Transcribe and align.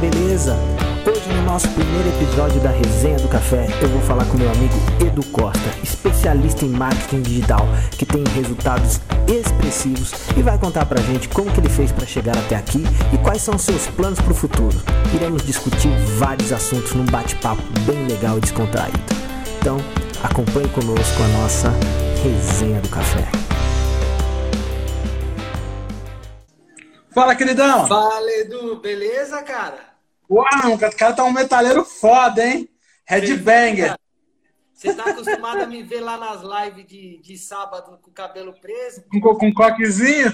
beleza? 0.00 0.56
Hoje 1.06 1.28
no 1.32 1.42
nosso 1.42 1.68
primeiro 1.68 2.08
episódio 2.08 2.60
da 2.60 2.70
Resenha 2.70 3.18
do 3.18 3.28
Café, 3.28 3.66
eu 3.80 3.88
vou 3.88 4.00
falar 4.02 4.24
com 4.26 4.36
meu 4.36 4.50
amigo 4.50 4.74
Edu 5.00 5.24
Costa, 5.26 5.70
especialista 5.82 6.64
em 6.64 6.68
marketing 6.68 7.22
digital, 7.22 7.66
que 7.92 8.04
tem 8.04 8.24
resultados 8.34 9.00
expressivos 9.28 10.12
e 10.36 10.42
vai 10.42 10.58
contar 10.58 10.84
pra 10.86 11.00
gente 11.00 11.28
como 11.28 11.50
que 11.50 11.60
ele 11.60 11.68
fez 11.68 11.92
para 11.92 12.06
chegar 12.06 12.36
até 12.36 12.56
aqui 12.56 12.84
e 13.12 13.18
quais 13.18 13.42
são 13.42 13.56
seus 13.56 13.86
planos 13.86 14.20
para 14.20 14.32
o 14.32 14.36
futuro. 14.36 14.76
Iremos 15.14 15.44
discutir 15.44 15.90
vários 16.18 16.52
assuntos 16.52 16.92
num 16.92 17.06
bate-papo 17.06 17.62
bem 17.86 18.06
legal 18.06 18.38
e 18.38 18.40
descontraído. 18.40 18.98
Então, 19.60 19.78
acompanhe 20.22 20.68
conosco 20.68 21.22
a 21.22 21.28
nossa 21.40 21.72
Resenha 22.22 22.80
do 22.80 22.88
Café. 22.88 23.45
Fala, 27.16 27.34
queridão! 27.34 27.88
Fala, 27.88 28.30
Edu, 28.30 28.76
beleza, 28.76 29.42
cara? 29.42 29.78
Uau, 30.30 30.74
o 30.74 30.78
cara 30.78 31.14
tá 31.14 31.24
um 31.24 31.32
metalheiro 31.32 31.82
foda, 31.82 32.46
hein? 32.46 32.68
Headbanger. 33.06 33.96
Você 34.70 34.92
tá 34.92 35.04
acostumado 35.04 35.62
a 35.62 35.66
me 35.66 35.82
ver 35.82 36.02
lá 36.02 36.18
nas 36.18 36.42
lives 36.42 36.86
de, 36.86 37.18
de 37.22 37.38
sábado 37.38 37.98
com 38.02 38.10
o 38.10 38.12
cabelo 38.12 38.52
preso? 38.60 39.02
Com, 39.10 39.34
com 39.34 39.54
coquezinho? 39.54 40.26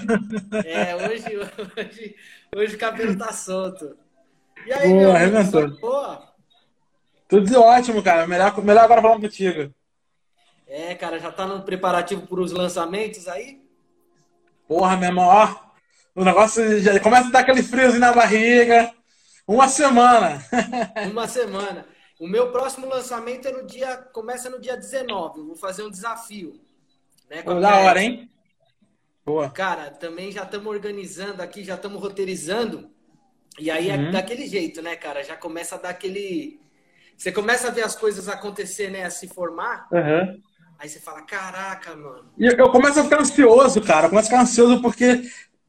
É, 0.65 0.93
hoje, 0.93 1.37
hoje, 1.77 2.15
hoje 2.53 2.75
o 2.75 2.77
cabelo 2.77 3.17
tá 3.17 3.31
solto. 3.31 3.95
E 4.65 4.73
aí, 4.73 4.89
Boa, 4.89 4.99
meu 4.99 5.11
arrebentou. 5.15 5.69
Boa? 5.79 6.33
Tudo 7.29 7.61
ótimo, 7.61 8.03
cara. 8.03 8.27
Melhor, 8.27 8.61
melhor 8.61 8.83
agora 8.83 9.01
falando 9.01 9.21
contigo. 9.21 9.73
É, 10.67 10.93
cara, 10.95 11.17
já 11.17 11.31
tá 11.31 11.47
no 11.47 11.61
preparativo 11.61 12.27
para 12.27 12.41
os 12.41 12.51
lançamentos 12.51 13.29
aí? 13.29 13.61
Porra, 14.67 14.97
meu 14.97 15.07
irmão, 15.07 15.27
ó. 15.27 15.72
O 16.15 16.23
negócio 16.23 16.79
já 16.79 16.99
começa 16.99 17.27
a 17.27 17.31
dar 17.31 17.39
aquele 17.39 17.63
friozinho 17.63 17.99
na 17.99 18.13
barriga. 18.13 18.91
Uma 19.47 19.67
semana. 19.67 20.43
Uma 21.11 21.27
semana. 21.27 21.85
O 22.19 22.27
meu 22.27 22.51
próximo 22.51 22.87
lançamento 22.87 23.47
é 23.47 23.51
no 23.51 23.65
dia. 23.65 23.97
Começa 24.13 24.49
no 24.49 24.59
dia 24.59 24.77
19. 24.77 25.39
Eu 25.39 25.47
vou 25.47 25.55
fazer 25.55 25.83
um 25.83 25.89
desafio. 25.89 26.53
Né, 27.29 27.41
Pô, 27.41 27.55
da 27.59 27.77
hora, 27.79 28.01
hein? 28.01 28.29
Boa. 29.25 29.49
Cara, 29.49 29.89
também 29.89 30.31
já 30.31 30.43
estamos 30.43 30.67
organizando 30.67 31.41
aqui, 31.41 31.63
já 31.63 31.75
estamos 31.75 31.99
roteirizando. 32.01 32.89
E 33.59 33.71
aí 33.71 33.87
Uhum. 33.89 34.09
é 34.09 34.11
daquele 34.11 34.47
jeito, 34.47 34.81
né, 34.81 34.95
cara? 34.95 35.23
Já 35.23 35.35
começa 35.35 35.75
a 35.75 35.77
dar 35.79 35.89
aquele. 35.89 36.59
Você 37.17 37.31
começa 37.31 37.67
a 37.67 37.71
ver 37.71 37.83
as 37.83 37.95
coisas 37.95 38.27
acontecer, 38.27 38.89
né? 38.89 39.05
A 39.05 39.09
se 39.09 39.27
formar. 39.27 39.87
Uhum. 39.91 40.41
Aí 40.77 40.89
você 40.89 40.99
fala: 40.99 41.21
caraca, 41.23 41.95
mano. 41.95 42.31
E 42.37 42.45
eu, 42.45 42.69
começo 42.71 42.99
a 42.99 43.03
ficar 43.03 43.21
ansioso, 43.21 43.81
cara. 43.81 44.05
Eu 44.05 44.09
começo 44.09 44.27
a 44.27 44.31
ficar 44.31 44.41
ansioso 44.43 44.81
porque 44.81 45.23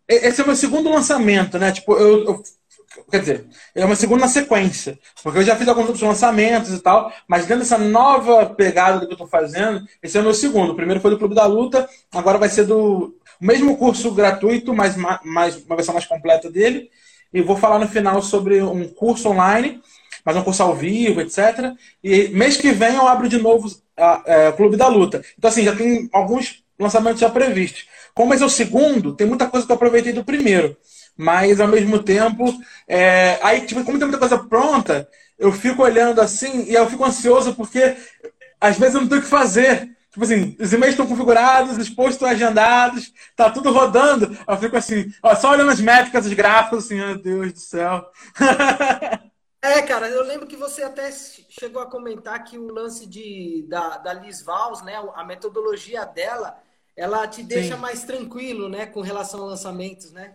esse 0.09 0.41
é 0.41 0.45
o 0.45 0.47
meu 0.47 0.57
segundo 0.57 0.91
lançamento, 0.91 1.59
né? 1.59 1.73
Tipo, 1.73 1.95
eu, 1.97 2.25
eu- 2.25 2.43
quer 3.11 3.21
dizer, 3.21 3.47
é 3.75 3.85
uma 3.85 3.97
segunda 3.97 4.29
sequência. 4.29 4.99
Porque 5.23 5.39
eu 5.39 5.43
já 5.43 5.57
fiz 5.57 5.67
alguns 5.69 5.87
outros 5.87 6.03
lançamentos 6.03 6.71
e 6.73 6.81
tal, 6.81 7.13
mas 7.29 7.43
dentro 7.47 7.61
dessa 7.61 7.79
nova 7.79 8.47
pegada 8.47 9.07
que 9.07 9.13
eu 9.13 9.17
tô 9.19 9.27
fazendo, 9.27 9.85
esse 10.03 10.17
é 10.17 10.21
o 10.21 10.25
meu 10.25 10.35
segundo. 10.35 10.73
O 10.73 10.77
primeiro 10.77 11.01
foi 11.01 11.11
do 11.11 11.19
Clube 11.19 11.35
da 11.35 11.47
Luta, 11.47 11.89
agora 12.13 12.39
vai 12.39 12.49
ser 12.49 12.65
do 12.65 13.15
mesmo 13.41 13.77
curso 13.77 14.11
gratuito, 14.13 14.73
mas 14.75 14.97
ma- 14.97 15.21
mais, 15.25 15.57
uma 15.65 15.77
versão 15.77 15.95
mais 15.95 16.07
completa 16.07 16.51
dele. 16.51 16.89
E 17.33 17.43
vou 17.43 17.57
falar 17.57 17.79
no 17.79 17.89
final 17.89 18.23
sobre 18.23 18.63
um 18.63 18.89
curso 18.89 19.29
online, 19.29 19.81
mas 20.25 20.37
um 20.37 20.43
curso 20.45 20.63
ao 20.63 20.75
vivo, 20.75 21.21
etc. 21.21 21.75
E 22.03 22.29
mês 22.29 22.57
que 22.57 22.71
vem 22.73 22.95
eu 22.95 23.09
abro 23.09 23.29
de 23.29 23.39
novo 23.39 23.69
o 23.69 24.53
Clube 24.57 24.77
da 24.77 24.89
Luta. 24.89 25.23
Então, 25.39 25.49
assim, 25.51 25.65
já 25.65 25.75
tem 25.75 26.09
alguns 26.13 26.64
lançamentos 26.79 27.21
já 27.21 27.31
previstos. 27.31 27.87
Como 28.15 28.33
esse 28.33 28.43
é 28.43 28.47
o 28.47 28.51
segundo, 28.51 29.15
tem 29.15 29.27
muita 29.27 29.47
coisa 29.47 29.67
que 29.67 29.73
eu 29.73 29.77
aproveitei 29.77 30.13
do 30.13 30.25
primeiro. 30.25 30.77
Mas, 31.17 31.61
ao 31.61 31.69
mesmo 31.69 32.03
tempo, 32.03 32.45
é, 32.89 33.39
aí, 33.43 33.67
tipo, 33.67 33.85
como 33.85 33.99
tem 33.99 34.09
muita 34.09 34.19
coisa 34.19 34.39
pronta, 34.39 35.09
eu 35.39 35.53
fico 35.53 35.83
olhando 35.83 36.21
assim 36.21 36.65
e 36.65 36.75
eu 36.75 36.89
fico 36.89 37.05
ansioso 37.05 37.55
porque 37.55 37.97
às 38.61 38.79
vezes 38.79 38.95
eu 38.95 39.03
não 39.03 39.09
tenho 39.09 39.21
o 39.21 39.25
que 39.25 39.31
fazer. 39.31 39.95
Tipo 40.11 40.25
assim, 40.25 40.57
os 40.61 40.73
e-mails 40.73 40.95
estão 40.95 41.09
configurados, 41.09 41.77
os 41.77 41.91
posts 41.91 42.15
estão 42.15 42.29
agendados, 42.29 43.13
tá 43.35 43.51
tudo 43.51 43.73
rodando. 43.73 44.37
Eu 44.47 44.57
fico 44.57 44.77
assim, 44.77 45.13
ó, 45.23 45.35
só 45.35 45.51
olhando 45.51 45.73
as 45.73 45.81
métricas, 45.81 46.25
os 46.25 46.33
gráficos, 46.33 46.85
assim, 46.85 46.95
meu 46.95 47.19
Deus 47.19 47.53
do 47.53 47.59
céu. 47.59 48.05
É, 49.65 49.81
cara, 49.81 50.07
eu 50.11 50.23
lembro 50.23 50.47
que 50.47 50.57
você 50.57 50.83
até 50.83 51.11
chegou 51.11 51.81
a 51.81 51.87
comentar 51.87 52.45
que 52.45 52.59
o 52.59 52.71
lance 52.71 53.07
de, 53.07 53.65
da, 53.67 53.97
da 53.97 54.13
Liz 54.13 54.43
Vals, 54.43 54.83
né? 54.83 54.93
A 55.15 55.25
metodologia 55.25 56.05
dela, 56.05 56.63
ela 56.97 57.27
te 57.29 57.43
deixa 57.43 57.77
Sim. 57.77 57.81
mais 57.81 58.05
tranquilo, 58.05 58.69
né? 58.69 58.87
Com 58.87 59.01
relação 59.01 59.43
a 59.43 59.47
lançamentos, 59.47 60.13
né? 60.13 60.35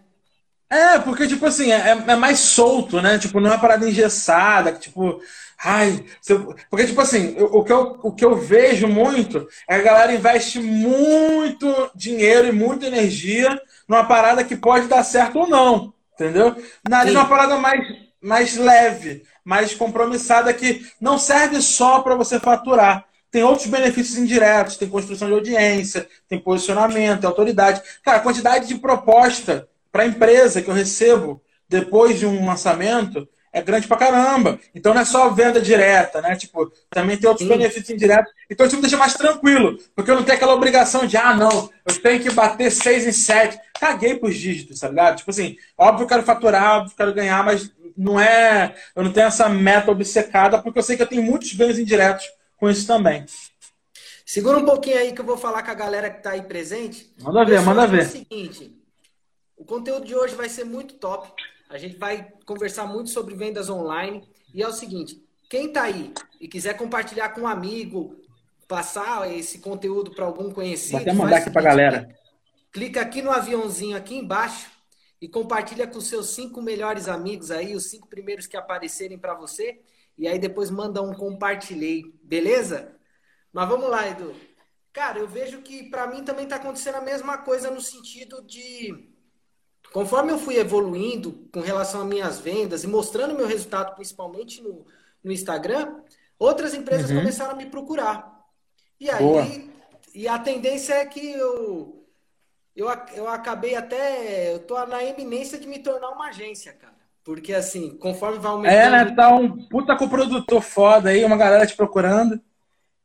É, 0.72 1.00
porque, 1.00 1.28
tipo 1.28 1.46
assim, 1.48 1.72
é, 1.72 1.90
é 1.90 2.16
mais 2.16 2.40
solto, 2.40 3.02
né? 3.02 3.18
Tipo, 3.18 3.40
não 3.40 3.50
é 3.50 3.54
uma 3.54 3.60
parada 3.62 3.90
engessada, 3.90 4.72
que, 4.72 4.80
tipo, 4.82 5.20
ai. 5.58 6.06
eu- 6.28 6.56
Porque, 6.70 6.86
tipo 6.86 7.02
assim, 7.02 7.36
eu- 7.38 7.48
o 7.56 7.64
que, 7.64 7.72
eu, 7.74 8.00
o 8.04 8.12
que 8.14 8.24
eu 8.24 8.36
vejo 8.36 8.88
muito 8.88 9.48
é 9.68 9.76
que 9.82 9.88
a 9.88 9.92
galera 9.92 10.14
investe 10.14 10.60
muito 10.60 11.90
dinheiro 11.96 12.48
e 12.48 12.52
muita 12.52 12.86
energia 12.86 13.60
numa 13.88 14.04
parada 14.06 14.44
que 14.44 14.56
pode 14.56 14.88
dar 14.88 15.04
certo 15.04 15.40
ou 15.40 15.48
não, 15.48 15.92
entendeu? 16.14 16.56
Na, 16.84 17.04
numa 17.06 17.28
parada 17.28 17.58
mais, 17.58 17.88
mais 18.22 18.56
leve, 18.56 19.24
mais 19.44 19.74
compromissada, 19.74 20.54
que 20.54 20.86
não 21.02 21.18
serve 21.18 21.62
só 21.64 22.02
para 22.02 22.14
você 22.16 22.40
faturar. 22.40 23.06
Tem 23.32 23.44
outros 23.44 23.68
benefícios 23.68 24.18
indiretos, 24.18 24.78
tem 24.78 24.90
construção 24.90 25.28
de 25.28 25.34
audiência, 25.34 26.08
tem 26.28 26.40
posicionamento, 26.40 27.22
tem 27.22 27.28
autoridade. 27.28 27.82
Cara, 28.04 28.18
a 28.18 28.22
quantidade 28.22 28.68
de 28.68 28.76
proposta 28.76 29.68
para 29.92 30.04
a 30.04 30.08
empresa 30.08 30.62
que 30.62 30.70
eu 30.70 30.74
recebo 30.74 31.42
depois 31.68 32.18
de 32.18 32.26
um 32.26 32.46
lançamento 32.46 33.28
é 33.52 33.62
grande 33.62 33.88
pra 33.88 33.98
caramba. 33.98 34.60
Então 34.74 34.94
não 34.94 35.02
é 35.02 35.06
só 35.06 35.30
venda 35.30 35.62
direta, 35.62 36.22
né? 36.22 36.36
Tipo, 36.36 36.72
também 36.90 37.18
tem 37.18 37.30
outros 37.30 37.48
Sim. 37.48 37.54
benefícios 37.54 37.90
indiretos. 37.90 38.32
Então 38.50 38.66
isso 38.66 38.76
me 38.76 38.82
deixa 38.82 38.98
mais 38.98 39.14
tranquilo, 39.14 39.78
porque 39.96 40.10
eu 40.10 40.16
não 40.16 40.24
tenho 40.24 40.38
aquela 40.38 40.54
obrigação 40.54 41.06
de, 41.06 41.18
ah, 41.18 41.36
não, 41.36 41.70
eu 41.86 42.02
tenho 42.02 42.22
que 42.22 42.32
bater 42.32 42.72
seis 42.72 43.06
em 43.06 43.12
sete. 43.12 43.60
Caguei 43.80 44.16
pros 44.16 44.36
dígitos, 44.36 44.80
tá 44.80 44.90
ligado? 44.90 45.18
Tipo 45.18 45.32
assim, 45.32 45.56
óbvio 45.78 45.98
que 46.00 46.04
eu 46.04 46.18
quero 46.18 46.24
faturar, 46.24 46.78
óbvio 46.78 46.94
eu 46.94 46.98
quero 46.98 47.14
ganhar, 47.14 47.44
mas 47.44 47.72
não 47.98 48.20
é. 48.20 48.76
Eu 48.96 49.04
não 49.04 49.12
tenho 49.12 49.28
essa 49.28 49.50
meta 49.50 49.92
obcecada, 49.92 50.62
porque 50.62 50.80
eu 50.80 50.84
sei 50.84 50.96
que 50.96 51.04
eu 51.04 51.08
tenho 51.08 51.24
muitos 51.24 51.54
ganhos 51.54 51.80
indiretos 51.80 52.26
com 52.60 52.70
isso 52.70 52.86
também. 52.86 53.26
Segura 54.26 54.58
um 54.58 54.66
pouquinho 54.66 54.98
aí 54.98 55.14
que 55.14 55.22
eu 55.22 55.26
vou 55.26 55.38
falar 55.38 55.64
com 55.64 55.72
a 55.72 55.76
galera 55.76 56.10
que 56.10 56.22
tá 56.22 56.32
aí 56.32 56.42
presente. 56.44 57.12
Manda 57.20 57.44
ver, 57.46 57.62
manda 57.62 57.84
é 57.84 57.88
o 57.88 57.90
ver. 57.90 58.06
seguinte, 58.06 58.76
o 59.58 59.66
conteúdo 59.66 60.06
de 60.06 60.16
hoje 60.16 60.36
vai 60.36 60.50
ser 60.50 60.66
muito 60.66 60.96
top. 60.96 61.32
A 61.70 61.78
gente 61.78 61.98
vai 61.98 62.28
conversar 62.46 62.86
muito 62.86 63.10
sobre 63.10 63.34
vendas 63.36 63.70
online. 63.70 64.28
E 64.54 64.62
é 64.62 64.68
o 64.68 64.74
seguinte, 64.74 65.24
quem 65.50 65.72
tá 65.72 65.84
aí 65.84 66.14
e 66.40 66.48
quiser 66.48 66.76
compartilhar 66.76 67.30
com 67.30 67.42
um 67.42 67.48
amigo, 67.48 68.20
passar 68.68 69.32
esse 69.32 69.60
conteúdo 69.60 70.12
para 70.12 70.26
algum 70.26 70.52
conhecido, 70.52 70.92
Vou 70.92 71.02
até 71.02 71.14
mandar 71.14 71.38
aqui 71.38 71.50
pra 71.50 71.62
seguinte, 71.62 71.78
galera. 71.78 72.16
Clica 72.72 73.02
aqui 73.02 73.22
no 73.22 73.32
aviãozinho 73.32 73.98
aqui 73.98 74.16
embaixo 74.16 74.70
e 75.20 75.28
compartilha 75.28 75.88
com 75.88 76.00
seus 76.00 76.30
cinco 76.30 76.62
melhores 76.62 77.08
amigos 77.08 77.50
aí, 77.50 77.76
os 77.76 77.90
cinco 77.90 78.08
primeiros 78.08 78.46
que 78.46 78.56
aparecerem 78.56 79.18
para 79.18 79.34
você. 79.34 79.80
E 80.20 80.28
aí 80.28 80.38
depois 80.38 80.70
manda 80.70 81.02
um 81.02 81.14
compartilhei, 81.14 82.04
beleza? 82.22 82.94
Mas 83.54 83.70
vamos 83.70 83.90
lá, 83.90 84.06
Edu. 84.08 84.36
Cara, 84.92 85.18
eu 85.18 85.28
vejo 85.28 85.62
que 85.62 85.90
para 85.90 86.06
mim 86.08 86.24
também 86.26 86.44
está 86.44 86.58
acontecendo 86.58 86.96
a 86.96 87.02
mesma 87.02 87.38
coisa 87.38 87.72
no 87.72 87.80
sentido 87.80 88.42
de 88.44 89.10
conforme 89.94 90.32
eu 90.34 90.38
fui 90.38 90.58
evoluindo 90.58 91.48
com 91.54 91.62
relação 91.62 92.02
às 92.02 92.08
minhas 92.08 92.40
vendas 92.40 92.84
e 92.84 92.88
mostrando 92.88 93.34
meu 93.34 93.48
resultado, 93.48 93.96
principalmente 93.96 94.62
no, 94.62 94.86
no 95.24 95.32
Instagram, 95.32 96.02
outras 96.38 96.74
empresas 96.74 97.10
Uhum. 97.10 97.18
começaram 97.20 97.52
a 97.54 97.56
me 97.56 97.68
procurar. 97.68 98.46
E 99.00 99.10
aí, 99.10 99.24
Boa. 99.24 99.46
e 100.14 100.28
a 100.28 100.38
tendência 100.38 100.96
é 100.96 101.06
que 101.06 101.32
eu, 101.32 102.06
eu, 102.76 102.88
eu 103.16 103.28
acabei 103.30 103.76
até, 103.76 104.54
eu 104.54 104.60
tô 104.60 104.86
na 104.86 105.02
eminência 105.02 105.58
de 105.58 105.66
me 105.66 105.80
tornar 105.80 106.10
uma 106.10 106.28
agência, 106.28 106.74
cara. 106.74 106.99
Porque 107.24 107.54
assim, 107.54 107.98
conforme 107.98 108.40
vai 108.40 108.52
aumentando. 108.52 109.04
É, 109.04 109.06
né? 109.06 109.16
Tá 109.16 109.30
um 109.36 109.68
puta 109.68 109.96
coprodutor 109.96 110.62
foda 110.62 111.10
aí, 111.10 111.24
uma 111.24 111.38
galera 111.38 111.66
te 111.66 111.76
procurando. 111.76 112.42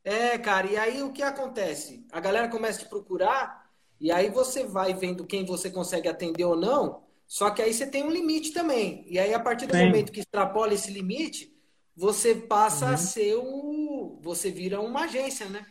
É, 0.02 0.36
cara, 0.38 0.66
e 0.66 0.76
aí 0.76 1.02
o 1.02 1.12
que 1.12 1.22
acontece? 1.22 2.06
A 2.12 2.20
galera 2.20 2.48
começa 2.48 2.80
a 2.80 2.84
te 2.84 2.88
procurar, 2.88 3.70
e 4.00 4.10
aí 4.12 4.28
você 4.30 4.64
vai 4.64 4.92
vendo 4.92 5.24
quem 5.26 5.44
você 5.46 5.70
consegue 5.70 6.08
atender 6.08 6.44
ou 6.44 6.56
não, 6.56 7.02
só 7.26 7.50
que 7.50 7.62
aí 7.62 7.72
você 7.72 7.86
tem 7.86 8.02
um 8.04 8.10
limite 8.10 8.52
também. 8.52 9.04
E 9.08 9.18
aí, 9.18 9.32
a 9.32 9.40
partir 9.40 9.66
do 9.66 9.74
Sim. 9.74 9.86
momento 9.86 10.12
que 10.12 10.20
extrapola 10.20 10.74
esse 10.74 10.90
limite, 10.92 11.52
você 11.96 12.34
passa 12.34 12.86
Uhum. 12.86 12.94
a 12.94 12.96
ser 12.98 13.34
o. 13.36 14.18
Você 14.22 14.50
vira 14.50 14.80
uma 14.80 15.04
agência, 15.04 15.48
né? 15.48 15.64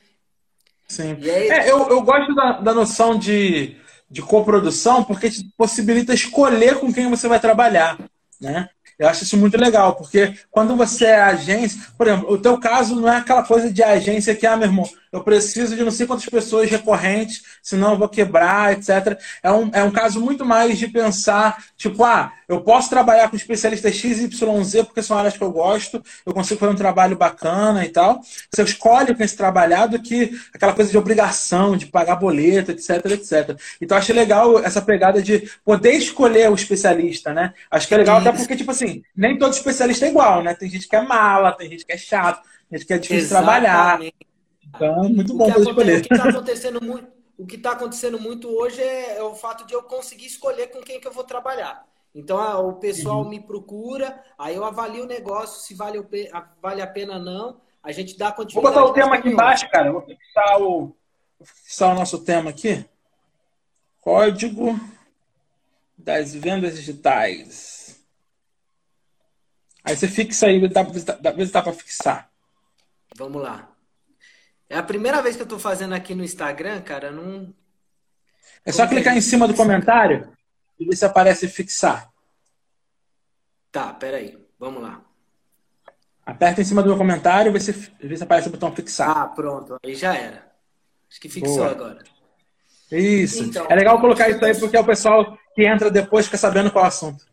Sim. 0.88 1.12
Aí- 1.22 1.50
É, 1.50 1.70
eu, 1.72 1.90
eu 1.90 2.02
gosto 2.02 2.34
da, 2.36 2.54
da 2.62 2.74
noção 2.74 3.18
de, 3.18 3.78
de 4.10 4.22
coprodução 4.22 5.04
porque 5.04 5.30
te 5.30 5.44
possibilita 5.58 6.14
escolher 6.14 6.80
com 6.80 6.94
quem 6.94 7.10
você 7.10 7.28
vai 7.28 7.40
trabalhar, 7.40 7.98
né? 8.44 8.70
Eu 9.00 9.08
acho 9.08 9.24
isso 9.24 9.38
muito 9.38 9.58
legal, 9.58 9.96
porque 9.96 10.36
quando 10.52 10.76
você 10.76 11.06
é 11.06 11.22
agência, 11.22 11.82
por 11.98 12.08
exemplo, 12.08 12.32
o 12.32 12.38
teu 12.38 12.60
caso 12.60 12.96
não 12.96 13.12
é 13.12 13.18
aquela 13.18 13.44
coisa 13.44 13.72
de 13.72 13.82
agência 13.82 14.36
que, 14.36 14.46
ah, 14.46 14.56
meu 14.56 14.68
irmão, 14.68 14.88
eu 15.14 15.24
preciso 15.24 15.76
de 15.76 15.84
não 15.84 15.92
sei 15.92 16.08
quantas 16.08 16.26
pessoas 16.26 16.72
recorrentes, 16.72 17.44
senão 17.62 17.92
eu 17.92 18.00
vou 18.00 18.10
quebrar, 18.10 18.74
etc. 18.74 19.16
É 19.44 19.52
um, 19.52 19.70
é 19.72 19.84
um 19.84 19.92
caso 19.92 20.20
muito 20.20 20.44
mais 20.44 20.80
de 20.80 20.88
pensar, 20.88 21.64
tipo, 21.78 22.04
ah, 22.04 22.34
eu 22.50 22.62
posso 22.62 22.90
trabalhar 22.90 23.30
com 23.30 23.36
especialistas 23.36 23.96
X 23.96 24.20
e 24.20 24.26
YZ 24.26 24.86
porque 24.86 25.04
são 25.04 25.16
áreas 25.16 25.38
que 25.38 25.44
eu 25.44 25.52
gosto, 25.52 26.04
eu 26.26 26.34
consigo 26.34 26.60
fazer 26.60 26.72
um 26.72 26.76
trabalho 26.76 27.16
bacana 27.16 27.86
e 27.86 27.90
tal. 27.90 28.22
Você 28.52 28.64
escolhe 28.64 29.14
com 29.14 29.24
esse 29.24 29.38
trabalhar 29.38 29.86
do 29.86 30.02
que 30.02 30.32
aquela 30.52 30.74
coisa 30.74 30.90
de 30.90 30.98
obrigação, 30.98 31.78
de 31.78 31.86
pagar 31.86 32.16
boleto, 32.16 32.72
etc, 32.72 33.06
etc. 33.12 33.56
Então, 33.80 33.96
achei 33.96 34.16
legal 34.16 34.58
essa 34.64 34.82
pegada 34.82 35.22
de 35.22 35.48
poder 35.64 35.94
escolher 35.94 36.50
o 36.50 36.56
especialista, 36.56 37.32
né? 37.32 37.54
Acho 37.70 37.88
que 37.88 37.94
é 37.94 37.98
legal 37.98 38.18
até 38.18 38.32
porque, 38.32 38.56
tipo 38.56 38.72
assim, 38.72 39.04
nem 39.16 39.38
todo 39.38 39.54
especialista 39.54 40.08
é 40.08 40.10
igual, 40.10 40.42
né? 40.42 40.56
Tem 40.56 40.68
gente 40.68 40.88
que 40.88 40.96
é 40.96 41.02
mala, 41.04 41.52
tem 41.52 41.70
gente 41.70 41.86
que 41.86 41.94
é 41.94 41.98
chato, 41.98 42.42
tem 42.68 42.80
gente 42.80 42.88
que 42.88 42.94
é 42.94 42.98
difícil 42.98 43.26
Exatamente. 43.26 43.62
trabalhar. 43.62 44.33
Então, 44.76 45.10
muito 45.10 45.34
bom 45.34 45.52
poder 45.52 45.70
escolher. 45.70 46.00
O 46.00 46.02
que 46.02 46.14
está 46.14 46.30
acontecendo 46.30 46.80
está 47.56 47.72
acontecendo 47.72 48.20
muito 48.20 48.50
hoje 48.50 48.82
é, 48.82 49.18
é, 49.18 49.24
o 49.24 49.36
fato 49.36 49.66
de 49.66 49.74
eu 49.74 49.84
conseguir 49.84 50.26
escolher 50.26 50.68
com 50.68 50.82
quem 50.82 51.00
que 51.00 51.08
eu 51.08 51.12
vou 51.12 51.24
trabalhar. 51.24 51.86
Então, 52.14 52.38
ah, 52.38 52.60
o 52.60 52.74
pessoal 52.74 53.24
uhum. 53.24 53.30
me 53.30 53.40
procura, 53.40 54.24
aí 54.38 54.56
eu 54.56 54.64
avalio 54.64 55.04
o 55.04 55.08
negócio, 55.08 55.62
se 55.62 55.74
vale, 55.74 56.04
vale 56.62 56.82
a 56.82 56.88
pena 56.88 57.16
ou 57.16 57.20
não. 57.20 57.62
A 57.82 57.92
gente 57.92 58.18
dá 58.18 58.32
continuidade. 58.32 58.76
Vou 58.76 58.84
botar 58.84 58.92
o 58.92 58.94
tema 58.94 59.16
aqui 59.16 59.30
embaixo, 59.30 59.70
cara. 59.70 59.92
Vou 59.92 60.02
fixar 60.02 60.62
o, 60.62 60.96
vou 61.40 61.48
fixar 61.48 61.92
o 61.92 61.96
nosso 61.96 62.24
tema 62.24 62.52
aqui. 62.52 62.86
Código 64.00 64.80
das 65.98 66.36
vendas 66.36 66.76
digitais. 66.76 68.00
Aí 69.84 69.98
você 69.98 70.08
fixa 70.08 70.46
aí, 70.46 70.66
dá, 70.70 70.84
dá, 70.84 71.32
dá 71.32 71.62
para 71.62 71.74
fixar. 71.74 72.30
Vamos 73.18 73.42
lá. 73.42 73.73
É 74.74 74.78
a 74.78 74.82
primeira 74.82 75.22
vez 75.22 75.36
que 75.36 75.42
eu 75.44 75.46
estou 75.46 75.60
fazendo 75.60 75.94
aqui 75.94 76.16
no 76.16 76.24
Instagram, 76.24 76.82
cara, 76.82 77.12
não. 77.12 77.54
É 78.66 78.72
só 78.72 78.88
clicar 78.88 79.16
em 79.16 79.22
cima 79.22 79.48
do 79.48 79.54
comentário 79.54 80.36
e 80.80 80.86
ver 80.88 80.96
se 80.96 81.06
aparece 81.06 81.48
fixar. 81.48 82.10
Tá, 83.72 83.94
peraí. 83.94 84.36
Vamos 84.58 84.82
lá. 84.82 85.00
Aperta 86.26 86.62
em 86.62 86.66
cima 86.66 86.82
do 86.82 86.90
meu 86.90 86.98
comentário 86.98 87.52
e 87.52 87.54
vê 87.54 87.60
se, 87.60 87.72
vê 87.72 88.18
se 88.18 88.24
aparece 88.24 88.48
o 88.48 88.52
botão 88.52 88.76
fixar. 88.76 89.16
Ah, 89.16 89.28
pronto. 89.28 89.78
Aí 89.86 89.94
já 89.94 90.16
era. 90.16 90.52
Acho 91.08 91.22
que 91.22 91.30
fixou 91.30 91.58
Boa. 91.58 91.70
agora. 91.70 92.04
Isso. 92.92 93.44
Então, 93.44 93.68
é 93.70 93.76
legal 93.76 94.02
colocar 94.02 94.28
isso 94.28 94.44
aí 94.44 94.60
porque 94.60 94.76
é 94.76 94.80
o 94.80 94.86
pessoal 94.86 95.38
que 95.54 95.68
entra 95.68 95.92
depois 95.92 96.26
fica 96.26 96.38
sabendo 96.40 96.72
qual 96.72 96.86
é 96.86 96.88
o 96.88 96.90
assunto. 96.90 97.24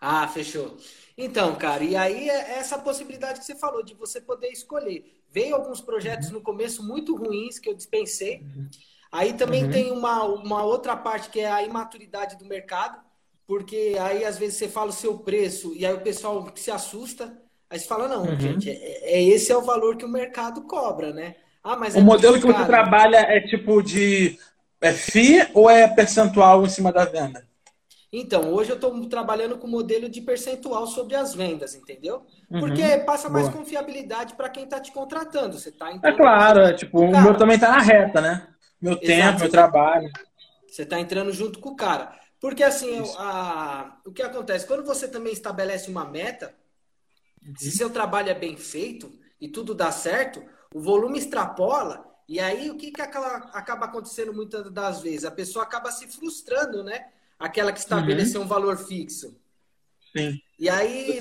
Ah, 0.00 0.28
fechou. 0.28 0.76
Então, 1.16 1.54
cara, 1.54 1.84
e 1.84 1.94
aí 1.94 2.28
é 2.28 2.58
essa 2.58 2.76
possibilidade 2.76 3.38
que 3.38 3.46
você 3.46 3.54
falou, 3.54 3.84
de 3.84 3.94
você 3.94 4.20
poder 4.20 4.48
escolher. 4.48 5.04
Veio 5.30 5.54
alguns 5.54 5.80
projetos 5.80 6.30
no 6.30 6.40
começo 6.40 6.82
muito 6.82 7.16
ruins 7.16 7.58
que 7.58 7.68
eu 7.68 7.74
dispensei. 7.74 8.40
Uhum. 8.40 8.68
Aí 9.12 9.32
também 9.32 9.64
uhum. 9.64 9.70
tem 9.70 9.92
uma, 9.92 10.24
uma 10.24 10.64
outra 10.64 10.96
parte 10.96 11.28
que 11.28 11.38
é 11.38 11.50
a 11.50 11.62
imaturidade 11.62 12.36
do 12.36 12.44
mercado, 12.44 12.98
porque 13.46 13.96
aí 14.00 14.24
às 14.24 14.38
vezes 14.38 14.56
você 14.56 14.68
fala 14.68 14.90
o 14.90 14.92
seu 14.92 15.18
preço 15.18 15.72
e 15.76 15.86
aí 15.86 15.94
o 15.94 16.00
pessoal 16.00 16.52
se 16.56 16.70
assusta. 16.70 17.40
Aí 17.70 17.78
você 17.78 17.86
fala, 17.86 18.08
não, 18.08 18.24
uhum. 18.24 18.40
gente, 18.40 18.68
é, 18.68 19.18
é, 19.18 19.22
esse 19.22 19.52
é 19.52 19.56
o 19.56 19.62
valor 19.62 19.96
que 19.96 20.04
o 20.04 20.08
mercado 20.08 20.62
cobra, 20.62 21.12
né? 21.12 21.36
Ah, 21.62 21.76
mas 21.76 21.94
é 21.94 22.00
o 22.00 22.02
modelo 22.02 22.40
que 22.40 22.46
você 22.46 22.64
trabalha 22.64 23.18
é 23.18 23.40
tipo 23.40 23.82
de 23.82 24.36
é 24.80 24.92
FII 24.92 25.48
ou 25.54 25.70
é 25.70 25.88
percentual 25.88 26.64
em 26.64 26.68
cima 26.68 26.92
da 26.92 27.04
venda? 27.04 27.46
Então, 28.16 28.52
hoje 28.52 28.70
eu 28.70 28.76
estou 28.76 29.08
trabalhando 29.08 29.58
com 29.58 29.66
modelo 29.66 30.08
de 30.08 30.20
percentual 30.20 30.86
sobre 30.86 31.16
as 31.16 31.34
vendas, 31.34 31.74
entendeu? 31.74 32.24
Uhum. 32.48 32.60
Porque 32.60 32.98
passa 32.98 33.28
mais 33.28 33.48
Boa. 33.48 33.58
confiabilidade 33.58 34.34
para 34.34 34.48
quem 34.48 34.62
está 34.62 34.78
te 34.78 34.92
contratando. 34.92 35.58
Você 35.58 35.72
tá 35.72 35.90
É 36.00 36.12
claro, 36.12 36.60
é, 36.60 36.72
tipo, 36.72 37.00
o 37.00 37.10
meu 37.10 37.36
também 37.36 37.56
está 37.56 37.72
na 37.72 37.80
reta, 37.80 38.20
né? 38.20 38.46
Meu 38.80 38.92
Exato, 38.92 39.06
tempo, 39.06 39.40
meu 39.40 39.50
trabalho. 39.50 40.08
Você 40.68 40.82
está 40.82 41.00
entrando 41.00 41.32
junto 41.32 41.58
com 41.58 41.70
o 41.70 41.76
cara. 41.76 42.16
Porque 42.38 42.62
assim, 42.62 43.02
a, 43.18 43.96
o 44.06 44.12
que 44.12 44.22
acontece? 44.22 44.64
Quando 44.64 44.84
você 44.84 45.08
também 45.08 45.32
estabelece 45.32 45.90
uma 45.90 46.04
meta, 46.04 46.54
uhum. 47.44 47.52
se 47.56 47.72
seu 47.72 47.90
trabalho 47.90 48.30
é 48.30 48.34
bem 48.34 48.56
feito 48.56 49.10
e 49.40 49.48
tudo 49.48 49.74
dá 49.74 49.90
certo, 49.90 50.40
o 50.72 50.80
volume 50.80 51.18
extrapola, 51.18 52.04
e 52.28 52.38
aí 52.38 52.70
o 52.70 52.76
que, 52.76 52.92
que 52.92 53.02
acaba 53.02 53.86
acontecendo 53.86 54.32
muitas 54.32 54.70
das 54.70 55.00
vezes? 55.00 55.24
A 55.24 55.32
pessoa 55.32 55.64
acaba 55.64 55.90
se 55.90 56.06
frustrando, 56.06 56.84
né? 56.84 57.06
Aquela 57.38 57.72
que 57.72 57.78
estabeleceu 57.78 58.40
uhum. 58.40 58.46
um 58.46 58.48
valor 58.48 58.76
fixo. 58.76 59.36
Sim. 60.16 60.40
E 60.56 60.68
aí, 60.68 61.18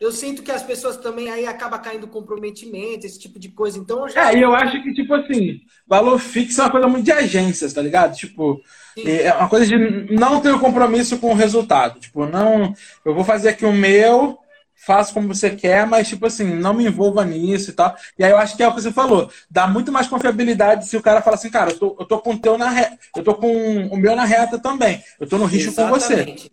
eu 0.00 0.10
sinto 0.10 0.42
que 0.42 0.50
as 0.50 0.62
pessoas 0.62 0.96
também 0.96 1.30
aí 1.30 1.46
acabam 1.46 1.80
caindo 1.80 2.08
comprometimento, 2.08 3.06
esse 3.06 3.18
tipo 3.18 3.38
de 3.38 3.48
coisa. 3.48 3.78
Então, 3.78 4.08
já... 4.08 4.32
É, 4.32 4.36
e 4.36 4.42
eu 4.42 4.52
acho 4.54 4.82
que, 4.82 4.92
tipo 4.92 5.14
assim, 5.14 5.60
valor 5.86 6.18
fixo 6.18 6.60
é 6.60 6.64
uma 6.64 6.70
coisa 6.70 6.88
muito 6.88 7.04
de 7.04 7.12
agências, 7.12 7.72
tá 7.72 7.80
ligado? 7.80 8.16
Tipo, 8.16 8.60
Sim. 8.94 9.08
é 9.08 9.32
uma 9.32 9.48
coisa 9.48 9.66
de 9.66 10.12
não 10.12 10.40
ter 10.40 10.50
o 10.50 10.58
compromisso 10.58 11.18
com 11.18 11.30
o 11.30 11.36
resultado. 11.36 12.00
Tipo, 12.00 12.26
não, 12.26 12.74
eu 13.04 13.14
vou 13.14 13.22
fazer 13.22 13.50
aqui 13.50 13.64
o 13.64 13.72
meu, 13.72 14.38
faça 14.84 15.14
como 15.14 15.28
você 15.28 15.54
quer, 15.54 15.86
mas, 15.86 16.08
tipo 16.08 16.26
assim, 16.26 16.44
não 16.44 16.74
me 16.74 16.84
envolva 16.84 17.24
nisso 17.24 17.70
e 17.70 17.72
tal. 17.72 17.96
E 18.18 18.24
aí 18.24 18.30
eu 18.30 18.38
acho 18.38 18.56
que 18.56 18.62
é 18.62 18.68
o 18.68 18.74
que 18.74 18.80
você 18.80 18.92
falou. 18.92 19.30
Dá 19.48 19.66
muito 19.66 19.92
mais 19.92 20.08
confiabilidade 20.08 20.88
se 20.88 20.96
o 20.96 21.02
cara 21.02 21.22
fala 21.22 21.36
assim, 21.36 21.50
cara, 21.50 21.70
eu 21.70 21.78
tô, 21.78 21.96
eu 22.00 22.06
tô 22.06 22.18
com 22.18 22.32
o 22.32 22.38
teu 22.38 22.58
na 22.58 22.68
reta, 22.68 22.98
eu 23.16 23.22
tô 23.22 23.34
com 23.34 23.86
o 23.86 23.96
meu 23.96 24.16
na 24.16 24.24
reta 24.24 24.58
também. 24.58 25.02
Eu 25.20 25.28
tô 25.28 25.38
no 25.38 25.44
risco 25.44 25.70
Exatamente. 25.70 26.42
com 26.42 26.48
você. 26.48 26.50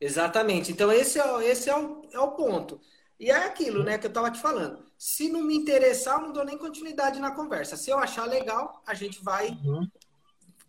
Exatamente. 0.00 0.72
Então, 0.72 0.92
esse 0.92 1.18
é, 1.18 1.50
esse 1.50 1.68
é, 1.68 1.76
o, 1.76 2.02
é 2.12 2.18
o 2.20 2.32
ponto. 2.32 2.80
E 3.18 3.30
é 3.30 3.44
aquilo, 3.44 3.84
né, 3.84 3.98
que 3.98 4.06
eu 4.06 4.12
tava 4.12 4.30
te 4.30 4.40
falando. 4.40 4.84
Se 4.96 5.28
não 5.28 5.42
me 5.42 5.56
interessar, 5.56 6.16
eu 6.16 6.22
não 6.22 6.32
dou 6.32 6.44
nem 6.44 6.58
continuidade 6.58 7.20
na 7.20 7.32
conversa. 7.32 7.76
Se 7.76 7.90
eu 7.90 7.98
achar 7.98 8.24
legal, 8.24 8.82
a 8.86 8.94
gente 8.94 9.22
vai 9.22 9.50
uhum. 9.64 9.86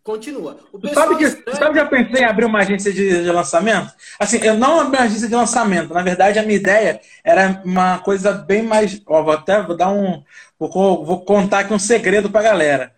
Continua. 0.04 0.58
Sabe 0.92 1.16
que, 1.16 1.24
estranho... 1.24 1.58
sabe 1.58 1.72
que 1.72 1.80
eu 1.80 1.88
pensei 1.88 2.22
em 2.22 2.26
abrir 2.26 2.44
uma 2.44 2.58
agência 2.58 2.92
de, 2.92 3.22
de, 3.22 3.32
lançamento? 3.32 3.90
Assim, 4.18 4.36
eu 4.42 4.54
não 4.54 4.80
abri 4.80 4.98
uma 4.98 5.06
agência 5.06 5.26
de 5.26 5.34
lançamento. 5.34 5.94
Na 5.94 6.02
verdade, 6.02 6.38
a 6.38 6.42
minha 6.42 6.56
ideia 6.56 7.00
era 7.24 7.62
uma 7.64 7.98
coisa 8.00 8.30
bem 8.30 8.62
mais. 8.62 9.00
Ó, 9.06 9.22
vou 9.22 9.32
até 9.32 9.62
vou 9.62 9.74
dar 9.74 9.90
um. 9.90 10.22
Vou, 10.58 11.06
vou 11.06 11.24
contar 11.24 11.60
aqui 11.60 11.72
um 11.72 11.78
segredo 11.78 12.28
pra 12.28 12.42
galera. 12.42 12.92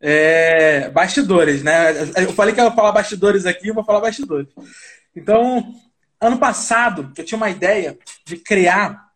É, 0.00 0.88
bastidores, 0.88 1.62
né? 1.62 1.92
Eu 2.16 2.32
falei 2.32 2.54
que 2.54 2.60
eu 2.60 2.64
ia 2.64 2.72
falar 2.72 2.92
bastidores 2.92 3.44
aqui, 3.44 3.68
eu 3.68 3.74
vou 3.74 3.84
falar 3.84 4.00
bastidores. 4.00 4.48
Então, 5.14 5.74
ano 6.18 6.38
passado, 6.38 7.12
eu 7.18 7.24
tinha 7.26 7.36
uma 7.36 7.50
ideia 7.50 7.98
de 8.24 8.38
criar 8.38 9.08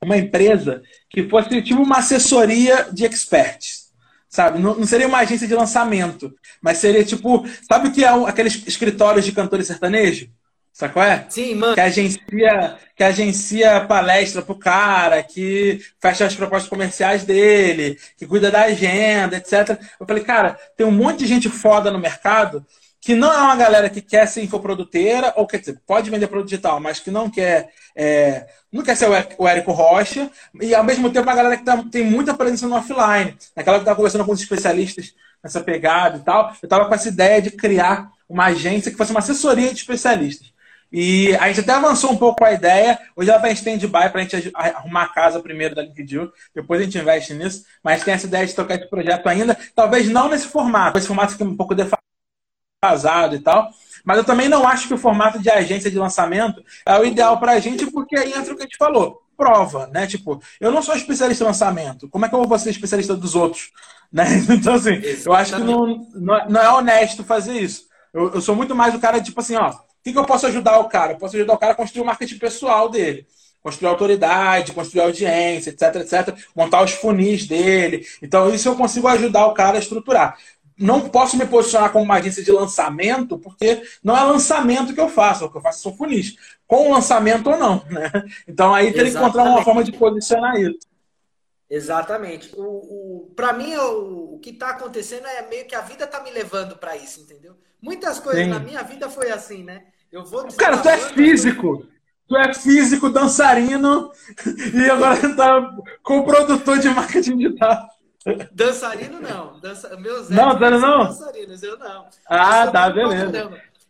uma 0.00 0.16
empresa 0.16 0.82
que 1.08 1.28
fosse 1.28 1.60
tipo 1.62 1.82
uma 1.82 1.98
assessoria 1.98 2.86
de 2.92 3.04
experts 3.04 3.89
sabe? 4.30 4.60
Não, 4.60 4.76
não, 4.76 4.86
seria 4.86 5.08
uma 5.08 5.18
agência 5.18 5.46
de 5.46 5.54
lançamento, 5.54 6.32
mas 6.62 6.78
seria 6.78 7.04
tipo, 7.04 7.44
sabe 7.68 7.88
o 7.88 7.92
que 7.92 8.04
é 8.04 8.08
aqueles 8.08 8.66
escritórios 8.66 9.24
de 9.24 9.32
cantores 9.32 9.66
sertanejo? 9.66 10.30
Sabe 10.72 10.94
qual 10.94 11.04
é? 11.04 11.26
Sim, 11.28 11.56
mano. 11.56 11.74
Que 11.74 11.80
agencia, 11.80 12.76
que 12.96 13.04
agencia 13.04 13.80
palestra 13.82 14.40
pro 14.40 14.54
cara, 14.54 15.22
que 15.22 15.80
fecha 16.00 16.24
as 16.24 16.34
propostas 16.34 16.70
comerciais 16.70 17.24
dele, 17.24 17.98
que 18.16 18.24
cuida 18.24 18.50
da 18.50 18.62
agenda, 18.62 19.36
etc. 19.36 19.78
Eu 19.98 20.06
falei, 20.06 20.22
cara, 20.22 20.56
tem 20.76 20.86
um 20.86 20.92
monte 20.92 21.18
de 21.18 21.26
gente 21.26 21.50
foda 21.50 21.90
no 21.90 21.98
mercado 21.98 22.64
que 23.00 23.14
não 23.14 23.32
é 23.32 23.38
uma 23.38 23.56
galera 23.56 23.88
que 23.88 24.02
quer 24.02 24.26
ser 24.26 24.42
infoproduteira, 24.42 25.32
ou 25.36 25.46
quer 25.46 25.58
dizer, 25.58 25.80
pode 25.86 26.10
vender 26.10 26.26
produto 26.26 26.48
digital, 26.50 26.78
mas 26.78 27.00
que 27.00 27.10
não 27.10 27.30
quer, 27.30 27.70
é, 27.96 28.46
não 28.70 28.82
quer 28.82 28.94
ser 28.94 29.08
o 29.38 29.48
Érico 29.48 29.72
Rocha, 29.72 30.30
e 30.60 30.74
ao 30.74 30.84
mesmo 30.84 31.10
tempo 31.10 31.26
uma 31.26 31.34
galera 31.34 31.56
que 31.56 31.64
tá, 31.64 31.82
tem 31.90 32.04
muita 32.04 32.34
presença 32.34 32.68
no 32.68 32.76
offline. 32.76 33.36
Naquela 33.56 33.76
que 33.76 33.80
eu 33.80 33.82
estava 33.82 33.96
conversando 33.96 34.24
com 34.24 34.32
os 34.32 34.40
especialistas 34.40 35.14
nessa 35.42 35.60
pegada 35.62 36.18
e 36.18 36.20
tal, 36.20 36.48
eu 36.62 36.66
estava 36.66 36.84
com 36.84 36.94
essa 36.94 37.08
ideia 37.08 37.40
de 37.40 37.50
criar 37.50 38.10
uma 38.28 38.46
agência 38.46 38.90
que 38.90 38.98
fosse 38.98 39.12
uma 39.12 39.20
assessoria 39.20 39.72
de 39.72 39.80
especialistas. 39.80 40.52
E 40.92 41.34
a 41.36 41.46
gente 41.48 41.60
até 41.60 41.72
avançou 41.72 42.10
um 42.10 42.16
pouco 42.16 42.44
a 42.44 42.52
ideia. 42.52 42.98
Hoje 43.14 43.30
ela 43.30 43.38
está 43.38 43.48
em 43.48 43.54
stand-by 43.54 44.10
para 44.10 44.20
a 44.20 44.22
gente 44.24 44.50
arrumar 44.52 45.04
a 45.04 45.08
casa 45.08 45.40
primeiro 45.40 45.74
da 45.74 45.82
LinkedIn. 45.82 46.28
Depois 46.52 46.80
a 46.80 46.84
gente 46.84 46.98
investe 46.98 47.32
nisso. 47.32 47.64
Mas 47.82 48.02
tem 48.02 48.12
essa 48.12 48.26
ideia 48.26 48.44
de 48.44 48.54
tocar 48.54 48.74
esse 48.74 48.90
projeto 48.90 49.28
ainda. 49.28 49.56
Talvez 49.72 50.08
não 50.08 50.28
nesse 50.28 50.48
formato. 50.48 50.98
Esse 50.98 51.06
formato 51.06 51.34
aqui 51.34 51.44
é 51.44 51.46
um 51.46 51.56
pouco 51.56 51.76
defasado 51.76 51.99
casado 52.80 53.36
e 53.36 53.40
tal. 53.40 53.70
Mas 54.04 54.16
eu 54.16 54.24
também 54.24 54.48
não 54.48 54.66
acho 54.66 54.88
que 54.88 54.94
o 54.94 54.98
formato 54.98 55.38
de 55.38 55.50
agência 55.50 55.90
de 55.90 55.98
lançamento 55.98 56.64
é 56.86 56.98
o 56.98 57.04
ideal 57.04 57.38
para 57.38 57.52
a 57.52 57.60
gente, 57.60 57.90
porque 57.90 58.16
aí 58.16 58.32
entra 58.32 58.52
o 58.52 58.56
que 58.56 58.62
a 58.62 58.66
gente 58.66 58.78
falou. 58.78 59.22
Prova, 59.36 59.86
né? 59.86 60.06
Tipo, 60.06 60.40
eu 60.58 60.70
não 60.70 60.82
sou 60.82 60.94
especialista 60.94 61.44
em 61.44 61.46
lançamento. 61.46 62.08
Como 62.08 62.24
é 62.24 62.28
que 62.28 62.34
eu 62.34 62.44
vou 62.44 62.58
ser 62.58 62.70
especialista 62.70 63.14
dos 63.14 63.34
outros? 63.34 63.70
Né? 64.12 64.24
Então, 64.50 64.74
assim, 64.74 64.94
Exatamente. 64.94 65.24
eu 65.24 65.32
acho 65.32 65.54
que 65.54 65.62
não, 65.62 66.44
não 66.48 66.60
é 66.60 66.68
honesto 66.72 67.22
fazer 67.22 67.52
isso. 67.60 67.84
Eu, 68.12 68.34
eu 68.34 68.40
sou 68.40 68.56
muito 68.56 68.74
mais 68.74 68.92
o 68.92 68.98
cara, 68.98 69.20
tipo 69.20 69.38
assim, 69.38 69.54
ó, 69.54 69.70
o 69.70 69.74
que, 70.02 70.12
que 70.12 70.18
eu 70.18 70.24
posso 70.24 70.48
ajudar 70.48 70.80
o 70.80 70.88
cara? 70.88 71.12
Eu 71.12 71.16
posso 71.16 71.36
ajudar 71.36 71.54
o 71.54 71.58
cara 71.58 71.74
a 71.74 71.76
construir 71.76 72.02
o 72.02 72.06
marketing 72.06 72.38
pessoal 72.38 72.88
dele 72.88 73.24
construir 73.62 73.88
autoridade, 73.88 74.72
construir 74.72 75.02
audiência, 75.02 75.70
etc, 75.70 75.96
etc, 75.96 76.34
montar 76.56 76.82
os 76.82 76.92
funis 76.92 77.46
dele. 77.46 78.04
Então, 78.22 78.52
isso 78.52 78.68
eu 78.68 78.74
consigo 78.74 79.06
ajudar 79.06 79.46
o 79.46 79.54
cara 79.54 79.76
a 79.76 79.80
estruturar 79.80 80.36
não 80.80 81.08
posso 81.10 81.36
me 81.36 81.46
posicionar 81.46 81.92
como 81.92 82.04
uma 82.04 82.16
agência 82.16 82.42
de 82.42 82.50
lançamento, 82.50 83.38
porque 83.38 83.82
não 84.02 84.16
é 84.16 84.22
lançamento 84.24 84.94
que 84.94 85.00
eu 85.00 85.08
faço, 85.08 85.44
o 85.44 85.50
que 85.50 85.58
eu 85.58 85.62
faço 85.62 85.82
são 85.82 85.94
funis. 85.94 86.36
Com 86.66 86.90
lançamento 86.90 87.50
ou 87.50 87.58
não, 87.58 87.84
né? 87.90 88.10
Então 88.48 88.74
aí 88.74 88.92
tem 88.92 89.04
que 89.04 89.10
encontrar 89.10 89.44
uma 89.44 89.62
forma 89.62 89.84
de 89.84 89.92
posicionar 89.92 90.58
isso. 90.58 90.78
Exatamente. 91.68 92.52
O, 92.56 92.62
o, 92.62 93.32
para 93.36 93.52
mim, 93.52 93.76
o, 93.76 94.34
o 94.34 94.38
que 94.40 94.50
está 94.50 94.70
acontecendo 94.70 95.26
é 95.26 95.46
meio 95.48 95.66
que 95.66 95.74
a 95.74 95.82
vida 95.82 96.04
está 96.04 96.20
me 96.22 96.30
levando 96.30 96.76
para 96.76 96.96
isso, 96.96 97.20
entendeu? 97.20 97.56
Muitas 97.80 98.18
coisas 98.18 98.44
Sim. 98.44 98.50
na 98.50 98.58
minha 98.58 98.82
vida 98.82 99.08
foi 99.08 99.30
assim, 99.30 99.62
né? 99.62 99.84
Eu 100.10 100.24
vou 100.24 100.48
Cara, 100.56 100.78
tu 100.78 100.88
é 100.88 100.96
físico. 100.96 101.86
Tu 102.26 102.36
é 102.36 102.54
físico, 102.54 103.10
dançarino 103.10 104.10
e 104.74 104.90
agora 104.90 105.36
tá 105.36 105.76
com 106.02 106.22
produtor 106.22 106.78
de 106.78 106.88
marketing 106.88 107.36
digital. 107.36 107.88
Dançarino 108.52 109.20
não. 109.20 109.58
Dança... 109.60 109.96
Meus 109.96 110.28
não, 110.28 110.58
não, 110.58 110.78
não. 110.78 111.04
dançarinos, 111.04 111.62
eu 111.62 111.78
não. 111.78 112.06
Ah, 112.28 112.66
eu 112.66 112.72
tá, 112.72 112.90
beleza. 112.90 113.38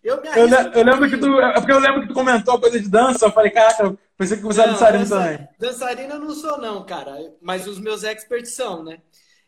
Eu, 0.02 0.20
me 0.22 0.28
eu, 0.28 0.48
eu 0.48 0.84
lembro 0.84 1.10
que 1.10 1.18
tu. 1.18 1.40
É 1.40 1.54
porque 1.54 1.72
eu 1.72 1.78
lembro 1.78 2.00
que 2.02 2.08
tu 2.08 2.14
comentou 2.14 2.58
coisa 2.58 2.80
de 2.80 2.88
dança. 2.88 3.26
Eu 3.26 3.32
falei, 3.32 3.50
caraca, 3.50 3.94
pensei 4.16 4.38
que 4.38 4.42
você 4.42 4.62
era 4.62 4.72
dançarino 4.72 5.04
dança, 5.04 5.16
também. 5.16 5.48
Dançarino 5.58 6.14
eu 6.14 6.18
não 6.20 6.30
sou, 6.30 6.58
não, 6.58 6.84
cara. 6.84 7.16
Mas 7.42 7.66
os 7.66 7.78
meus 7.78 8.02
experts 8.02 8.54
são, 8.54 8.82
né? 8.82 8.98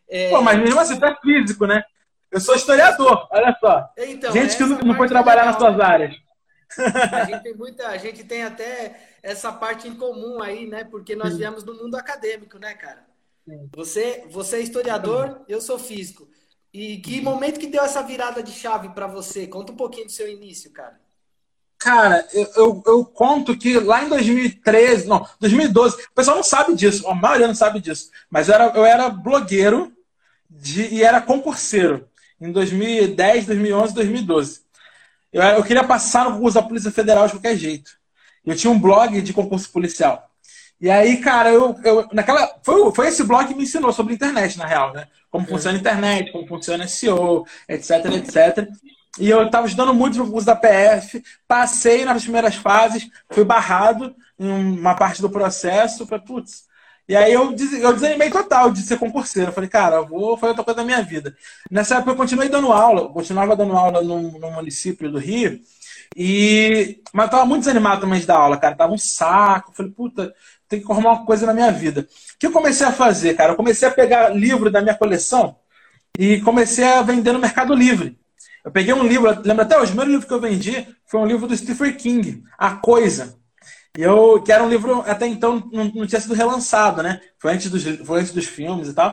É... 0.09 0.31
Pô, 0.31 0.43
mas 0.43 0.59
mesmo 0.59 0.79
assim, 0.79 0.99
tu 0.99 1.07
é 1.07 1.17
físico, 1.23 1.67
né? 1.67 1.83
Eu 2.31 2.41
sou 2.41 2.55
historiador, 2.55 3.29
olha 3.31 3.57
só. 3.61 3.89
Então, 3.97 4.33
gente 4.33 4.57
que 4.57 4.65
não 4.65 4.95
foi 4.95 5.07
trabalhar 5.07 5.43
legal, 5.43 5.53
nas 5.53 5.62
suas 5.62 5.77
né? 5.77 5.85
áreas. 5.85 6.15
A 7.12 7.25
gente 7.27 7.43
tem 7.43 7.55
muita, 7.55 7.89
a 7.89 7.97
gente 7.99 8.25
tem 8.25 8.43
até 8.43 8.99
essa 9.23 9.53
parte 9.53 9.87
em 9.87 9.95
comum 9.95 10.43
aí, 10.43 10.67
né? 10.67 10.85
Porque 10.85 11.15
nós 11.15 11.37
viemos 11.37 11.62
do 11.62 11.75
mundo 11.75 11.95
acadêmico, 11.95 12.59
né, 12.59 12.75
cara? 12.75 13.12
Você, 13.75 14.25
você 14.31 14.57
é 14.57 14.61
historiador, 14.61 15.45
eu 15.49 15.61
sou 15.61 15.79
físico. 15.79 16.29
E 16.73 16.99
que 16.99 17.21
momento 17.21 17.61
que 17.61 17.67
deu 17.67 17.83
essa 17.83 18.03
virada 18.03 18.43
de 18.43 18.53
chave 18.53 18.91
para 18.91 19.07
você? 19.07 19.47
Conta 19.47 19.73
um 19.73 19.77
pouquinho 19.77 20.07
do 20.07 20.13
seu 20.13 20.31
início, 20.31 20.71
cara. 20.71 20.99
Cara, 21.79 22.27
eu, 22.33 22.49
eu, 22.55 22.83
eu, 22.87 23.05
conto 23.05 23.59
que 23.59 23.77
lá 23.81 24.05
em 24.05 24.09
2013, 24.09 25.09
não, 25.09 25.27
2012, 25.41 25.97
o 25.97 26.15
pessoal 26.15 26.37
não 26.37 26.45
sabe 26.45 26.77
disso, 26.77 27.09
a 27.09 27.15
maioria 27.15 27.49
não 27.49 27.57
sabe 27.57 27.81
disso, 27.81 28.09
mas 28.31 28.49
eu 28.49 28.55
era, 28.55 28.67
eu 28.77 28.85
era 28.85 29.09
blogueiro 29.09 29.93
de, 30.49 30.87
e 30.95 31.03
era 31.03 31.21
concurseiro 31.21 32.09
em 32.41 32.53
2010, 32.53 33.47
2011, 33.47 33.95
2012. 33.95 34.61
Eu, 35.33 35.43
eu 35.43 35.65
queria 35.65 35.83
passar 35.83 36.25
no 36.27 36.37
concurso 36.37 36.55
da 36.55 36.63
Polícia 36.63 36.93
Federal 36.93 37.27
de 37.27 37.33
qualquer 37.33 37.57
jeito. 37.57 37.99
Eu 38.47 38.55
tinha 38.55 38.71
um 38.71 38.79
blog 38.79 39.21
de 39.21 39.33
concurso 39.33 39.69
policial. 39.71 40.32
E 40.83 40.91
aí, 40.91 41.19
cara, 41.19 41.53
eu, 41.53 41.77
eu 41.85 42.09
naquela 42.12 42.59
foi, 42.61 42.93
foi 42.93 43.07
esse 43.07 43.23
blog 43.23 43.47
que 43.47 43.55
me 43.55 43.62
ensinou 43.62 43.93
sobre 43.93 44.15
internet, 44.15 44.59
na 44.59 44.67
real, 44.67 44.93
né? 44.93 45.07
Como 45.31 45.47
funciona 45.47 45.79
a 45.79 45.81
internet, 45.81 46.33
como 46.33 46.45
funciona 46.45 46.89
SEO, 46.89 47.47
etc, 47.69 48.05
etc. 48.07 48.69
E 49.17 49.31
eu 49.31 49.45
estava 49.47 49.65
estudando 49.69 49.95
muito 49.95 50.21
o 50.21 50.29
curso 50.29 50.45
da 50.45 50.57
PF, 50.57 51.23
passei 51.47 52.05
nas 52.05 52.25
primeiras 52.25 52.57
fases, 52.57 53.09
fui 53.31 53.45
barrado 53.45 54.12
em 54.37 54.51
uma 54.51 54.97
parte 54.97 55.23
do 55.23 55.31
processo, 55.31 56.05
falei, 56.05 56.25
putz. 56.25 56.65
E 57.09 57.15
aí 57.15 57.33
eu, 57.33 57.55
eu 57.81 57.93
desanimei 57.93 58.31
total 58.31 58.73
de 58.73 58.81
ser 58.83 58.99
concurseiro. 58.99 59.51
Eu 59.51 59.55
falei, 59.55 59.71
cara, 59.71 59.97
eu 59.97 60.07
vou 60.09 60.37
fazer 60.37 60.51
outra 60.51 60.65
coisa 60.65 60.79
da 60.79 60.85
minha 60.85 61.03
vida. 61.03 61.37
Nessa 61.71 61.97
época 61.97 62.11
eu 62.11 62.17
continuei 62.17 62.49
dando 62.49 62.73
aula, 62.73 63.09
continuava 63.09 63.55
dando 63.55 63.77
aula 63.77 64.03
no, 64.03 64.33
no 64.39 64.51
município 64.51 65.11
do 65.12 65.19
Rio, 65.19 65.61
e 66.17 67.01
mas 67.12 67.27
eu 67.27 67.31
tava 67.31 67.47
muito 67.47 67.61
desanimado 67.61 68.01
também 68.01 68.21
de 68.21 68.27
dar 68.27 68.39
aula, 68.39 68.57
cara. 68.57 68.75
Tava 68.77 68.93
um 68.93 68.99
saco. 68.99 69.73
Falei, 69.75 69.93
puta, 69.93 70.35
tem 70.73 70.81
que 70.81 70.91
arrumar 70.91 71.12
uma 71.12 71.26
coisa 71.26 71.45
na 71.45 71.52
minha 71.52 71.71
vida. 71.71 72.00
O 72.00 72.38
que 72.38 72.47
eu 72.47 72.52
comecei 72.52 72.87
a 72.87 72.93
fazer, 72.93 73.35
cara? 73.35 73.52
Eu 73.52 73.57
comecei 73.57 73.87
a 73.87 73.91
pegar 73.91 74.31
livro 74.31 74.71
da 74.71 74.81
minha 74.81 74.95
coleção 74.95 75.57
e 76.19 76.41
comecei 76.41 76.85
a 76.85 77.02
vender 77.02 77.33
no 77.33 77.38
Mercado 77.38 77.75
Livre. 77.75 78.19
Eu 78.64 78.71
peguei 78.71 78.95
um 78.95 79.02
livro, 79.02 79.29
lembra 79.45 79.64
até 79.64 79.76
hoje, 79.76 79.87
o 79.87 79.88
primeiro 79.88 80.12
livro 80.12 80.26
que 80.26 80.33
eu 80.33 80.41
vendi 80.41 80.87
foi 81.07 81.21
um 81.21 81.26
livro 81.26 81.47
do 81.47 81.57
Stephen 81.57 81.93
King, 81.95 82.43
A 82.57 82.76
Coisa. 82.76 83.37
E 83.99 84.02
eu, 84.02 84.43
que 84.43 84.50
era 84.50 84.64
um 84.64 84.69
livro 84.69 85.02
até 85.07 85.26
então 85.26 85.69
não, 85.71 85.85
não 85.85 86.07
tinha 86.07 86.21
sido 86.21 86.33
relançado, 86.33 87.02
né? 87.02 87.21
Foi 87.38 87.52
antes, 87.52 87.71
dos, 87.71 87.85
foi 88.07 88.21
antes 88.21 88.33
dos 88.33 88.47
filmes 88.47 88.88
e 88.88 88.95
tal. 88.95 89.12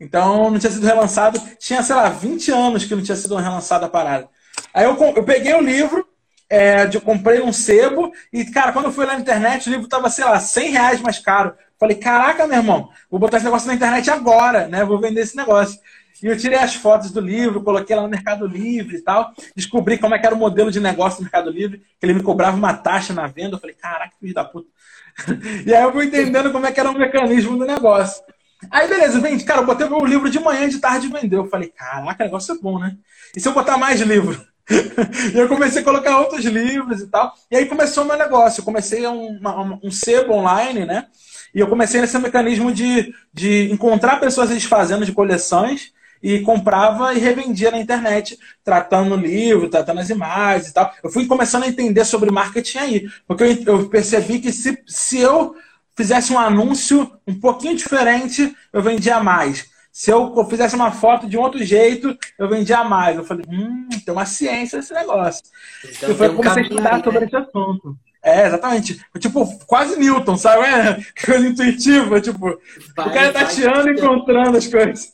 Então 0.00 0.50
não 0.50 0.58
tinha 0.60 0.70
sido 0.70 0.86
relançado. 0.86 1.40
Tinha, 1.58 1.82
sei 1.82 1.96
lá, 1.96 2.08
20 2.08 2.52
anos 2.52 2.84
que 2.84 2.94
não 2.94 3.02
tinha 3.02 3.16
sido 3.16 3.34
relançada 3.34 3.86
a 3.86 3.88
parada. 3.88 4.28
Aí 4.72 4.84
eu, 4.84 4.96
eu 4.96 5.24
peguei 5.24 5.54
o 5.54 5.60
livro, 5.60 6.06
é, 6.50 6.90
eu 6.92 7.00
comprei 7.00 7.40
um 7.40 7.52
sebo 7.52 8.12
e, 8.32 8.44
cara, 8.44 8.72
quando 8.72 8.86
eu 8.86 8.92
fui 8.92 9.06
lá 9.06 9.14
na 9.14 9.20
internet, 9.20 9.68
o 9.68 9.72
livro 9.72 9.86
tava, 9.86 10.10
sei 10.10 10.24
lá, 10.24 10.40
100 10.40 10.70
reais 10.70 11.00
mais 11.00 11.20
caro. 11.20 11.54
Falei, 11.78 11.96
caraca, 11.96 12.46
meu 12.46 12.58
irmão, 12.58 12.90
vou 13.08 13.20
botar 13.20 13.36
esse 13.36 13.46
negócio 13.46 13.68
na 13.68 13.74
internet 13.74 14.10
agora, 14.10 14.66
né? 14.66 14.84
Vou 14.84 15.00
vender 15.00 15.20
esse 15.20 15.36
negócio. 15.36 15.78
E 16.20 16.26
eu 16.26 16.36
tirei 16.36 16.58
as 16.58 16.74
fotos 16.74 17.12
do 17.12 17.20
livro, 17.20 17.62
coloquei 17.62 17.94
lá 17.94 18.02
no 18.02 18.08
Mercado 18.08 18.46
Livre 18.46 18.96
e 18.96 19.00
tal. 19.00 19.32
Descobri 19.54 19.96
como 19.96 20.14
é 20.14 20.18
que 20.18 20.26
era 20.26 20.34
o 20.34 20.38
modelo 20.38 20.70
de 20.70 20.80
negócio 20.80 21.20
do 21.20 21.22
Mercado 21.22 21.50
Livre, 21.50 21.78
que 21.98 22.04
ele 22.04 22.14
me 22.14 22.22
cobrava 22.22 22.56
uma 22.56 22.74
taxa 22.74 23.14
na 23.14 23.26
venda. 23.28 23.54
Eu 23.54 23.60
falei, 23.60 23.76
caraca, 23.76 24.12
filho 24.20 24.34
da 24.34 24.44
puta. 24.44 24.68
E 25.66 25.74
aí 25.74 25.82
eu 25.82 25.92
fui 25.92 26.06
entendendo 26.06 26.52
como 26.52 26.66
é 26.66 26.72
que 26.72 26.80
era 26.80 26.90
o 26.90 26.98
mecanismo 26.98 27.56
do 27.56 27.64
negócio. 27.64 28.22
Aí, 28.70 28.88
beleza, 28.88 29.20
vende. 29.20 29.44
Cara, 29.44 29.60
eu 29.62 29.66
botei 29.66 29.86
o 29.86 30.04
livro 30.04 30.28
de 30.28 30.38
manhã 30.38 30.68
de 30.68 30.78
tarde 30.78 31.08
vendeu. 31.08 31.44
Eu 31.44 31.48
falei, 31.48 31.68
caraca, 31.68 32.24
negócio 32.24 32.54
é 32.54 32.58
bom, 32.58 32.78
né? 32.78 32.96
E 33.34 33.40
se 33.40 33.48
eu 33.48 33.54
botar 33.54 33.78
mais 33.78 34.00
livro? 34.00 34.49
e 35.34 35.38
eu 35.38 35.48
comecei 35.48 35.82
a 35.82 35.84
colocar 35.84 36.18
outros 36.20 36.44
livros 36.44 37.00
e 37.00 37.06
tal. 37.08 37.34
E 37.50 37.56
aí 37.56 37.66
começou 37.66 38.04
o 38.04 38.06
meu 38.06 38.16
negócio. 38.16 38.60
Eu 38.60 38.64
comecei 38.64 39.06
um, 39.06 39.40
um 39.82 39.90
sebo 39.90 40.34
online, 40.34 40.84
né? 40.86 41.06
E 41.54 41.60
eu 41.60 41.66
comecei 41.66 42.00
nesse 42.00 42.18
mecanismo 42.18 42.72
de, 42.72 43.12
de 43.32 43.70
encontrar 43.72 44.20
pessoas 44.20 44.50
desfazendo 44.50 45.04
de 45.04 45.12
coleções 45.12 45.92
e 46.22 46.40
comprava 46.40 47.14
e 47.14 47.18
revendia 47.18 47.70
na 47.70 47.78
internet, 47.78 48.38
tratando 48.62 49.14
o 49.14 49.18
livro, 49.18 49.68
tratando 49.68 50.00
as 50.00 50.10
imagens 50.10 50.68
e 50.68 50.74
tal. 50.74 50.92
Eu 51.02 51.10
fui 51.10 51.26
começando 51.26 51.64
a 51.64 51.68
entender 51.68 52.04
sobre 52.04 52.30
marketing 52.30 52.78
aí, 52.78 53.10
porque 53.26 53.42
eu, 53.44 53.78
eu 53.78 53.88
percebi 53.88 54.38
que 54.38 54.52
se, 54.52 54.78
se 54.86 55.18
eu 55.18 55.54
fizesse 55.96 56.32
um 56.32 56.38
anúncio 56.38 57.10
um 57.26 57.38
pouquinho 57.38 57.76
diferente, 57.76 58.54
eu 58.72 58.82
vendia 58.82 59.20
mais. 59.22 59.68
Se 60.00 60.10
eu 60.10 60.32
fizesse 60.46 60.74
uma 60.74 60.90
foto 60.90 61.26
de 61.26 61.36
um 61.36 61.42
outro 61.42 61.62
jeito, 61.62 62.16
eu 62.38 62.48
vendia 62.48 62.82
mais. 62.82 63.18
Eu 63.18 63.22
falei, 63.22 63.44
hum, 63.46 63.86
tem 64.02 64.14
uma 64.14 64.24
ciência 64.24 64.78
nesse 64.78 64.94
negócio. 64.94 65.44
Então, 65.84 66.08
eu 66.08 66.32
um 66.32 66.36
comecei 66.36 66.62
a 66.62 66.66
estudar 66.66 66.94
aí, 66.94 67.04
sobre 67.04 67.20
né? 67.20 67.26
esse 67.26 67.36
assunto. 67.36 67.98
É, 68.22 68.46
exatamente. 68.46 69.06
Tipo, 69.18 69.58
quase 69.66 69.98
Newton, 69.98 70.38
sabe? 70.38 70.64
É, 70.64 71.04
coisa 71.22 71.46
intuitiva, 71.46 72.18
tipo, 72.18 72.58
vai, 72.96 73.08
o 73.08 73.12
cara 73.12 73.30
tateando 73.30 73.90
e 73.90 73.92
encontrando 73.92 74.56
as 74.56 74.66
coisas. 74.66 75.12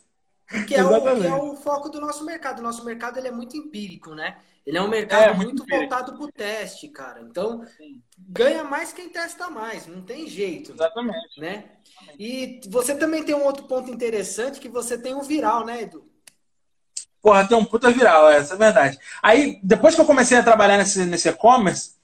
Que 0.69 0.76
é, 0.76 0.85
o, 0.85 1.00
que 1.00 1.26
é, 1.26 1.35
o, 1.35 1.57
foco 1.57 1.88
do 1.88 2.00
nosso 2.00 2.25
mercado. 2.25 2.61
O 2.61 2.62
nosso 2.62 2.85
mercado 2.85 3.19
ele 3.19 3.26
é 3.26 3.33
muito 3.33 3.57
empírico, 3.57 4.14
né? 4.14 4.37
Ele 4.64 4.78
é 4.78 4.83
um 4.83 4.88
mercado 4.88 5.21
é, 5.21 5.35
muito, 5.35 5.49
muito 5.49 5.66
voltado 5.66 6.12
para 6.12 6.25
o 6.25 6.31
teste, 6.31 6.87
cara. 6.90 7.23
Então, 7.28 7.64
Sim. 7.76 8.00
ganha 8.16 8.62
mais 8.62 8.93
quem 8.93 9.09
testa 9.09 9.50
mais, 9.50 9.88
não 9.88 10.02
tem 10.02 10.28
jeito. 10.28 10.71
Exatamente. 10.71 11.40
Né? 11.40 11.64
E 12.19 12.61
você 12.69 12.95
também 12.95 13.23
tem 13.23 13.35
um 13.35 13.45
outro 13.45 13.65
ponto 13.65 13.91
interessante 13.91 14.61
que 14.61 14.69
você 14.69 14.97
tem 14.97 15.15
um 15.15 15.23
viral, 15.23 15.65
né, 15.65 15.83
Edu? 15.83 16.05
Porra, 17.21 17.47
tem 17.47 17.57
um 17.57 17.65
puta 17.65 17.91
viral, 17.91 18.31
essa 18.31 18.55
é 18.55 18.57
verdade. 18.57 18.99
Aí, 19.23 19.59
depois 19.62 19.95
que 19.95 20.00
eu 20.00 20.05
comecei 20.05 20.38
a 20.38 20.43
trabalhar 20.43 20.79
nesse, 20.79 21.05
nesse 21.05 21.29
e-commerce, 21.29 21.97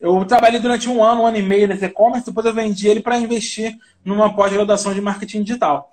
eu 0.00 0.24
trabalhei 0.24 0.58
durante 0.58 0.88
um 0.88 1.04
ano, 1.04 1.22
um 1.22 1.26
ano 1.26 1.36
e 1.36 1.42
meio 1.42 1.68
nesse 1.68 1.84
e-commerce, 1.84 2.26
depois 2.26 2.46
eu 2.46 2.54
vendi 2.54 2.88
ele 2.88 3.00
para 3.00 3.18
investir 3.18 3.76
numa 4.04 4.34
pós-graduação 4.34 4.94
de 4.94 5.00
marketing 5.00 5.42
digital. 5.42 5.92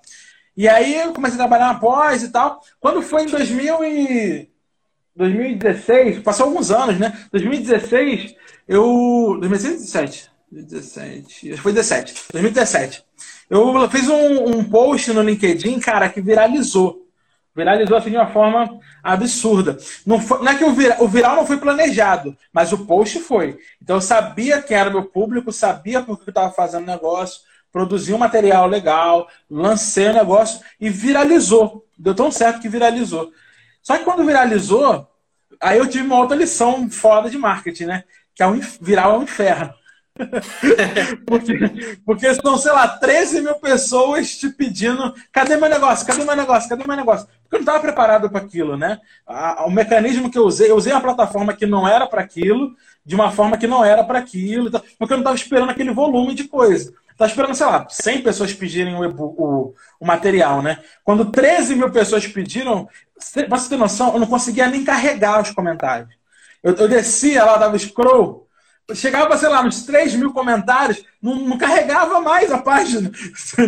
E 0.56 0.66
aí 0.66 1.00
eu 1.00 1.12
comecei 1.12 1.36
a 1.36 1.42
trabalhar 1.46 1.72
na 1.72 1.78
pós 1.78 2.22
e 2.22 2.30
tal. 2.30 2.60
Quando 2.80 3.02
foi 3.02 3.24
em 3.24 3.26
2000 3.26 3.84
e... 3.84 4.50
2016, 5.14 6.20
passou 6.20 6.46
alguns 6.46 6.70
anos, 6.70 6.98
né? 6.98 7.26
2016, 7.32 8.36
eu. 8.68 9.36
2017? 9.40 10.30
2017. 10.50 11.56
Foi 11.56 11.72
17. 11.72 12.14
2017. 12.32 13.04
Eu 13.48 13.88
fiz 13.88 14.08
um, 14.08 14.58
um 14.58 14.64
post 14.64 15.12
no 15.12 15.22
LinkedIn, 15.22 15.80
cara, 15.80 16.08
que 16.08 16.20
viralizou. 16.20 17.06
Viralizou 17.56 17.96
assim 17.96 18.10
de 18.10 18.16
uma 18.16 18.26
forma 18.26 18.78
absurda. 19.02 19.78
Não, 20.06 20.20
foi, 20.20 20.38
não 20.38 20.52
é 20.52 20.54
que 20.54 20.64
o, 20.64 20.68
o 20.68 21.08
viral 21.08 21.36
não 21.36 21.46
foi 21.46 21.56
planejado, 21.56 22.36
mas 22.52 22.72
o 22.72 22.86
post 22.86 23.18
foi. 23.20 23.58
Então 23.82 23.96
eu 23.96 24.00
sabia 24.00 24.62
quem 24.62 24.76
era 24.76 24.90
o 24.90 24.92
meu 24.92 25.04
público, 25.04 25.50
sabia 25.50 26.02
por 26.02 26.18
que 26.18 26.28
eu 26.28 26.30
estava 26.30 26.52
fazendo 26.52 26.86
negócio, 26.86 27.40
produzi 27.72 28.12
um 28.12 28.18
material 28.18 28.68
legal, 28.68 29.28
lancei 29.50 30.08
o 30.08 30.12
negócio 30.12 30.60
e 30.80 30.88
viralizou. 30.90 31.84
Deu 31.98 32.14
tão 32.14 32.30
certo 32.30 32.60
que 32.60 32.68
viralizou. 32.68 33.32
Só 33.82 33.96
que 33.96 34.04
quando 34.04 34.24
viralizou, 34.24 35.08
aí 35.60 35.78
eu 35.78 35.88
tive 35.88 36.04
uma 36.04 36.18
outra 36.18 36.36
lição 36.36 36.88
foda 36.90 37.30
de 37.30 37.38
marketing, 37.38 37.86
né? 37.86 38.04
Que 38.34 38.42
é 38.42 38.46
um, 38.46 38.60
viral 38.80 39.14
é 39.14 39.18
um 39.18 39.22
inferno. 39.22 39.74
porque, 41.26 41.54
porque 42.04 42.34
são, 42.34 42.58
sei 42.58 42.72
lá, 42.72 42.88
13 42.88 43.40
mil 43.40 43.54
pessoas 43.56 44.36
te 44.36 44.48
pedindo 44.50 45.14
cadê 45.32 45.56
meu 45.56 45.68
negócio, 45.68 46.06
cadê 46.06 46.24
meu 46.24 46.36
negócio, 46.36 46.68
cadê 46.68 46.84
meu 46.86 46.96
negócio? 46.96 47.26
Porque 47.42 47.56
eu 47.56 47.58
não 47.58 47.64
estava 47.64 47.80
preparado 47.80 48.30
para 48.30 48.40
aquilo, 48.40 48.76
né? 48.76 48.98
o 49.66 49.70
mecanismo 49.70 50.30
que 50.30 50.38
eu 50.38 50.44
usei, 50.44 50.70
eu 50.70 50.76
usei 50.76 50.92
uma 50.92 51.00
plataforma 51.00 51.54
que 51.54 51.66
não 51.66 51.86
era 51.86 52.06
para 52.06 52.20
aquilo, 52.20 52.74
de 53.04 53.14
uma 53.14 53.30
forma 53.30 53.56
que 53.56 53.66
não 53.66 53.84
era 53.84 54.04
para 54.04 54.18
aquilo, 54.18 54.70
porque 54.98 55.12
eu 55.12 55.16
não 55.16 55.22
estava 55.22 55.36
esperando 55.36 55.70
aquele 55.70 55.92
volume 55.92 56.34
de 56.34 56.44
coisa. 56.44 56.92
Tá 57.16 57.26
esperando, 57.26 57.54
sei 57.54 57.66
lá, 57.66 57.84
100 57.88 58.22
pessoas 58.22 58.52
pedirem 58.52 58.94
o, 58.94 59.02
o, 59.02 59.74
o 59.98 60.06
material, 60.06 60.62
né? 60.62 60.78
Quando 61.02 61.32
13 61.32 61.74
mil 61.74 61.90
pessoas 61.90 62.26
pediram, 62.28 62.88
pra 63.48 63.58
você 63.58 63.68
ter 63.70 63.76
noção, 63.76 64.12
eu 64.12 64.20
não 64.20 64.26
conseguia 64.26 64.68
nem 64.68 64.84
carregar 64.84 65.42
os 65.42 65.50
comentários. 65.50 66.08
Eu, 66.62 66.74
eu 66.74 66.88
descia 66.88 67.44
lá, 67.44 67.56
dava 67.56 67.78
scroll, 67.78 68.47
chegava, 68.94 69.36
sei 69.36 69.48
lá, 69.48 69.62
nos 69.62 69.82
3 69.82 70.14
mil 70.14 70.32
comentários, 70.32 71.04
não, 71.20 71.34
não 71.34 71.58
carregava 71.58 72.20
mais 72.20 72.50
a 72.50 72.58
página. 72.58 73.10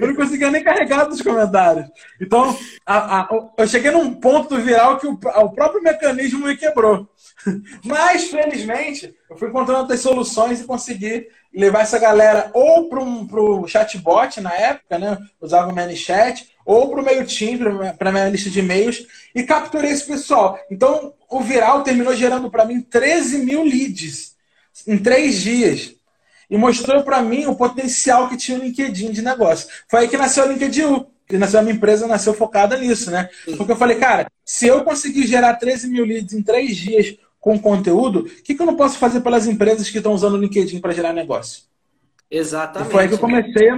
eu 0.00 0.08
não 0.08 0.16
conseguia 0.16 0.50
nem 0.50 0.64
carregar 0.64 1.04
dos 1.04 1.22
comentários. 1.22 1.88
Então, 2.20 2.56
a, 2.84 3.20
a, 3.20 3.28
eu 3.56 3.68
cheguei 3.68 3.90
num 3.90 4.14
ponto 4.14 4.56
viral 4.56 4.98
que 4.98 5.06
o, 5.06 5.12
o 5.12 5.50
próprio 5.50 5.82
mecanismo 5.82 6.46
me 6.46 6.56
quebrou. 6.56 7.08
Mas, 7.84 8.24
felizmente, 8.24 9.14
eu 9.30 9.36
fui 9.36 9.48
encontrando 9.48 9.80
outras 9.80 10.00
soluções 10.00 10.60
e 10.60 10.64
consegui 10.64 11.28
levar 11.54 11.82
essa 11.82 11.98
galera 11.98 12.50
ou 12.52 12.88
para 12.88 13.00
o 13.00 13.66
chatbot 13.66 14.40
na 14.40 14.52
época, 14.54 14.98
né? 14.98 15.18
Usava 15.40 15.70
o 15.70 15.74
ManyChat, 15.74 16.55
ou 16.66 16.90
para 16.90 17.00
o 17.00 17.04
MailChimp, 17.04 17.62
para 17.96 18.10
a 18.10 18.12
minha 18.12 18.28
lista 18.28 18.50
de 18.50 18.58
e-mails, 18.58 19.06
e 19.32 19.44
capturei 19.44 19.92
esse 19.92 20.04
pessoal. 20.04 20.58
Então, 20.68 21.14
o 21.30 21.40
viral 21.40 21.84
terminou 21.84 22.14
gerando 22.14 22.50
para 22.50 22.64
mim 22.64 22.80
13 22.80 23.38
mil 23.38 23.62
leads 23.62 24.34
em 24.86 24.98
três 24.98 25.40
dias. 25.40 25.94
E 26.50 26.56
mostrou 26.56 27.02
para 27.02 27.22
mim 27.22 27.46
o 27.46 27.56
potencial 27.56 28.28
que 28.28 28.36
tinha 28.36 28.58
o 28.58 28.62
LinkedIn 28.62 29.12
de 29.12 29.22
negócio. 29.22 29.68
Foi 29.88 30.00
aí 30.00 30.08
que 30.08 30.16
nasceu 30.16 30.44
o 30.44 30.52
LinkedIn. 30.52 31.06
Que 31.28 31.38
nasceu 31.38 31.58
a 31.58 31.62
minha 31.62 31.74
empresa, 31.74 32.06
nasceu 32.06 32.32
focada 32.32 32.76
nisso, 32.76 33.10
né? 33.10 33.28
Porque 33.56 33.72
eu 33.72 33.76
falei, 33.76 33.96
cara, 33.96 34.30
se 34.44 34.68
eu 34.68 34.84
conseguir 34.84 35.26
gerar 35.26 35.54
13 35.54 35.88
mil 35.88 36.04
leads 36.04 36.32
em 36.32 36.42
três 36.42 36.76
dias 36.76 37.16
com 37.40 37.58
conteúdo, 37.58 38.20
o 38.20 38.24
que, 38.42 38.54
que 38.54 38.62
eu 38.62 38.66
não 38.66 38.76
posso 38.76 38.96
fazer 38.96 39.20
pelas 39.20 39.48
empresas 39.48 39.90
que 39.90 39.98
estão 39.98 40.12
usando 40.12 40.34
o 40.34 40.40
LinkedIn 40.40 40.80
para 40.80 40.92
gerar 40.92 41.12
negócio? 41.12 41.64
Exatamente. 42.30 42.88
E 42.88 42.92
foi 42.92 43.02
aí 43.02 43.08
que 43.08 43.14
eu 43.14 43.18
comecei 43.18 43.70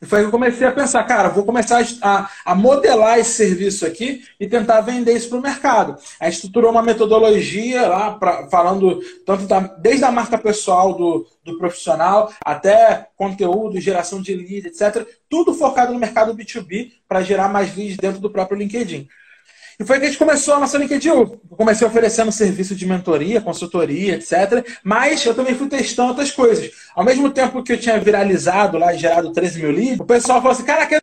e 0.00 0.06
foi 0.06 0.20
que 0.20 0.26
eu 0.26 0.30
comecei 0.30 0.66
a 0.66 0.72
pensar, 0.72 1.02
cara, 1.04 1.28
vou 1.28 1.44
começar 1.44 1.84
a, 2.02 2.28
a 2.44 2.54
modelar 2.54 3.18
esse 3.18 3.32
serviço 3.32 3.86
aqui 3.86 4.22
e 4.38 4.46
tentar 4.46 4.80
vender 4.80 5.12
isso 5.12 5.28
para 5.28 5.38
o 5.38 5.42
mercado. 5.42 5.96
Aí 6.20 6.30
estruturou 6.30 6.70
uma 6.70 6.82
metodologia 6.82 7.86
lá, 7.86 8.12
pra, 8.12 8.48
falando 8.48 9.00
tanto 9.24 9.46
da, 9.46 9.60
desde 9.60 10.04
a 10.04 10.12
marca 10.12 10.38
pessoal 10.38 10.94
do, 10.94 11.26
do 11.44 11.58
profissional 11.58 12.32
até 12.44 13.08
conteúdo, 13.16 13.80
geração 13.80 14.20
de 14.20 14.34
leads, 14.34 14.80
etc. 14.80 15.06
Tudo 15.28 15.54
focado 15.54 15.92
no 15.92 15.98
mercado 15.98 16.34
B2B 16.34 16.92
para 17.08 17.22
gerar 17.22 17.48
mais 17.48 17.76
leads 17.76 17.96
dentro 17.96 18.20
do 18.20 18.30
próprio 18.30 18.58
LinkedIn. 18.58 19.08
E 19.78 19.84
foi 19.84 19.98
que 19.98 20.04
a 20.04 20.08
gente 20.08 20.18
começou 20.18 20.54
a 20.54 20.60
nossa 20.60 20.78
LinkedIn. 20.78 21.08
Eu 21.08 21.40
comecei 21.56 21.86
oferecendo 21.86 22.30
serviço 22.30 22.74
de 22.74 22.86
mentoria, 22.86 23.40
consultoria, 23.40 24.14
etc. 24.14 24.64
Mas 24.82 25.24
eu 25.24 25.34
também 25.34 25.54
fui 25.54 25.68
testando 25.68 26.10
outras 26.10 26.30
coisas. 26.30 26.70
Ao 26.94 27.04
mesmo 27.04 27.30
tempo 27.30 27.62
que 27.62 27.72
eu 27.72 27.80
tinha 27.80 27.98
viralizado 27.98 28.78
lá 28.78 28.94
e 28.94 28.98
gerado 28.98 29.32
13 29.32 29.60
mil 29.60 29.72
leads, 29.72 30.00
o 30.00 30.04
pessoal 30.04 30.40
falou 30.40 30.52
assim: 30.52 30.64
Caraca, 30.64 31.00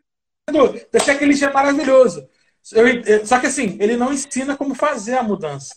teu 0.51 0.99
checklist 1.03 1.43
é 1.43 1.51
maravilhoso. 1.51 2.27
Eu, 2.73 3.25
só 3.25 3.39
que 3.39 3.47
assim, 3.47 3.77
ele 3.79 3.97
não 3.97 4.13
ensina 4.13 4.55
como 4.55 4.75
fazer 4.75 5.15
a 5.15 5.23
mudança. 5.23 5.75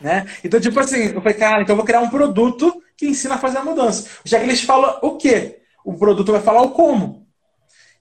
Né? 0.00 0.26
Então, 0.42 0.60
tipo 0.60 0.78
assim, 0.80 1.12
eu 1.14 1.20
falei, 1.20 1.34
cara, 1.34 1.62
então 1.62 1.74
eu 1.74 1.76
vou 1.76 1.86
criar 1.86 2.00
um 2.00 2.10
produto 2.10 2.82
que 2.96 3.06
ensina 3.06 3.36
a 3.36 3.38
fazer 3.38 3.58
a 3.58 3.64
mudança. 3.64 4.08
O 4.24 4.28
checklist 4.28 4.64
fala 4.64 4.98
o 5.02 5.16
quê? 5.16 5.60
O 5.84 5.94
produto 5.94 6.32
vai 6.32 6.40
falar 6.40 6.62
o 6.62 6.70
como. 6.70 7.26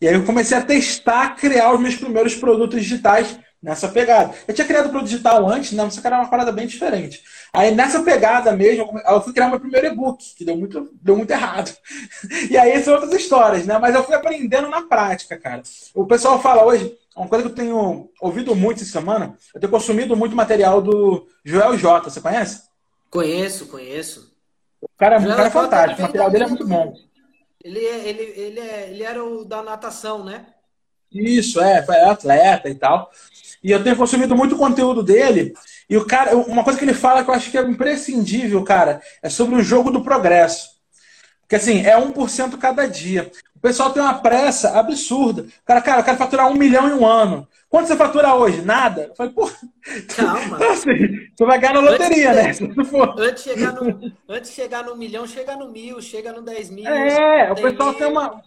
E 0.02 0.08
aí 0.08 0.16
eu 0.16 0.26
comecei 0.26 0.58
a 0.58 0.62
testar, 0.62 1.36
criar 1.36 1.74
os 1.74 1.80
meus 1.80 1.96
primeiros 1.96 2.36
produtos 2.36 2.82
digitais 2.82 3.40
nessa 3.64 3.88
pegada. 3.88 4.36
Eu 4.46 4.54
tinha 4.54 4.68
criado 4.68 4.88
o 4.88 4.90
produto 4.90 5.10
digital 5.10 5.48
antes, 5.48 5.72
né, 5.72 5.82
mas 5.84 5.94
só 5.94 6.02
que 6.02 6.08
era 6.08 6.18
uma 6.18 6.30
parada 6.30 6.52
bem 6.52 6.68
diferente. 6.68 7.24
Aí 7.54 7.74
nessa 7.74 8.04
pegada 8.04 8.52
mesmo, 8.52 9.00
eu 9.08 9.22
fui 9.22 9.32
criar 9.32 9.48
meu 9.48 9.60
primeiro 9.60 9.88
e-book, 9.88 10.36
que 10.36 10.44
deu 10.44 10.58
muito, 10.58 10.90
deu 11.02 11.16
muito 11.16 11.32
errado. 11.32 11.74
E 12.50 12.58
aí 12.58 12.84
são 12.84 12.96
outras 12.96 13.14
histórias, 13.14 13.66
né? 13.66 13.78
Mas 13.78 13.96
eu 13.96 14.04
fui 14.04 14.14
aprendendo 14.14 14.68
na 14.68 14.82
prática, 14.82 15.38
cara. 15.38 15.62
O 15.94 16.06
pessoal 16.06 16.42
fala 16.42 16.66
hoje, 16.66 16.98
uma 17.16 17.28
coisa 17.28 17.46
que 17.46 17.52
eu 17.52 17.56
tenho 17.56 18.10
ouvido 18.20 18.56
muito 18.56 18.82
essa 18.82 18.92
semana, 18.92 19.38
eu 19.54 19.62
tenho 19.62 19.72
consumido 19.72 20.16
muito 20.16 20.36
material 20.36 20.82
do 20.82 21.26
Joel 21.46 21.78
J. 21.78 22.10
Você 22.10 22.20
conhece? 22.20 22.64
Conheço, 23.10 23.68
conheço. 23.68 24.34
O 24.82 24.90
cara, 24.98 25.20
o 25.20 25.28
cara 25.28 25.48
é 25.48 25.52
fantástico, 25.52 26.02
o 26.02 26.04
material 26.04 26.30
dele 26.30 26.44
é 26.44 26.48
muito 26.48 26.68
bom. 26.68 26.94
Ele, 27.64 27.86
é, 27.86 28.10
ele, 28.10 28.24
ele, 28.36 28.60
é, 28.60 28.90
ele 28.90 29.04
era 29.04 29.24
o 29.24 29.46
da 29.46 29.64
natação, 29.64 30.24
né? 30.24 30.48
Isso, 31.14 31.62
é, 31.62 31.84
foi 31.84 31.96
atleta 31.98 32.68
e 32.68 32.76
tal. 32.76 33.10
E 33.64 33.72
eu 33.72 33.84
tenho 33.84 33.96
consumido 33.96 34.36
muito 34.36 34.58
conteúdo 34.58 35.02
dele. 35.02 35.54
E 35.90 35.96
o 35.96 36.06
cara, 36.06 36.36
uma 36.36 36.64
coisa 36.64 36.78
que 36.78 36.86
ele 36.86 36.94
fala 36.94 37.24
que 37.24 37.30
eu 37.30 37.34
acho 37.34 37.50
que 37.50 37.58
é 37.58 37.62
imprescindível, 37.62 38.64
cara, 38.64 39.02
é 39.22 39.30
sobre 39.30 39.56
o 39.56 39.64
jogo 39.64 39.90
do 39.90 40.04
progresso. 40.04 40.74
Porque 41.42 41.56
assim, 41.56 41.86
é 41.86 41.98
1% 42.00 42.58
cada 42.58 42.88
dia. 42.88 43.32
O 43.56 43.60
pessoal 43.60 43.92
tem 43.92 44.02
uma 44.02 44.16
pressa 44.16 44.78
absurda. 44.78 45.44
O 45.44 45.66
cara, 45.66 45.82
cara, 45.82 46.02
eu 46.02 46.04
quero 46.04 46.18
faturar 46.18 46.48
um 46.50 46.56
milhão 46.56 46.90
em 46.90 46.94
um 46.94 47.06
ano. 47.06 47.48
Quanto 47.70 47.88
você 47.88 47.96
fatura 47.96 48.36
hoje? 48.36 48.62
Nada? 48.62 49.08
Eu 49.10 49.16
falei, 49.16 49.34
pô. 49.34 49.50
Calma. 50.16 50.58
Então, 50.58 50.70
assim, 50.74 50.92
você 51.36 51.46
vai 51.46 51.60
ganhar 51.60 51.74
na 51.74 51.80
loteria, 51.80 52.32
antes, 52.32 52.60
né? 52.60 52.70
Antes 53.18 53.44
de, 53.44 53.50
chegar 53.50 53.74
no, 53.74 54.12
antes 54.30 54.50
de 54.50 54.56
chegar 54.56 54.84
no 54.84 54.96
milhão, 54.96 55.26
chega 55.26 55.56
no 55.56 55.72
mil, 55.72 56.02
chega 56.02 56.32
no 56.32 56.42
dez 56.42 56.70
mil. 56.70 56.88
É, 56.88 57.52
o 57.52 57.56
pessoal 57.56 57.90
mil. 57.90 57.98
tem 57.98 58.08
uma 58.08 58.42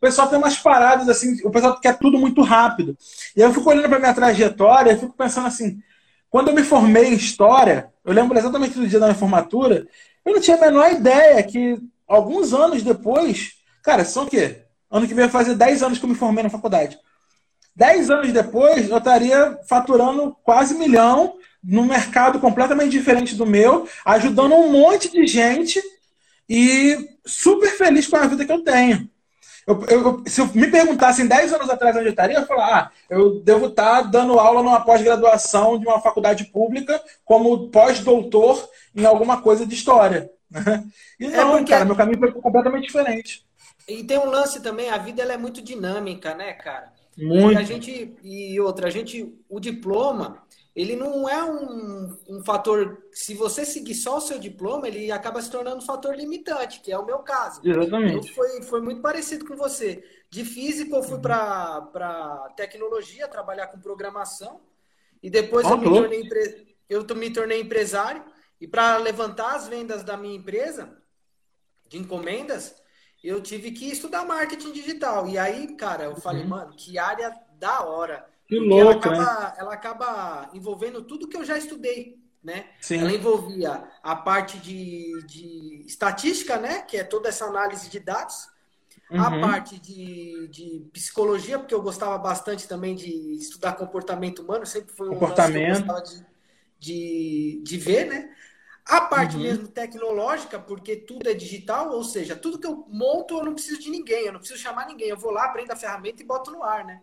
o 0.00 0.06
pessoal 0.06 0.28
tem 0.28 0.38
umas 0.38 0.58
paradas 0.58 1.10
assim, 1.10 1.36
o 1.44 1.50
pessoal 1.50 1.78
quer 1.78 1.98
tudo 1.98 2.18
muito 2.18 2.40
rápido. 2.40 2.96
E 3.36 3.40
eu 3.42 3.52
fico 3.52 3.68
olhando 3.68 3.86
para 3.86 3.98
minha 3.98 4.14
trajetória 4.14 4.92
e 4.92 4.98
fico 4.98 5.12
pensando 5.12 5.46
assim, 5.46 5.78
quando 6.30 6.48
eu 6.48 6.54
me 6.54 6.62
formei 6.62 7.08
em 7.08 7.14
história, 7.14 7.92
eu 8.02 8.14
lembro 8.14 8.38
exatamente 8.38 8.78
do 8.78 8.88
dia 8.88 8.98
da 8.98 9.08
minha 9.08 9.18
formatura, 9.18 9.86
eu 10.24 10.32
não 10.32 10.40
tinha 10.40 10.56
a 10.56 10.60
menor 10.60 10.90
ideia 10.90 11.42
que 11.42 11.78
alguns 12.08 12.54
anos 12.54 12.82
depois, 12.82 13.56
cara, 13.82 14.02
são 14.02 14.24
o 14.24 14.26
quê? 14.26 14.62
Ano 14.90 15.06
que 15.06 15.12
vem 15.12 15.26
vai 15.26 15.32
fazer 15.32 15.54
10 15.54 15.82
anos 15.82 15.98
que 15.98 16.04
eu 16.06 16.08
me 16.08 16.14
formei 16.14 16.42
na 16.42 16.48
faculdade. 16.48 16.98
10 17.76 18.10
anos 18.10 18.32
depois, 18.32 18.88
eu 18.88 18.96
estaria 18.96 19.58
faturando 19.68 20.34
quase 20.42 20.74
milhão 20.76 21.34
num 21.62 21.84
mercado 21.84 22.40
completamente 22.40 22.92
diferente 22.92 23.34
do 23.34 23.44
meu, 23.44 23.86
ajudando 24.06 24.54
um 24.54 24.72
monte 24.72 25.12
de 25.12 25.26
gente 25.26 25.78
e 26.48 26.96
super 27.26 27.70
feliz 27.76 28.06
com 28.06 28.16
a 28.16 28.26
vida 28.26 28.46
que 28.46 28.52
eu 28.52 28.64
tenho. 28.64 29.10
Eu, 29.70 30.02
eu, 30.02 30.22
se 30.26 30.42
me 30.56 30.68
perguntassem 30.68 31.26
10 31.26 31.52
anos 31.52 31.70
atrás 31.70 31.94
onde 31.96 32.06
eu 32.06 32.10
estaria, 32.10 32.36
eu 32.36 32.40
ia 32.40 32.46
falar, 32.46 32.76
ah, 32.76 32.90
eu 33.08 33.40
devo 33.40 33.66
estar 33.66 34.02
dando 34.02 34.38
aula 34.38 34.62
numa 34.62 34.80
pós-graduação 34.80 35.78
de 35.78 35.86
uma 35.86 36.00
faculdade 36.00 36.44
pública 36.46 37.00
como 37.24 37.68
pós-doutor 37.68 38.68
em 38.94 39.04
alguma 39.04 39.40
coisa 39.40 39.64
de 39.64 39.74
história. 39.74 40.30
E 41.20 41.26
é 41.26 41.36
não, 41.36 41.52
é 41.52 41.58
porque... 41.58 41.70
cara, 41.70 41.84
meu 41.84 41.94
caminho 41.94 42.18
foi 42.18 42.32
completamente 42.32 42.86
diferente. 42.86 43.44
E 43.86 44.02
tem 44.02 44.18
um 44.18 44.24
lance 44.30 44.62
também, 44.62 44.88
a 44.88 44.96
vida 44.96 45.20
ela 45.20 45.34
é 45.34 45.36
muito 45.36 45.60
dinâmica, 45.60 46.34
né, 46.34 46.54
cara? 46.54 46.90
Muito. 47.18 47.52
E 47.52 47.56
a 47.58 47.62
gente 47.62 48.14
e 48.22 48.58
outra, 48.58 48.86
a 48.86 48.90
gente 48.90 49.30
o 49.46 49.60
diploma, 49.60 50.42
ele 50.74 50.94
não 50.94 51.28
é 51.28 51.42
um, 51.42 52.16
um 52.28 52.44
fator. 52.44 53.02
Se 53.12 53.34
você 53.34 53.64
seguir 53.64 53.94
só 53.94 54.18
o 54.18 54.20
seu 54.20 54.38
diploma, 54.38 54.86
ele 54.86 55.10
acaba 55.10 55.42
se 55.42 55.50
tornando 55.50 55.78
um 55.78 55.86
fator 55.86 56.14
limitante, 56.14 56.80
que 56.80 56.92
é 56.92 56.98
o 56.98 57.04
meu 57.04 57.18
caso. 57.18 57.60
Exatamente. 57.64 58.32
foi, 58.32 58.62
foi 58.62 58.80
muito 58.80 59.02
parecido 59.02 59.44
com 59.46 59.56
você. 59.56 60.04
De 60.30 60.44
físico, 60.44 60.94
eu 60.94 61.02
fui 61.02 61.16
uhum. 61.16 61.22
para 61.22 62.52
tecnologia, 62.56 63.26
trabalhar 63.26 63.66
com 63.66 63.80
programação, 63.80 64.60
e 65.22 65.28
depois 65.28 65.66
oh, 65.66 65.70
eu, 65.70 65.78
me 65.78 65.84
tornei, 65.84 66.76
eu 66.88 67.16
me 67.16 67.30
tornei 67.30 67.60
empresário. 67.60 68.24
E 68.60 68.68
para 68.68 68.96
levantar 68.98 69.56
as 69.56 69.66
vendas 69.66 70.04
da 70.04 70.16
minha 70.16 70.36
empresa, 70.36 70.96
de 71.88 71.98
encomendas, 71.98 72.76
eu 73.22 73.42
tive 73.42 73.72
que 73.72 73.90
estudar 73.90 74.24
marketing 74.24 74.72
digital. 74.72 75.26
E 75.26 75.36
aí, 75.36 75.74
cara, 75.76 76.04
eu 76.04 76.16
falei, 76.16 76.42
uhum. 76.42 76.48
mano, 76.48 76.74
que 76.76 76.98
área 76.98 77.34
da 77.58 77.82
hora. 77.84 78.24
Que 78.50 78.58
louco, 78.58 78.80
ela 78.80 78.92
acaba, 78.96 79.40
né? 79.40 79.54
ela 79.58 79.74
acaba 79.74 80.50
envolvendo 80.52 81.02
tudo 81.02 81.28
que 81.28 81.36
eu 81.36 81.44
já 81.44 81.56
estudei, 81.56 82.18
né? 82.42 82.66
Sim. 82.80 82.98
Ela 82.98 83.12
envolvia 83.12 83.88
a 84.02 84.16
parte 84.16 84.58
de, 84.58 85.24
de 85.24 85.84
estatística, 85.86 86.58
né? 86.58 86.82
Que 86.82 86.96
é 86.96 87.04
toda 87.04 87.28
essa 87.28 87.44
análise 87.44 87.88
de 87.88 88.00
dados. 88.00 88.48
Uhum. 89.08 89.22
A 89.22 89.30
parte 89.40 89.78
de, 89.78 90.48
de 90.48 90.84
psicologia, 90.92 91.60
porque 91.60 91.72
eu 91.72 91.80
gostava 91.80 92.18
bastante 92.18 92.66
também 92.66 92.96
de 92.96 93.36
estudar 93.36 93.74
comportamento 93.74 94.42
humano, 94.42 94.66
sempre 94.66 94.92
foi 94.94 95.08
um 95.08 95.12
comportamento. 95.12 95.54
que 95.54 95.82
eu 95.82 95.86
gostava 95.86 96.02
de, 96.02 96.26
de, 96.76 97.62
de 97.62 97.78
ver, 97.78 98.06
né? 98.06 98.34
A 98.84 99.02
parte 99.02 99.36
uhum. 99.36 99.42
mesmo 99.42 99.68
tecnológica, 99.68 100.58
porque 100.58 100.96
tudo 100.96 101.30
é 101.30 101.34
digital, 101.34 101.92
ou 101.92 102.02
seja, 102.02 102.34
tudo 102.34 102.58
que 102.58 102.66
eu 102.66 102.84
monto 102.88 103.38
eu 103.38 103.44
não 103.44 103.54
preciso 103.54 103.78
de 103.78 103.90
ninguém, 103.90 104.26
eu 104.26 104.32
não 104.32 104.40
preciso 104.40 104.58
chamar 104.58 104.88
ninguém. 104.88 105.08
Eu 105.08 105.16
vou 105.16 105.30
lá, 105.30 105.44
aprendo 105.44 105.70
a 105.70 105.76
ferramenta 105.76 106.20
e 106.20 106.26
boto 106.26 106.50
no 106.50 106.64
ar, 106.64 106.84
né? 106.84 107.00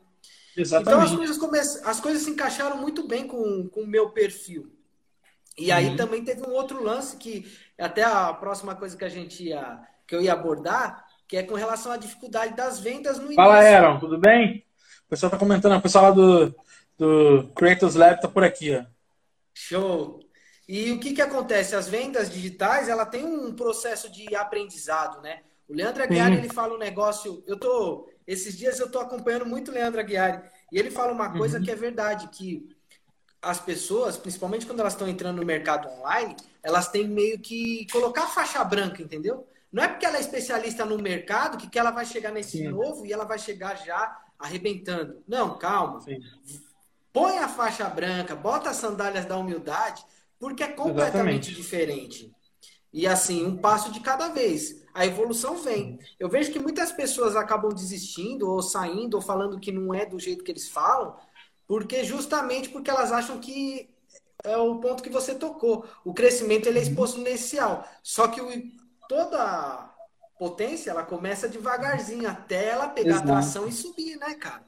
Exatamente. 0.58 0.90
Então 0.90 1.02
as 1.02 1.16
coisas, 1.16 1.38
come... 1.38 1.60
as 1.60 2.00
coisas 2.00 2.24
se 2.24 2.32
encaixaram 2.32 2.78
muito 2.78 3.08
bem 3.08 3.28
com, 3.28 3.70
com 3.70 3.82
o 3.82 3.88
meu 3.88 4.10
perfil. 4.10 4.72
E 5.58 5.72
aí 5.72 5.90
uhum. 5.90 5.96
também 5.96 6.24
teve 6.24 6.42
um 6.42 6.52
outro 6.52 6.84
lance 6.84 7.18
que 7.18 7.46
até 7.78 8.04
a 8.04 8.34
próxima 8.34 8.76
coisa 8.76 8.98
que 8.98 9.06
a 9.06 9.10
gente 9.10 9.44
ia, 9.44 9.80
que 10.06 10.16
eu 10.16 10.22
ia 10.22 10.34
abordar, 10.34 11.06
que 11.28 11.38
é 11.38 11.44
com 11.44 11.56
relação 11.56 11.92
à 11.92 11.98
dificuldade 11.98 12.56
das 12.56 12.80
vendas 12.80 13.18
no 13.18 13.26
início. 13.26 13.44
Fala, 13.44 13.60
Aaron, 13.60 14.00
tudo 14.00 14.18
bem? 14.18 14.66
O 15.06 15.10
pessoal 15.10 15.30
tá 15.32 15.38
comentando, 15.38 15.78
o 15.78 15.82
pessoal 15.82 16.06
lá 16.06 16.12
do, 16.12 16.56
do 16.98 17.48
Creators 17.56 17.96
Lab 17.96 18.20
tá 18.20 18.28
por 18.28 18.44
aqui, 18.44 18.76
ó. 18.76 18.84
Show! 19.54 20.20
E 20.68 20.92
o 20.92 21.00
que 21.00 21.14
que 21.14 21.22
acontece? 21.22 21.76
As 21.76 21.88
vendas 21.88 22.30
digitais, 22.30 22.90
ela 22.90 23.06
tem 23.06 23.26
um 23.26 23.54
processo 23.54 24.12
de 24.12 24.36
aprendizado, 24.36 25.22
né? 25.22 25.42
O 25.68 25.74
Leandro 25.74 26.04
Aguiar, 26.04 26.32
ele 26.32 26.50
fala 26.50 26.76
um 26.76 26.78
negócio, 26.78 27.44
eu 27.48 27.58
tô 27.58 28.10
esses 28.28 28.58
dias 28.58 28.80
eu 28.80 28.88
estou 28.88 29.02
acompanhando 29.02 29.46
muito 29.46 29.72
o 29.72 29.74
Leandro 29.74 30.00
Aguiar 30.00 30.52
e 30.72 30.78
ele 30.78 30.92
fala 30.92 31.14
uma 31.14 31.32
coisa 31.32 31.58
uhum. 31.58 31.64
que 31.64 31.72
é 31.72 31.76
verdade, 31.76 32.28
que 32.28 32.68
as 33.42 33.60
pessoas, 33.60 34.18
principalmente 34.18 34.66
quando 34.66 34.82
elas 34.82 34.94
estão 34.94 35.08
entrando 35.08 35.38
no 35.38 35.46
mercado 35.46 35.88
online, 35.88 36.36
elas 36.62 36.90
têm 36.90 37.08
meio 37.08 37.40
que 37.40 37.88
colocar 37.92 38.24
a 38.24 38.28
faixa 38.28 38.62
branca, 38.64 39.02
entendeu? 39.02 39.48
Não 39.72 39.84
é 39.84 39.88
porque 39.88 40.06
ela 40.06 40.18
é 40.18 40.20
especialista 40.20 40.86
no 40.86 40.98
mercado 40.98 41.58
que, 41.58 41.70
que 41.70 41.80
ela 41.80 41.92
vai 41.92 42.06
chegar 42.06 42.32
nesse 42.32 42.58
Sim. 42.58 42.70
novo 42.70 43.06
e 43.06 43.14
ela 43.14 43.26
vai 43.26 43.40
chegar 43.40 43.76
já 43.76 44.18
arrebentando. 44.38 45.24
Não, 45.28 45.58
calma. 45.58 46.02
Sim. 46.02 46.20
Põe 47.14 47.38
a 47.38 47.48
faixa 47.48 47.86
branca, 47.90 48.36
bota 48.36 48.70
as 48.70 48.78
sandálias 48.78 49.26
da 49.26 49.38
humildade, 49.38 50.04
porque 50.40 50.64
é 50.64 50.68
completamente 50.68 51.50
Exatamente. 51.50 51.56
diferente. 51.56 52.36
E 52.94 53.08
assim, 53.08 53.46
um 53.46 53.58
passo 53.58 53.92
de 53.92 54.00
cada 54.00 54.30
vez. 54.30 54.84
A 54.98 55.06
evolução 55.06 55.56
vem. 55.58 56.00
Eu 56.20 56.28
vejo 56.28 56.52
que 56.52 56.58
muitas 56.58 56.92
pessoas 56.92 57.36
acabam 57.36 57.72
desistindo, 57.72 58.50
ou 58.50 58.64
saindo, 58.64 59.14
ou 59.14 59.22
falando 59.22 59.60
que 59.60 59.72
não 59.72 59.94
é 59.94 60.08
do 60.08 60.20
jeito 60.20 60.44
que 60.44 60.52
eles 60.52 60.68
falam, 60.68 61.16
porque 61.68 62.04
justamente 62.04 62.70
porque 62.70 62.90
elas 62.90 63.12
acham 63.12 63.38
que 63.38 63.88
é 64.44 64.58
o 64.58 64.80
ponto 64.80 65.04
que 65.04 65.10
você 65.12 65.36
tocou. 65.36 65.86
O 66.04 66.16
crescimento 66.16 66.68
ele 66.68 66.80
é 66.80 66.82
exposto 66.82 67.20
no 67.20 67.28
inicial. 67.28 67.88
Só 68.02 68.28
que 68.28 68.42
o, 68.42 68.50
toda 69.08 69.88
potência 70.40 70.90
ela 70.90 71.04
começa 71.04 71.48
devagarzinho 71.48 72.28
até 72.28 72.70
ela 72.70 72.88
pegar 72.88 73.18
Exato. 73.18 73.28
tração 73.28 73.68
e 73.68 73.72
subir, 73.72 74.18
né, 74.18 74.34
cara? 74.34 74.64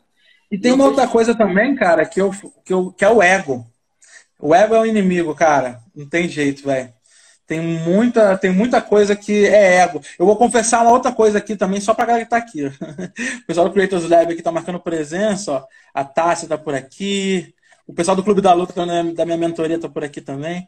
E 0.52 0.60
tem 0.60 0.74
uma 0.74 0.86
outra 0.86 1.08
coisa 1.08 1.36
também, 1.36 1.76
cara, 1.76 2.06
que, 2.06 2.22
eu, 2.22 2.30
que, 2.64 2.72
eu, 2.72 2.92
que 2.92 3.04
é 3.04 3.10
o 3.10 3.24
ego. 3.24 3.66
O 4.40 4.54
ego 4.54 4.76
é 4.76 4.80
o 4.80 4.86
inimigo, 4.86 5.34
cara. 5.34 5.82
Não 5.96 6.08
tem 6.08 6.30
jeito, 6.30 6.66
velho. 6.66 6.94
Tem 7.50 7.60
muita, 7.60 8.38
tem 8.38 8.52
muita 8.52 8.80
coisa 8.80 9.16
que 9.16 9.48
é 9.48 9.78
ego. 9.78 10.00
Eu 10.20 10.26
vou 10.28 10.36
confessar 10.36 10.84
uma 10.84 10.92
outra 10.92 11.12
coisa 11.12 11.40
aqui 11.40 11.56
também, 11.56 11.82
só 11.82 11.96
pra 11.96 12.06
galera 12.06 12.24
que 12.24 12.30
tá 12.30 12.38
aqui. 12.38 12.68
o 13.42 13.46
pessoal 13.48 13.68
do 13.68 13.74
Creators 13.74 14.08
Lab 14.08 14.32
aqui 14.32 14.44
tá 14.44 14.52
marcando 14.52 14.80
presença, 14.80 15.54
ó. 15.54 15.64
A 15.92 16.04
Tássia 16.04 16.48
tá 16.48 16.60
por 16.60 16.76
aqui. 16.76 17.52
O 17.88 17.94
pessoal 17.94 18.16
do 18.16 18.24
Clube 18.24 18.40
da 18.40 18.54
Luta, 18.54 18.72
da 19.16 19.26
minha 19.26 19.38
mentoria, 19.38 19.80
tá 19.80 19.90
por 19.90 20.04
aqui 20.04 20.22
também. 20.22 20.68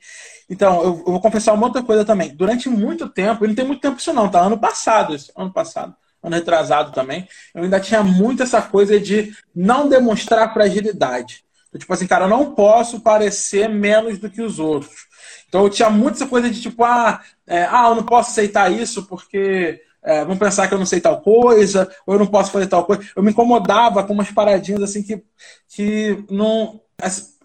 Então, 0.50 0.82
eu, 0.82 0.96
vou 1.04 1.22
confessar 1.22 1.54
uma 1.54 1.67
outra 1.67 1.84
coisa 1.84 2.04
também. 2.04 2.36
Durante 2.36 2.67
muito 2.67 3.08
tempo, 3.08 3.46
e 3.46 3.48
não 3.48 3.54
tem 3.54 3.63
muito 3.63 3.80
tempo 3.80 4.00
isso 4.00 4.12
não, 4.12 4.28
tá? 4.28 4.41
Ano 4.41 4.58
passado, 4.58 5.13
isso, 5.13 5.32
ano 5.38 5.54
passado, 5.54 5.96
ano 6.24 6.36
retrasado 6.36 6.91
também, 6.94 7.28
eu 7.54 7.62
ainda 7.62 7.80
tinha 7.80 8.02
muito 8.02 8.41
essa 8.41 8.60
coisa 8.60 9.00
de 9.00 9.32
não 9.56 9.88
demonstrar 9.88 10.52
fragilidade. 10.52 11.44
Tipo 11.78 11.94
assim, 11.94 12.08
cara, 12.08 12.26
eu 12.26 12.30
não 12.30 12.56
posso 12.56 13.02
parecer 13.02 13.70
menos 13.70 14.17
do 14.17 14.28
que 14.28 14.41
os 14.41 14.58
outros. 14.58 15.11
Então 15.51 15.65
eu 15.65 15.69
tinha 15.69 15.89
muito 15.89 16.15
essa 16.15 16.25
coisa 16.25 16.49
de 16.49 16.61
tipo, 16.61 16.81
ah, 16.81 17.19
é, 17.45 17.65
ah 17.65 17.87
eu 17.89 17.95
não 17.95 18.03
posso 18.03 18.31
aceitar 18.31 18.71
isso 18.71 19.03
porque 19.03 19.81
é, 20.01 20.23
vão 20.23 20.37
pensar 20.37 20.65
que 20.69 20.73
eu 20.73 20.79
não 20.79 20.85
sei 20.85 21.01
tal 21.01 21.19
coisa, 21.19 21.93
ou 22.07 22.15
eu 22.15 22.19
não 22.19 22.25
posso 22.25 22.53
fazer 22.53 22.67
tal 22.67 22.85
coisa. 22.85 23.03
Eu 23.13 23.21
me 23.21 23.31
incomodava 23.31 24.01
com 24.01 24.13
umas 24.13 24.31
paradinhas 24.31 24.81
assim 24.81 25.03
que, 25.03 25.21
que 25.67 26.23
não, 26.29 26.79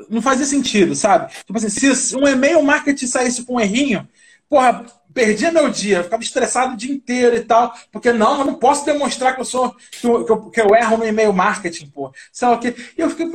não 0.08 0.22
fazia 0.22 0.46
sentido, 0.46 0.94
sabe? 0.94 1.32
Tipo 1.44 1.58
assim, 1.58 1.68
se 1.68 2.16
um 2.16 2.28
e-mail 2.28 2.62
marketing 2.62 3.08
saísse 3.08 3.44
com 3.44 3.56
um 3.56 3.60
errinho, 3.60 4.08
porra, 4.48 4.86
perdia 5.12 5.50
meu 5.50 5.68
dia, 5.68 6.04
ficava 6.04 6.22
estressado 6.22 6.74
o 6.74 6.76
dia 6.76 6.94
inteiro 6.94 7.34
e 7.34 7.40
tal, 7.40 7.74
porque 7.90 8.12
não, 8.12 8.38
eu 8.38 8.44
não 8.44 8.54
posso 8.54 8.86
demonstrar 8.86 9.34
que 9.34 9.40
eu 9.40 9.44
sou 9.44 9.74
que 9.90 10.06
eu, 10.06 10.50
que 10.50 10.60
eu, 10.60 10.76
erro 10.76 10.98
no 10.98 11.06
e-mail 11.06 11.32
marketing, 11.32 11.88
pô. 11.88 12.12
Sei 12.30 12.46
lá 12.46 12.54
o 12.54 12.60
quê. 12.60 12.72
E 12.96 13.00
eu 13.00 13.10
fiquei 13.10 13.26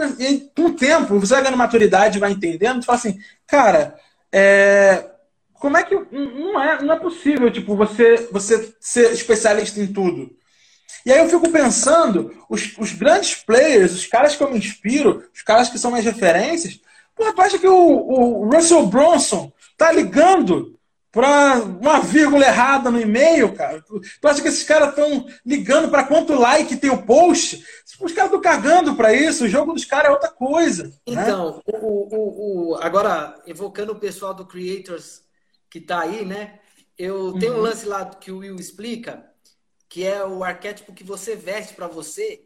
com 0.55 0.61
o 0.61 0.73
tempo, 0.73 1.19
você 1.19 1.33
vai 1.33 1.43
ganhando 1.43 1.57
maturidade, 1.57 2.19
vai 2.19 2.31
entendendo, 2.31 2.79
tu 2.79 2.85
fala 2.85 2.97
assim, 2.97 3.19
cara, 3.45 3.99
é, 4.31 5.11
como 5.53 5.77
é 5.77 5.83
que. 5.83 5.95
Não 6.11 6.61
é, 6.61 6.81
não 6.81 6.93
é 6.93 6.99
possível, 6.99 7.51
tipo, 7.51 7.75
você, 7.75 8.27
você 8.31 8.73
ser 8.79 9.11
especialista 9.11 9.79
em 9.79 9.91
tudo. 9.91 10.35
E 11.05 11.11
aí 11.11 11.19
eu 11.19 11.29
fico 11.29 11.49
pensando, 11.49 12.31
os, 12.49 12.77
os 12.77 12.93
grandes 12.93 13.35
players, 13.35 13.93
os 13.93 14.05
caras 14.05 14.35
que 14.35 14.43
eu 14.43 14.51
me 14.51 14.57
inspiro, 14.57 15.23
os 15.33 15.41
caras 15.41 15.69
que 15.69 15.79
são 15.79 15.91
minhas 15.91 16.05
referências, 16.05 16.79
porra, 17.15 17.33
tu 17.33 17.41
acha 17.41 17.59
que 17.59 17.67
o, 17.67 17.75
o 17.75 18.49
Russell 18.49 18.85
Bronson 18.85 19.51
tá 19.77 19.91
ligando 19.91 20.77
para 21.11 21.61
uma 21.61 21.99
vírgula 21.99 22.45
errada 22.45 22.89
no 22.89 22.99
e-mail, 22.99 23.53
cara? 23.53 23.81
Tu, 23.81 24.01
acha 24.23 24.41
que 24.41 24.47
esses 24.47 24.63
caras 24.63 24.89
estão 24.89 25.27
ligando 25.45 25.89
para 25.89 26.05
quanto 26.05 26.33
like 26.33 26.77
tem 26.77 26.89
o 26.89 27.05
post? 27.05 27.63
Os 27.99 28.13
caras 28.13 28.31
estão 28.31 28.41
cagando 28.41 28.95
para 28.95 29.13
isso, 29.13 29.43
o 29.43 29.49
jogo 29.49 29.73
dos 29.73 29.83
caras 29.83 30.07
é 30.07 30.11
outra 30.11 30.29
coisa. 30.29 30.85
Né? 30.85 30.93
Então, 31.05 31.55
né? 31.67 31.79
o, 31.81 32.15
o, 32.15 32.71
o, 32.71 32.75
agora, 32.77 33.41
evocando 33.45 33.91
o 33.91 33.99
pessoal 33.99 34.33
do 34.33 34.45
Creators 34.45 35.21
que 35.69 35.79
está 35.79 36.01
aí, 36.01 36.25
né? 36.25 36.59
Eu 36.97 37.15
uhum. 37.15 37.39
tenho 37.39 37.55
um 37.55 37.61
lance 37.61 37.85
lá 37.85 38.05
que 38.05 38.31
o 38.31 38.39
Will 38.39 38.55
explica, 38.55 39.25
que 39.89 40.05
é 40.05 40.25
o 40.25 40.43
arquétipo 40.43 40.93
que 40.93 41.03
você 41.03 41.35
veste 41.35 41.73
para 41.73 41.87
você. 41.87 42.45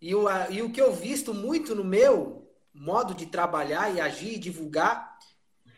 E 0.00 0.14
o, 0.14 0.26
e 0.50 0.62
o 0.62 0.70
que 0.70 0.80
eu 0.80 0.92
visto 0.92 1.32
muito 1.32 1.74
no 1.74 1.84
meu 1.84 2.50
modo 2.72 3.14
de 3.14 3.26
trabalhar 3.26 3.94
e 3.94 4.00
agir 4.00 4.34
e 4.34 4.38
divulgar 4.38 5.07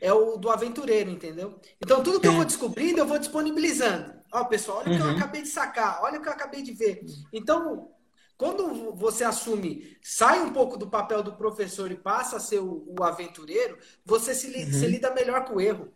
é 0.00 0.12
o 0.12 0.36
do 0.36 0.50
aventureiro, 0.50 1.10
entendeu? 1.10 1.60
Então, 1.80 2.02
tudo 2.02 2.20
que 2.20 2.26
eu 2.26 2.32
vou 2.32 2.44
descobrindo, 2.44 2.98
eu 2.98 3.06
vou 3.06 3.18
disponibilizando. 3.18 4.14
Ó, 4.32 4.44
pessoal, 4.44 4.78
olha 4.78 4.92
o 4.92 4.96
que 4.96 5.02
eu 5.02 5.06
uhum. 5.06 5.16
acabei 5.16 5.42
de 5.42 5.48
sacar, 5.48 6.00
olha 6.02 6.18
o 6.18 6.22
que 6.22 6.28
eu 6.28 6.32
acabei 6.32 6.62
de 6.62 6.72
ver. 6.72 7.04
Então, 7.32 7.90
quando 8.36 8.94
você 8.94 9.24
assume, 9.24 9.98
sai 10.00 10.40
um 10.40 10.52
pouco 10.52 10.78
do 10.78 10.88
papel 10.88 11.22
do 11.22 11.34
professor 11.34 11.90
e 11.90 11.96
passa 11.96 12.36
a 12.36 12.40
ser 12.40 12.60
o, 12.60 12.86
o 12.98 13.04
aventureiro, 13.04 13.76
você 14.04 14.34
se, 14.34 14.46
uhum. 14.46 14.72
se, 14.72 14.86
lida 14.86 15.12
melhor 15.12 15.44
com 15.44 15.56
o 15.56 15.60
erro. 15.60 15.92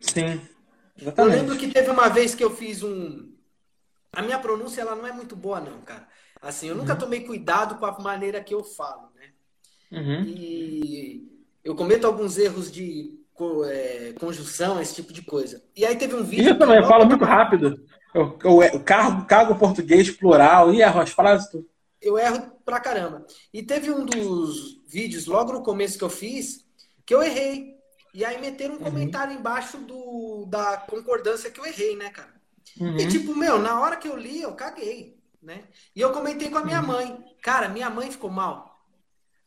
Sim. 0.00 0.40
Exatamente. 0.96 1.36
Eu 1.36 1.42
lembro 1.42 1.58
que 1.58 1.70
teve 1.70 1.90
uma 1.90 2.08
vez 2.08 2.34
que 2.34 2.42
eu 2.42 2.50
fiz 2.50 2.82
um. 2.82 3.30
A 4.12 4.22
minha 4.22 4.38
pronúncia 4.38 4.80
ela 4.80 4.94
não 4.94 5.06
é 5.06 5.12
muito 5.12 5.36
boa, 5.36 5.60
não, 5.60 5.82
cara. 5.82 6.08
Assim, 6.40 6.68
eu 6.68 6.74
nunca 6.74 6.94
uhum. 6.94 6.98
tomei 6.98 7.20
cuidado 7.20 7.74
com 7.78 7.84
a 7.84 7.98
maneira 7.98 8.42
que 8.42 8.54
eu 8.54 8.64
falo, 8.64 9.10
né? 9.14 9.32
Uhum. 9.92 10.22
E 10.24 11.28
eu 11.62 11.74
cometo 11.74 12.06
alguns 12.06 12.38
erros 12.38 12.70
de 12.70 13.18
é, 13.64 14.14
conjunção, 14.18 14.80
esse 14.80 14.94
tipo 14.94 15.12
de 15.12 15.22
coisa. 15.22 15.62
E 15.76 15.84
aí 15.84 15.96
teve 15.96 16.14
um 16.14 16.22
vídeo. 16.22 16.44
Isso 16.44 16.58
também, 16.58 16.78
eu 16.78 16.86
falo 16.86 17.06
muito 17.06 17.24
rápido. 17.24 17.78
O, 18.14 18.48
o, 18.48 18.60
o 18.76 18.80
cargo, 18.80 19.26
cargo 19.26 19.54
português 19.56 20.10
plural, 20.10 20.72
e 20.72 20.80
erro 20.80 21.00
as 21.00 21.10
frases 21.10 21.50
tudo. 21.50 21.68
Eu 22.00 22.18
erro 22.18 22.52
pra 22.64 22.80
caramba. 22.80 23.26
E 23.52 23.62
teve 23.62 23.90
um 23.90 24.04
dos 24.04 24.82
vídeos, 24.86 25.26
logo 25.26 25.52
no 25.52 25.62
começo 25.62 25.98
que 25.98 26.04
eu 26.04 26.10
fiz, 26.10 26.64
que 27.04 27.14
eu 27.14 27.22
errei. 27.22 27.76
E 28.14 28.24
aí 28.24 28.40
meteram 28.40 28.74
um 28.74 28.78
uhum. 28.78 28.84
comentário 28.84 29.34
embaixo 29.34 29.76
do, 29.78 30.46
da 30.46 30.78
concordância 30.78 31.50
que 31.50 31.60
eu 31.60 31.66
errei, 31.66 31.94
né, 31.96 32.08
cara? 32.08 32.34
Uhum. 32.80 32.96
E 32.96 33.06
tipo, 33.06 33.34
meu, 33.34 33.58
na 33.58 33.80
hora 33.80 33.96
que 33.96 34.08
eu 34.08 34.16
li, 34.16 34.40
eu 34.40 34.54
caguei, 34.54 35.18
né? 35.42 35.64
E 35.94 36.00
eu 36.00 36.12
comentei 36.12 36.48
com 36.48 36.58
a 36.58 36.64
minha 36.64 36.80
uhum. 36.80 36.86
mãe. 36.86 37.24
Cara, 37.42 37.68
minha 37.68 37.90
mãe 37.90 38.10
ficou 38.10 38.30
mal. 38.30 38.65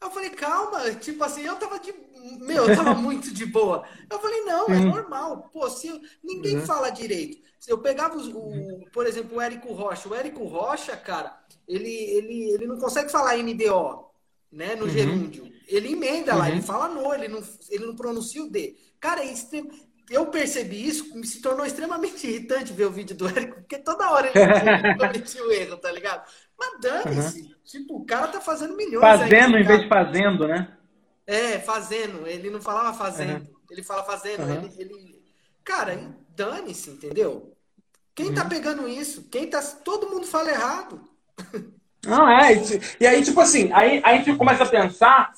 Eu 0.01 0.09
falei, 0.11 0.29
calma, 0.29 0.91
tipo 0.95 1.23
assim, 1.23 1.41
eu 1.41 1.55
tava 1.57 1.79
de. 1.79 1.93
Meu, 2.39 2.67
eu 2.67 2.75
tava 2.75 2.93
muito 2.99 3.33
de 3.33 3.45
boa. 3.45 3.85
Eu 4.09 4.19
falei, 4.19 4.41
não, 4.41 4.67
é 4.67 4.79
normal. 4.79 5.49
Pô, 5.51 5.69
se 5.69 5.87
eu... 5.87 5.99
ninguém 6.23 6.57
uhum. 6.57 6.65
fala 6.65 6.89
direito. 6.89 7.37
Se 7.59 7.71
eu 7.71 7.79
pegava 7.79 8.17
o, 8.17 8.83
o, 8.83 8.89
por 8.91 9.05
exemplo, 9.05 9.37
o 9.37 9.41
Érico 9.41 9.73
Rocha. 9.73 10.07
O 10.07 10.15
Érico 10.15 10.45
Rocha, 10.45 10.95
cara, 10.95 11.37
ele, 11.67 11.89
ele, 11.89 12.51
ele 12.51 12.65
não 12.65 12.77
consegue 12.77 13.11
falar 13.11 13.37
NDO, 13.37 14.05
né? 14.51 14.75
No 14.75 14.85
uhum. 14.85 14.89
gerúndio. 14.89 15.51
Ele 15.67 15.91
emenda 15.91 16.33
lá, 16.33 16.47
ele 16.47 16.59
uhum. 16.59 16.65
fala 16.65 16.87
no, 16.87 17.13
ele 17.13 17.27
não, 17.27 17.43
ele 17.69 17.85
não 17.85 17.95
pronuncia 17.95 18.43
o 18.43 18.49
D. 18.49 18.77
Cara, 18.99 19.21
é 19.21 19.31
extremo 19.31 19.69
eu 20.09 20.25
percebi 20.27 20.87
isso, 20.87 21.15
me 21.15 21.25
se 21.25 21.41
tornou 21.41 21.65
extremamente 21.65 22.25
irritante 22.25 22.73
ver 22.73 22.85
o 22.85 22.91
vídeo 22.91 23.15
do 23.15 23.27
Érico, 23.27 23.55
porque 23.57 23.77
toda 23.77 24.09
hora 24.09 24.31
ele 24.33 24.33
cometia 24.97 25.43
o 25.43 25.51
erro, 25.51 25.77
tá 25.77 25.91
ligado? 25.91 26.27
Mas 26.57 26.79
dane-se. 26.81 27.41
Uhum. 27.41 27.55
Tipo, 27.63 27.97
o 27.97 28.05
cara 28.05 28.27
tá 28.27 28.41
fazendo 28.41 28.75
milhões. 28.75 29.01
Fazendo 29.01 29.55
aí, 29.55 29.61
em 29.61 29.65
vez 29.65 29.81
de 29.81 29.87
fazendo, 29.87 30.47
né? 30.47 30.67
É, 31.27 31.59
fazendo. 31.59 32.27
Ele 32.27 32.49
não 32.49 32.61
falava 32.61 32.97
fazendo. 32.97 33.41
Uhum. 33.41 33.55
Ele 33.69 33.83
fala 33.83 34.03
fazendo. 34.03 34.43
Uhum. 34.43 34.53
Ele, 34.53 34.73
ele... 34.79 35.21
Cara, 35.63 35.99
dane-se, 36.35 36.89
entendeu? 36.89 37.55
Quem 38.15 38.33
tá 38.33 38.43
uhum. 38.43 38.49
pegando 38.49 38.87
isso? 38.87 39.29
Quem 39.29 39.47
tá. 39.47 39.61
Todo 39.61 40.09
mundo 40.09 40.25
fala 40.25 40.49
errado. 40.49 41.01
Não, 42.05 42.27
é. 42.29 42.53
E 42.99 43.05
aí, 43.05 43.23
tipo 43.23 43.39
assim, 43.39 43.71
aí, 43.71 44.01
aí 44.03 44.15
a 44.15 44.17
gente 44.17 44.37
começa 44.37 44.63
a 44.63 44.69
pensar 44.69 45.31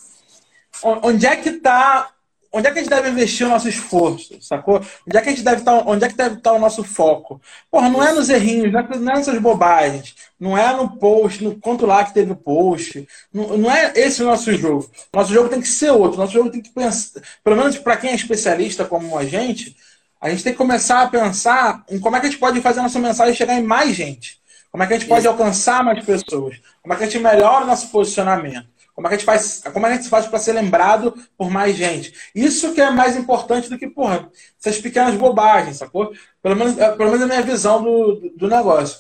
onde 0.84 1.26
é 1.26 1.36
que 1.36 1.52
tá 1.54 2.12
onde 2.54 2.68
é 2.68 2.72
que 2.72 2.80
a 2.80 2.82
gente 2.82 2.90
deve 2.90 3.10
investir 3.10 3.46
o 3.46 3.50
nosso 3.50 3.70
esforço, 3.70 4.38
sacou? 4.42 4.78
Onde 5.08 5.18
é 5.18 5.22
que 5.22 5.30
a 5.30 5.32
gente 5.32 5.44
deve 5.44 5.62
estar, 5.62 5.78
tá, 5.78 5.84
onde 5.90 6.04
é 6.04 6.10
que 6.10 6.16
deve 6.16 6.36
estar 6.36 6.52
tá 6.52 6.56
o 6.56 6.60
nosso 6.60 6.84
foco? 6.84 7.42
Porra, 7.70 7.90
não 7.90 8.04
é 8.04 8.12
nos 8.12 8.30
errinhos, 8.30 8.72
não 8.72 8.80
é, 8.80 8.98
não 8.98 9.12
é 9.14 9.16
nessas 9.16 9.40
bobagens, 9.40 10.16
não 10.40 10.58
é 10.58 10.76
no 10.76 10.98
post, 10.98 11.44
no 11.44 11.56
quanto 11.56 11.86
lá 11.86 12.04
que 12.04 12.14
teve 12.14 12.32
o 12.32 12.36
post, 12.36 13.08
não, 13.34 13.58
não 13.58 13.72
é 13.72 13.94
esse 13.96 14.22
o 14.22 14.26
nosso 14.26 14.52
jogo. 14.54 14.90
Nosso 15.14 15.34
jogo 15.34 15.50
tem 15.50 15.62
que 15.62 15.68
ser 15.68 15.92
outro, 15.92 16.20
nosso 16.20 16.34
jogo 16.34 16.50
tem 16.50 16.62
que 16.62 16.72
pensar, 16.72 17.22
pelo 17.44 17.56
menos 17.56 17.78
para 17.78 17.98
quem 17.98 18.12
é 18.12 18.16
especialista 18.16 18.84
como 18.86 19.18
a 19.18 19.26
gente, 19.26 19.76
a 20.20 20.30
gente 20.30 20.44
tem 20.44 20.52
que 20.52 20.58
começar 20.58 21.02
a 21.02 21.08
pensar 21.08 21.84
em 21.90 22.00
como 22.00 22.16
é 22.16 22.20
que 22.20 22.28
a 22.28 22.30
gente 22.30 22.40
pode 22.40 22.62
fazer 22.62 22.80
a 22.80 22.84
nossa 22.84 23.00
mensagem 23.00 23.34
chegar 23.34 23.56
em 23.56 23.64
mais 23.64 23.96
gente. 23.96 24.40
Como 24.72 24.84
é 24.84 24.88
que 24.88 24.94
a 24.94 25.00
gente 25.00 25.10
pode 25.10 25.28
alcançar 25.28 25.84
mais 25.84 26.06
pessoas? 26.06 26.62
Como 26.82 26.94
é 26.94 26.98
que 26.98 27.04
a 27.04 27.06
gente 27.08 27.20
melhora 27.20 27.66
o 27.66 27.68
nosso 27.68 27.90
posicionamento? 27.90 28.68
Como 28.94 29.08
é 29.08 29.10
que 29.10 29.16
a 29.16 29.18
gente 29.18 29.26
faz, 29.26 29.64
como 29.74 29.86
é 29.86 29.90
que 29.90 29.96
a 29.96 29.98
gente 30.02 30.10
faz 30.10 30.28
para 30.28 30.40
ser 30.40 30.54
lembrado 30.54 31.14
por 31.38 31.50
mais 31.50 31.76
gente? 31.76 32.14
Isso 32.36 32.74
que 32.74 32.82
é 32.82 32.90
mais 32.90 33.16
importante 33.16 33.70
do 33.70 33.78
que, 33.78 33.88
porra, 33.88 34.30
essas 34.60 34.80
pequenas 34.80 35.16
bobagens, 35.16 35.78
sacou? 35.78 36.12
Pelo 36.42 36.56
menos, 36.56 36.78
é, 36.78 36.92
pelo 36.92 37.10
menos 37.10 37.24
a 37.24 37.28
minha 37.28 37.42
visão 37.42 37.82
do, 37.82 38.32
do 38.36 38.48
negócio. 38.48 39.00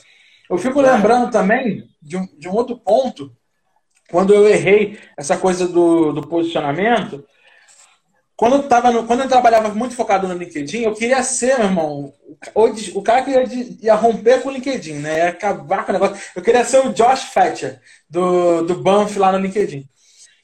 Eu 0.49 0.58
fico 0.58 0.82
lembrando 0.82 1.32
também 1.32 1.89
de 2.01 2.17
um, 2.17 2.27
de 2.38 2.47
um 2.49 2.54
outro 2.54 2.77
ponto, 2.77 3.36
quando 4.10 4.34
eu 4.34 4.47
errei 4.47 4.99
essa 5.17 5.38
coisa 5.38 5.67
do, 5.67 6.12
do 6.12 6.27
posicionamento, 6.27 7.25
quando 8.36 8.56
eu, 8.56 8.63
tava 8.67 8.91
no, 8.91 9.06
quando 9.06 9.21
eu 9.21 9.27
trabalhava 9.27 9.69
muito 9.69 9.95
focado 9.95 10.27
no 10.27 10.34
LinkedIn, 10.34 10.82
eu 10.82 10.95
queria 10.95 11.21
ser, 11.21 11.60
meu 11.60 11.67
irmão, 11.67 12.13
o, 12.56 13.01
cara 13.04 13.21
que 13.21 13.32
ia, 13.32 13.43
ia, 13.82 13.95
romper 13.95 14.41
com 14.41 14.49
o 14.49 14.51
LinkedIn, 14.51 14.93
né? 14.93 15.19
Ia 15.19 15.30
acabar 15.30 15.86
com 15.86 15.91
o 15.91 15.93
negócio. 15.93 16.17
Eu 16.36 16.41
queria 16.41 16.65
ser 16.65 16.80
o 16.86 16.91
Josh 16.91 17.25
Fetcher, 17.25 17.80
do, 18.10 18.63
do 18.63 18.75
Banff 18.75 19.17
lá 19.19 19.32
no 19.32 19.38
LinkedIn. 19.38 19.88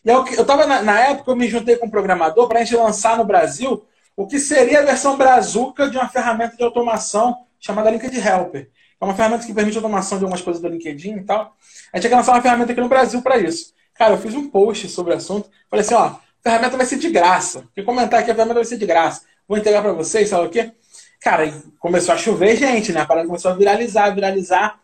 E 0.05 0.09
eu, 0.09 0.25
eu 0.27 0.45
tava, 0.45 0.67
na, 0.67 0.81
na 0.81 0.99
época, 0.99 1.31
eu 1.31 1.35
me 1.35 1.47
juntei 1.47 1.75
com 1.75 1.87
um 1.87 1.89
programador 1.89 2.47
para 2.47 2.59
a 2.59 2.63
gente 2.63 2.75
lançar 2.75 3.17
no 3.17 3.25
Brasil 3.25 3.83
o 4.15 4.27
que 4.27 4.39
seria 4.39 4.79
a 4.79 4.85
versão 4.85 5.17
brazuca 5.17 5.89
de 5.89 5.97
uma 5.97 6.07
ferramenta 6.07 6.55
de 6.55 6.63
automação 6.63 7.35
chamada 7.59 7.89
LinkedIn 7.89 8.19
Helper. 8.19 8.69
É 8.99 9.05
uma 9.05 9.15
ferramenta 9.15 9.45
que 9.45 9.53
permite 9.53 9.77
automação 9.77 10.17
de 10.17 10.23
algumas 10.23 10.41
coisas 10.41 10.61
do 10.61 10.67
LinkedIn 10.67 11.17
e 11.17 11.23
tal. 11.23 11.55
A 11.93 11.97
gente 11.97 12.09
ia 12.09 12.17
lançar 12.17 12.33
uma 12.33 12.41
ferramenta 12.41 12.71
aqui 12.71 12.81
no 12.81 12.89
Brasil 12.89 13.21
para 13.21 13.37
isso. 13.37 13.73
Cara, 13.93 14.13
eu 14.13 14.17
fiz 14.17 14.33
um 14.33 14.49
post 14.49 14.89
sobre 14.89 15.13
o 15.13 15.17
assunto. 15.17 15.49
Falei 15.69 15.85
assim, 15.85 15.95
ó, 15.95 16.05
a 16.05 16.19
ferramenta 16.41 16.77
vai 16.77 16.85
ser 16.85 16.97
de 16.97 17.09
graça. 17.09 17.63
Vou 17.75 17.85
comentar 17.85 18.19
aqui, 18.19 18.31
a 18.31 18.35
ferramenta 18.35 18.59
vai 18.59 18.65
ser 18.65 18.77
de 18.77 18.85
graça. 18.85 19.21
Vou 19.47 19.57
entregar 19.57 19.81
para 19.81 19.93
vocês, 19.93 20.29
sabe 20.29 20.47
o 20.47 20.49
quê? 20.49 20.71
Cara, 21.19 21.51
começou 21.79 22.13
a 22.13 22.17
chover 22.17 22.55
gente, 22.55 22.91
né? 22.91 23.01
A 23.01 23.05
parada 23.05 23.27
começou 23.27 23.51
a 23.51 23.55
viralizar, 23.55 24.13
viralizar. 24.13 24.79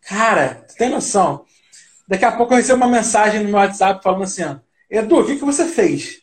Cara, 0.00 0.64
tu 0.68 0.76
tem 0.76 0.88
noção? 0.88 1.44
Daqui 2.08 2.24
a 2.24 2.32
pouco 2.32 2.52
eu 2.52 2.58
recebo 2.58 2.84
uma 2.84 2.96
mensagem 2.96 3.40
no 3.42 3.48
meu 3.48 3.58
WhatsApp 3.58 4.02
falando 4.02 4.22
assim, 4.22 4.42
Edu, 4.88 5.20
o 5.20 5.26
que, 5.26 5.36
que 5.36 5.44
você 5.44 5.66
fez? 5.66 6.20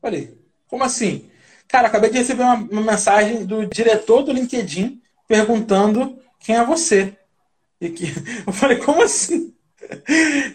Falei, 0.00 0.36
como 0.68 0.84
assim? 0.84 1.30
Cara, 1.66 1.88
acabei 1.88 2.10
de 2.10 2.18
receber 2.18 2.42
uma, 2.42 2.56
uma 2.56 2.92
mensagem 2.92 3.44
do 3.44 3.66
diretor 3.66 4.22
do 4.22 4.32
LinkedIn 4.32 5.00
perguntando 5.26 6.18
quem 6.38 6.56
é 6.56 6.64
você. 6.64 7.16
E 7.80 7.88
que, 7.88 8.04
eu 8.46 8.52
falei, 8.52 8.76
como 8.78 9.02
assim? 9.02 9.54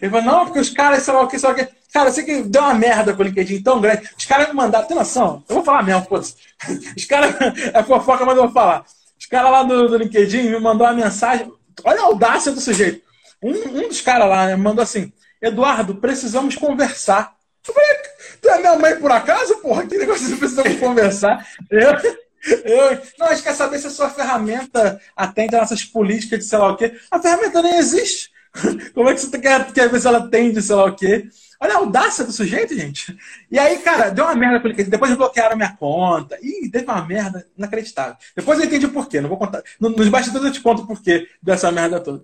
Ele 0.01 0.09
falou, 0.09 0.25
não, 0.25 0.45
porque 0.45 0.59
os 0.59 0.69
caras, 0.69 1.03
sei 1.03 1.13
lá 1.13 1.21
o 1.21 1.27
que, 1.27 1.39
sei 1.39 1.49
lá 1.49 1.55
o 1.55 1.57
que. 1.57 1.67
Cara, 1.93 2.09
eu 2.09 2.13
sei 2.13 2.23
que 2.23 2.43
deu 2.43 2.61
uma 2.61 2.73
merda 2.73 3.13
com 3.13 3.21
o 3.21 3.25
LinkedIn 3.25 3.63
tão 3.63 3.81
grande. 3.81 4.07
Os 4.17 4.25
caras 4.25 4.47
me 4.47 4.53
mandaram, 4.53 4.87
tem 4.87 4.95
noção? 4.95 5.43
Eu 5.49 5.55
vou 5.55 5.65
falar 5.65 5.83
mesmo, 5.83 6.05
pô. 6.05 6.19
Os 6.95 7.05
caras, 7.05 7.35
é 7.73 7.83
fofoca, 7.83 8.25
mas 8.25 8.37
eu 8.37 8.43
vou 8.43 8.51
falar. 8.51 8.85
Os 9.19 9.25
caras 9.25 9.51
lá 9.51 9.63
do, 9.63 9.89
do 9.89 9.97
LinkedIn 9.97 10.49
me 10.49 10.59
mandou 10.59 10.85
uma 10.85 10.93
mensagem. 10.93 11.51
Olha 11.83 12.01
a 12.01 12.05
audácia 12.05 12.51
do 12.51 12.61
sujeito. 12.61 13.01
Um, 13.41 13.51
um 13.51 13.87
dos 13.87 14.01
caras 14.01 14.29
lá 14.29 14.47
né, 14.47 14.55
mandou 14.55 14.83
assim: 14.83 15.11
Eduardo, 15.41 15.95
precisamos 15.95 16.55
conversar. 16.55 17.33
Eu 17.67 17.73
falei, 17.73 17.89
tu 18.41 18.49
é 18.49 18.59
minha 18.59 18.77
mãe 18.77 18.95
por 18.97 19.11
acaso, 19.11 19.57
porra? 19.57 19.85
Que 19.85 19.97
negócio 19.97 20.27
de 20.27 20.35
precisamos 20.35 20.75
conversar? 20.79 21.45
Eu, 21.69 21.91
eu, 22.65 23.01
não, 23.17 23.27
a 23.27 23.33
gente 23.33 23.43
quer 23.43 23.53
saber 23.53 23.79
se 23.79 23.87
a 23.87 23.91
sua 23.91 24.09
ferramenta 24.09 25.01
atende 25.15 25.55
às 25.55 25.61
nossas 25.61 25.83
políticas 25.83 26.39
de 26.39 26.45
sei 26.45 26.57
lá 26.57 26.71
o 26.71 26.77
quê. 26.77 26.93
A 27.09 27.19
ferramenta 27.19 27.61
nem 27.61 27.77
existe. 27.77 28.29
Como 28.93 29.09
é 29.09 29.13
que 29.13 29.21
você 29.21 29.39
quer, 29.39 29.71
quer 29.71 29.89
ver 29.89 29.99
se 29.99 30.07
ela 30.07 30.19
atende 30.19 30.61
sei 30.61 30.75
lá 30.75 30.85
o 30.85 30.95
quê? 30.95 31.27
Olha 31.61 31.73
a 31.73 31.77
audácia 31.77 32.23
do 32.23 32.31
sujeito, 32.31 32.73
gente. 32.73 33.17
E 33.51 33.59
aí, 33.59 33.79
cara, 33.79 34.09
deu 34.09 34.23
uma 34.23 34.35
merda 34.35 34.61
com 34.61 34.67
ele. 34.69 34.83
Depois 34.85 35.13
bloquearam 35.15 35.57
minha 35.57 35.75
conta. 35.75 36.37
Ih, 36.41 36.69
teve 36.69 36.85
uma 36.85 37.05
merda 37.05 37.45
inacreditável. 37.57 38.15
Depois 38.33 38.59
eu 38.59 38.65
entendi 38.65 38.85
o 38.85 38.91
porquê. 38.91 39.19
Não 39.19 39.27
vou 39.27 39.37
contar. 39.37 39.61
Nos 39.79 40.07
bastidores 40.07 40.47
eu 40.47 40.53
te 40.53 40.61
conto 40.61 40.83
o 40.83 40.87
porquê 40.87 41.27
dessa 41.43 41.69
merda 41.69 41.99
toda. 41.99 42.23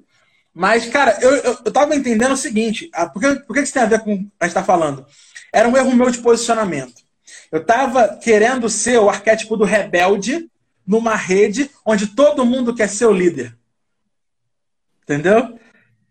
Mas, 0.53 0.85
cara, 0.85 1.17
eu, 1.21 1.31
eu, 1.35 1.57
eu 1.65 1.71
tava 1.71 1.93
entendendo 1.95 2.31
o 2.31 2.37
seguinte. 2.37 2.89
Por, 3.13 3.19
que, 3.19 3.35
por 3.41 3.53
que 3.53 3.61
isso 3.61 3.73
tem 3.73 3.83
a 3.83 3.87
ver 3.87 3.99
com 3.99 4.13
o 4.13 4.17
que 4.17 4.31
a 4.39 4.45
gente 4.45 4.53
tá 4.53 4.63
falando? 4.63 5.05
Era 5.51 5.67
um 5.67 5.75
erro 5.75 5.93
meu 5.93 6.09
de 6.09 6.19
posicionamento. 6.19 7.03
Eu 7.51 7.63
tava 7.63 8.17
querendo 8.17 8.69
ser 8.69 8.99
o 8.99 9.09
arquétipo 9.09 9.57
do 9.57 9.65
rebelde 9.65 10.49
numa 10.87 11.15
rede 11.15 11.69
onde 11.85 12.07
todo 12.07 12.45
mundo 12.45 12.73
quer 12.73 12.87
ser 12.87 13.05
o 13.05 13.11
líder. 13.11 13.53
Entendeu? 15.03 15.59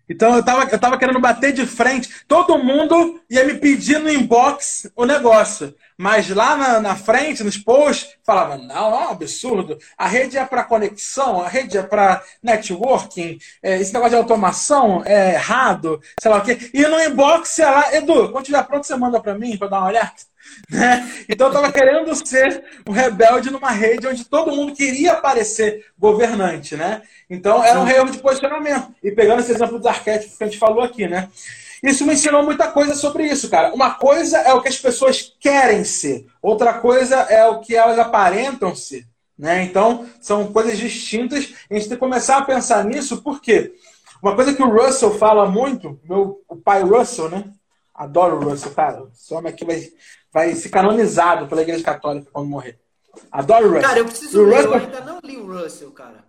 Então 0.08 0.36
eu 0.36 0.44
tava, 0.44 0.70
eu 0.70 0.78
tava 0.78 0.98
querendo 0.98 1.20
bater 1.20 1.52
de 1.52 1.66
frente. 1.66 2.24
Todo 2.28 2.58
mundo 2.58 3.20
ia 3.30 3.44
me 3.44 3.54
pedir 3.54 3.98
no 3.98 4.10
inbox 4.10 4.90
o 4.94 5.04
negócio. 5.04 5.74
Mas 5.96 6.28
lá 6.28 6.56
na, 6.56 6.80
na 6.80 6.96
frente, 6.96 7.44
nos 7.44 7.56
posts, 7.56 8.16
falava: 8.24 8.56
não, 8.56 8.94
é 8.94 9.06
um 9.06 9.10
absurdo. 9.10 9.78
A 9.96 10.06
rede 10.08 10.36
é 10.36 10.44
para 10.44 10.64
conexão, 10.64 11.40
a 11.40 11.48
rede 11.48 11.78
é 11.78 11.82
para 11.82 12.22
networking, 12.42 13.38
é, 13.62 13.80
esse 13.80 13.92
negócio 13.92 14.10
de 14.10 14.16
automação 14.16 15.02
é 15.04 15.34
errado, 15.34 16.00
sei 16.20 16.30
lá 16.30 16.38
o 16.38 16.42
quê. 16.42 16.70
E 16.74 16.82
no 16.86 17.00
inbox, 17.00 17.50
sei 17.50 17.64
lá, 17.64 17.94
Edu, 17.94 18.30
quando 18.30 18.44
estiver 18.44 18.62
pronto, 18.64 18.86
você 18.86 18.96
manda 18.96 19.20
para 19.20 19.38
mim 19.38 19.56
para 19.56 19.68
dar 19.68 19.78
uma 19.78 19.88
olhada. 19.88 20.33
Né? 20.70 21.10
Então 21.28 21.48
eu 21.48 21.52
estava 21.52 21.72
querendo 21.72 22.14
ser 22.26 22.64
um 22.88 22.92
rebelde 22.92 23.50
numa 23.50 23.70
rede 23.70 24.06
onde 24.06 24.24
todo 24.24 24.54
mundo 24.54 24.74
queria 24.74 25.14
parecer 25.16 25.84
governante, 25.98 26.76
né? 26.76 27.02
Então 27.28 27.62
era 27.62 27.80
um 27.80 27.88
erro 27.88 28.10
de 28.10 28.18
posicionamento. 28.18 28.94
E 29.02 29.10
pegando 29.10 29.40
esse 29.40 29.52
exemplo 29.52 29.78
dos 29.78 29.86
arquétipos 29.86 30.36
que 30.36 30.44
a 30.44 30.46
gente 30.46 30.58
falou 30.58 30.82
aqui, 30.82 31.06
né? 31.06 31.28
Isso 31.82 32.06
me 32.06 32.14
ensinou 32.14 32.42
muita 32.42 32.68
coisa 32.68 32.94
sobre 32.94 33.26
isso, 33.26 33.50
cara. 33.50 33.74
Uma 33.74 33.94
coisa 33.94 34.38
é 34.38 34.54
o 34.54 34.62
que 34.62 34.68
as 34.68 34.78
pessoas 34.78 35.34
querem 35.38 35.84
ser, 35.84 36.26
outra 36.40 36.74
coisa 36.74 37.16
é 37.16 37.44
o 37.46 37.60
que 37.60 37.76
elas 37.76 37.98
aparentam 37.98 38.74
ser. 38.74 39.04
Né? 39.38 39.64
Então, 39.64 40.06
são 40.20 40.50
coisas 40.52 40.78
distintas. 40.78 41.52
A 41.70 41.74
gente 41.74 41.88
tem 41.88 41.96
que 41.96 41.96
começar 41.96 42.38
a 42.38 42.44
pensar 42.44 42.84
nisso, 42.84 43.20
porque 43.20 43.74
uma 44.22 44.34
coisa 44.34 44.54
que 44.54 44.62
o 44.62 44.70
Russell 44.70 45.18
fala 45.18 45.46
muito, 45.46 46.00
meu, 46.08 46.40
o 46.48 46.56
pai 46.56 46.82
Russell, 46.82 47.28
né? 47.28 47.44
Adoro 47.94 48.36
o 48.36 48.50
Russell, 48.50 48.72
cara. 48.72 49.04
Esse 49.14 49.32
homem 49.32 49.52
aqui 49.52 49.64
vai, 49.64 49.88
vai 50.32 50.54
ser 50.54 50.68
canonizado 50.68 51.46
pela 51.46 51.62
Igreja 51.62 51.84
Católica 51.84 52.28
quando 52.32 52.48
morrer. 52.48 52.78
Adoro 53.30 53.66
o 53.66 53.68
Russell. 53.68 53.88
Cara, 53.88 53.98
eu 54.00 54.04
preciso 54.06 54.42
ler, 54.44 54.56
Russell... 54.56 54.72
eu 54.72 54.78
ainda 54.78 55.00
não 55.00 55.20
li 55.22 55.36
o 55.36 55.46
Russell, 55.46 55.90
cara. 55.92 56.24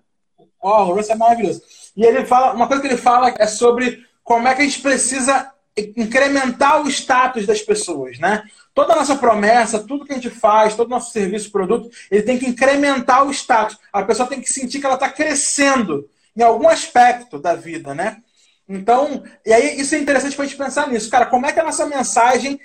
Oh, 0.62 0.84
o 0.84 0.96
Russell 0.96 1.16
é 1.16 1.18
maravilhoso. 1.18 1.62
E 1.96 2.06
ele 2.06 2.26
fala, 2.26 2.54
uma 2.54 2.68
coisa 2.68 2.82
que 2.82 2.88
ele 2.88 2.98
fala 2.98 3.34
é 3.38 3.48
sobre 3.48 4.06
como 4.24 4.48
é 4.48 4.54
que 4.54 4.62
a 4.62 4.66
gente 4.66 4.82
precisa 4.82 5.52
incrementar 5.78 6.82
o 6.82 6.88
status 6.88 7.46
das 7.46 7.62
pessoas, 7.62 8.18
né? 8.18 8.44
Toda 8.74 8.94
a 8.94 8.96
nossa 8.96 9.16
promessa, 9.16 9.80
tudo 9.80 10.06
que 10.06 10.14
a 10.14 10.16
gente 10.16 10.30
faz, 10.30 10.76
todo 10.76 10.88
o 10.88 10.92
nosso 10.92 11.12
serviço, 11.12 11.52
produto, 11.52 11.90
ele 12.10 12.24
tem 12.24 12.38
que 12.38 12.48
incrementar 12.48 13.26
o 13.26 13.32
status. 13.32 13.78
A 13.92 14.04
pessoa 14.04 14.28
tem 14.28 14.42
que 14.42 14.52
sentir 14.52 14.80
que 14.80 14.86
ela 14.86 14.96
está 14.96 15.10
crescendo 15.10 16.10
em 16.36 16.42
algum 16.42 16.68
aspecto 16.68 17.40
da 17.40 17.56
vida, 17.56 17.94
né? 17.94 18.22
Então, 18.68 19.24
e 19.46 19.54
aí 19.54 19.80
isso 19.80 19.94
é 19.94 20.00
interessante 20.00 20.36
para 20.36 20.46
a 20.46 20.48
gente 20.48 20.58
pensar 20.58 20.88
nisso. 20.88 21.10
Cara, 21.10 21.28
como 21.28 21.46
é 21.46 21.54
que 21.54 21.60
a 21.60 21.64
nossa 21.64 21.86
mensagem 21.86 22.60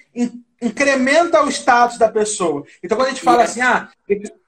incrementa 0.61 1.43
o 1.43 1.49
status 1.49 1.99
da 1.99 2.09
pessoa? 2.09 2.65
Então, 2.83 2.97
quando 2.97 3.09
a 3.09 3.11
gente 3.11 3.23
fala 3.23 3.45
assim, 3.45 3.61
ah, 3.61 3.91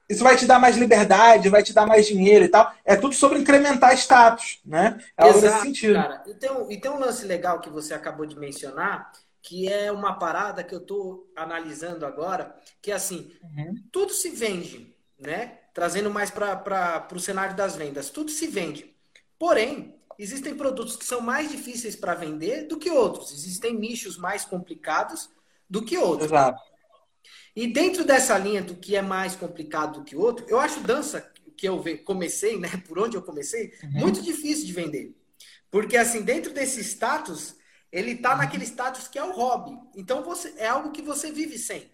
isso 0.09 0.23
vai 0.23 0.35
te 0.35 0.45
dar 0.45 0.59
mais 0.59 0.75
liberdade, 0.77 1.49
vai 1.49 1.63
te 1.63 1.73
dar 1.73 1.85
mais 1.85 2.07
dinheiro 2.07 2.45
e 2.45 2.49
tal. 2.49 2.73
É 2.83 2.95
tudo 2.95 3.13
sobre 3.13 3.39
incrementar 3.39 3.93
status, 3.93 4.59
né? 4.65 4.99
É 5.17 5.27
Exato, 5.27 5.45
nesse 5.45 5.61
sentido. 5.61 5.93
Cara. 5.93 6.23
E 6.27 6.33
tem, 6.33 6.51
um, 6.51 6.71
e 6.71 6.77
tem 6.79 6.91
um 6.91 6.99
lance 6.99 7.25
legal 7.25 7.59
que 7.59 7.69
você 7.69 7.93
acabou 7.93 8.25
de 8.25 8.37
mencionar, 8.37 9.11
que 9.41 9.71
é 9.71 9.91
uma 9.91 10.13
parada 10.13 10.63
que 10.63 10.73
eu 10.73 10.79
estou 10.79 11.29
analisando 11.35 12.05
agora, 12.05 12.55
que 12.81 12.91
é 12.91 12.95
assim, 12.95 13.31
uhum. 13.43 13.75
tudo 13.91 14.13
se 14.13 14.29
vende, 14.29 14.95
né? 15.19 15.59
Trazendo 15.73 16.09
mais 16.09 16.29
para 16.29 17.07
o 17.11 17.19
cenário 17.19 17.55
das 17.55 17.75
vendas. 17.75 18.09
Tudo 18.09 18.29
se 18.29 18.47
vende. 18.47 18.95
Porém, 19.39 19.92
existem 20.17 20.55
produtos 20.55 20.95
que 20.95 21.05
são 21.05 21.21
mais 21.21 21.49
difíceis 21.49 21.95
para 21.95 22.13
vender 22.13 22.67
do 22.67 22.77
que 22.77 22.89
outros. 22.89 23.31
Existem 23.31 23.77
nichos 23.77 24.17
mais 24.17 24.45
complicados 24.45 25.29
do 25.69 25.83
que 25.83 25.97
outros. 25.97 26.31
Exato. 26.31 26.61
E 27.55 27.67
dentro 27.67 28.03
dessa 28.03 28.37
linha 28.37 28.61
do 28.61 28.75
que 28.75 28.95
é 28.95 29.01
mais 29.01 29.35
complicado 29.35 29.99
do 29.99 30.03
que 30.03 30.15
outro, 30.15 30.45
eu 30.49 30.59
acho 30.59 30.79
dança, 30.81 31.31
que 31.55 31.67
eu 31.67 31.83
comecei, 32.03 32.59
né, 32.59 32.69
por 32.87 32.97
onde 32.97 33.15
eu 33.15 33.21
comecei, 33.21 33.73
uhum. 33.83 33.91
muito 33.91 34.21
difícil 34.21 34.65
de 34.65 34.73
vender. 34.73 35.15
Porque, 35.69 35.95
assim, 35.95 36.21
dentro 36.21 36.51
desse 36.51 36.81
status, 36.81 37.55
ele 37.91 38.15
tá 38.15 38.31
uhum. 38.31 38.37
naquele 38.39 38.65
status 38.65 39.07
que 39.07 39.19
é 39.19 39.23
o 39.23 39.31
hobby. 39.31 39.77
Então, 39.95 40.23
você 40.23 40.53
é 40.57 40.67
algo 40.67 40.91
que 40.91 41.01
você 41.01 41.31
vive 41.31 41.57
sem. 41.57 41.91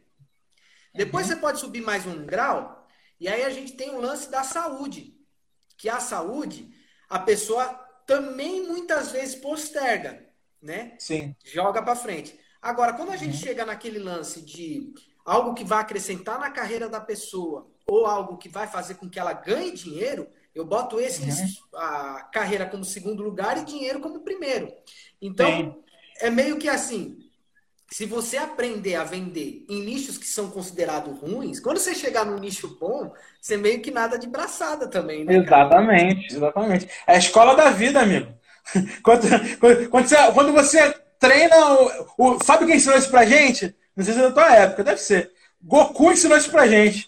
Depois 0.93 1.27
uhum. 1.27 1.34
você 1.34 1.39
pode 1.39 1.60
subir 1.60 1.82
mais 1.82 2.05
um 2.05 2.25
grau, 2.25 2.88
e 3.19 3.27
aí 3.27 3.43
a 3.43 3.49
gente 3.49 3.73
tem 3.73 3.89
o 3.89 3.97
um 3.97 3.99
lance 3.99 4.29
da 4.32 4.43
saúde. 4.43 5.15
Que 5.77 5.89
a 5.89 5.99
saúde, 5.99 6.73
a 7.10 7.19
pessoa 7.19 7.88
também 8.10 8.65
muitas 8.65 9.12
vezes 9.12 9.36
posterga, 9.36 10.26
né? 10.60 10.95
Sim. 10.98 11.36
Joga 11.45 11.80
para 11.80 11.95
frente. 11.95 12.38
Agora, 12.60 12.93
quando 12.93 13.12
a 13.12 13.15
gente 13.15 13.36
uhum. 13.36 13.43
chega 13.43 13.63
naquele 13.63 14.00
lance 14.00 14.41
de 14.41 14.91
algo 15.24 15.54
que 15.54 15.63
vai 15.63 15.80
acrescentar 15.80 16.39
na 16.39 16.50
carreira 16.50 16.89
da 16.89 17.00
pessoa 17.00 17.69
ou 17.86 18.08
algo 18.08 18.38
que 18.38 18.50
vai 18.50 18.65
fazer 18.65 18.95
com 18.95 19.08
que 19.08 19.19
ela 19.19 19.32
ganhe 19.32 19.72
dinheiro, 19.72 20.28
eu 20.56 20.65
boto 20.65 21.00
esse 21.00 21.22
uhum. 21.22 21.80
a 21.80 22.24
carreira 22.34 22.65
como 22.65 22.84
segundo 22.84 23.22
lugar 23.22 23.60
e 23.60 23.63
dinheiro 23.63 24.00
como 24.00 24.22
primeiro. 24.22 24.74
Então, 25.22 25.48
Sim. 25.48 25.84
é 26.19 26.32
meio 26.32 26.58
que 26.58 26.67
assim, 26.67 27.28
se 27.91 28.06
você 28.06 28.38
aprender 28.38 28.95
a 28.95 29.04
vender 29.04 29.65
em 29.67 29.82
nichos 29.82 30.17
que 30.17 30.28
são 30.28 30.49
considerados 30.52 31.19
ruins, 31.19 31.60
quando 31.60 31.80
você 31.80 31.95
chegar 31.95 32.25
no 32.25 32.38
nicho 32.38 32.78
bom, 32.80 33.12
você 33.41 33.58
meio 33.58 33.82
que 33.82 33.89
nada 33.89 34.17
de 34.17 34.28
braçada 34.28 34.88
também, 34.88 35.25
né? 35.25 35.38
Exatamente, 35.38 36.28
cara? 36.28 36.38
exatamente. 36.38 36.89
É 37.08 37.15
a 37.15 37.17
escola 37.17 37.56
da 37.56 37.71
vida, 37.71 38.02
amigo. 38.02 38.32
Quando, 39.02 39.28
quando, 39.89 40.08
você, 40.08 40.32
quando 40.32 40.54
você 40.54 40.93
treina. 41.17 41.56
O, 42.17 42.36
o, 42.36 42.43
sabe 42.43 42.67
quem 42.67 42.75
ensinou 42.75 42.99
isso 42.99 43.10
pra 43.10 43.25
gente? 43.25 43.75
Não 43.95 44.06
sei 44.06 44.13
se 44.13 44.19
é 44.19 44.23
da 44.23 44.32
tua 44.32 44.56
época, 44.56 44.84
deve 44.84 45.02
ser. 45.02 45.32
Goku 45.62 46.12
ensinou 46.12 46.38
isso 46.38 46.52
pra 46.52 46.67
gente. 46.67 47.08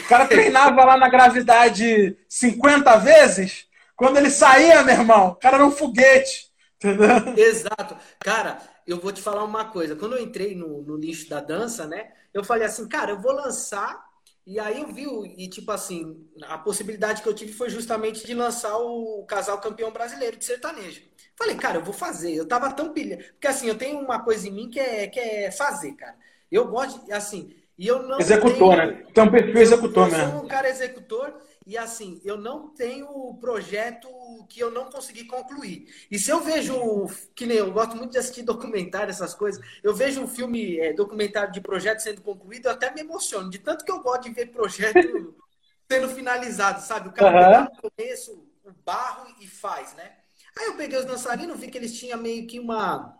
O 0.00 0.08
cara 0.08 0.26
treinava 0.26 0.84
lá 0.84 0.96
na 0.96 1.10
gravidade 1.10 2.16
50 2.28 2.96
vezes. 2.96 3.66
Quando 3.94 4.16
ele 4.16 4.30
saía, 4.30 4.82
meu 4.82 4.94
irmão, 4.94 5.28
o 5.28 5.34
cara 5.34 5.56
era 5.56 5.66
um 5.66 5.70
foguete. 5.70 6.50
Entendeu? 6.76 7.34
Exato. 7.36 7.96
Cara, 8.18 8.58
eu 8.86 8.98
vou 8.98 9.12
te 9.12 9.22
falar 9.22 9.44
uma 9.44 9.66
coisa. 9.66 9.96
Quando 9.96 10.16
eu 10.16 10.22
entrei 10.22 10.54
no, 10.54 10.82
no 10.82 10.96
nicho 10.96 11.28
da 11.28 11.40
dança, 11.40 11.86
né? 11.86 12.12
Eu 12.32 12.44
falei 12.44 12.66
assim, 12.66 12.88
cara, 12.88 13.12
eu 13.12 13.20
vou 13.20 13.32
lançar. 13.32 14.02
E 14.44 14.58
aí 14.58 14.80
eu 14.80 14.88
vi, 14.88 15.06
e 15.38 15.48
tipo 15.48 15.70
assim, 15.70 16.26
a 16.42 16.58
possibilidade 16.58 17.22
que 17.22 17.28
eu 17.28 17.34
tive 17.34 17.52
foi 17.52 17.70
justamente 17.70 18.26
de 18.26 18.34
lançar 18.34 18.76
o 18.76 19.24
casal 19.24 19.60
campeão 19.60 19.92
brasileiro 19.92 20.36
de 20.36 20.44
sertanejo. 20.44 21.00
Falei, 21.36 21.54
cara, 21.54 21.78
eu 21.78 21.84
vou 21.84 21.94
fazer. 21.94 22.34
Eu 22.34 22.46
tava 22.46 22.72
tão 22.72 22.92
pilha. 22.92 23.18
Porque 23.32 23.46
assim, 23.46 23.68
eu 23.68 23.78
tenho 23.78 24.00
uma 24.00 24.18
coisa 24.18 24.48
em 24.48 24.52
mim 24.52 24.68
que 24.68 24.80
é, 24.80 25.06
que 25.06 25.20
é 25.20 25.50
fazer, 25.50 25.92
cara. 25.92 26.16
Eu 26.50 26.66
gosto, 26.66 27.00
assim, 27.12 27.54
e 27.78 27.86
eu 27.86 28.02
não. 28.02 28.18
Executor, 28.18 28.76
tenho... 28.76 28.76
né? 28.76 29.04
Então, 29.10 29.30
perfil 29.30 29.58
executor 29.58 30.10
mesmo. 30.10 30.24
Eu 30.24 30.30
sou 30.30 30.44
um 30.44 30.48
cara 30.48 30.68
executor 30.68 31.34
e 31.66 31.78
assim, 31.78 32.20
eu 32.24 32.36
não 32.36 32.68
tenho 32.68 33.34
projeto 33.40 34.08
que 34.48 34.60
eu 34.60 34.70
não 34.70 34.90
consegui 34.90 35.24
concluir. 35.24 35.86
E 36.10 36.18
se 36.18 36.30
eu 36.30 36.40
vejo, 36.40 37.06
que 37.34 37.46
nem 37.46 37.58
eu 37.58 37.72
gosto 37.72 37.96
muito 37.96 38.12
de 38.12 38.18
assistir 38.18 38.42
documentário, 38.44 39.10
essas 39.10 39.34
coisas, 39.34 39.64
eu 39.82 39.94
vejo 39.94 40.20
um 40.20 40.28
filme, 40.28 40.78
é, 40.78 40.92
documentário 40.92 41.52
de 41.52 41.60
projeto 41.60 42.00
sendo 42.00 42.20
concluído, 42.20 42.66
eu 42.66 42.72
até 42.72 42.92
me 42.92 43.00
emociono, 43.00 43.50
de 43.50 43.58
tanto 43.58 43.84
que 43.84 43.92
eu 43.92 44.00
gosto 44.00 44.24
de 44.24 44.30
ver 44.30 44.46
projeto 44.46 45.34
sendo 45.90 46.08
finalizado, 46.08 46.80
sabe? 46.80 47.08
O 47.08 47.12
cara 47.12 47.60
uhum. 47.60 47.64
no 47.64 47.90
começo, 47.90 48.44
o 48.64 48.72
barro 48.84 49.34
e 49.40 49.46
faz, 49.46 49.94
né? 49.94 50.12
Aí 50.58 50.66
eu 50.66 50.76
peguei 50.76 50.98
os 50.98 51.04
dançarinos, 51.04 51.58
vi 51.58 51.68
que 51.68 51.78
eles 51.78 51.98
tinham 51.98 52.18
meio 52.18 52.46
que 52.46 52.58
uma 52.58 53.18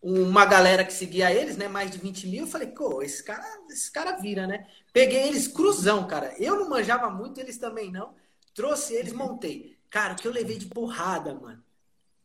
uma 0.00 0.46
galera 0.46 0.84
que 0.84 0.92
seguia 0.92 1.32
eles, 1.32 1.56
né? 1.56 1.66
Mais 1.66 1.90
de 1.90 1.98
20 1.98 2.28
mil. 2.28 2.44
Eu 2.44 2.46
falei, 2.46 2.68
pô, 2.68 3.02
esse 3.02 3.22
cara, 3.24 3.44
esse 3.68 3.90
cara 3.90 4.12
vira, 4.12 4.46
né? 4.46 4.66
Peguei 4.98 5.28
eles 5.28 5.46
cruzão, 5.46 6.08
cara. 6.08 6.34
Eu 6.40 6.56
não 6.56 6.68
manjava 6.68 7.08
muito, 7.08 7.38
eles 7.38 7.56
também 7.56 7.88
não. 7.88 8.14
Trouxe 8.52 8.94
eles, 8.94 9.12
montei. 9.12 9.78
Cara, 9.88 10.14
o 10.14 10.16
que 10.16 10.26
eu 10.26 10.32
levei 10.32 10.58
de 10.58 10.66
porrada, 10.66 11.32
mano. 11.34 11.62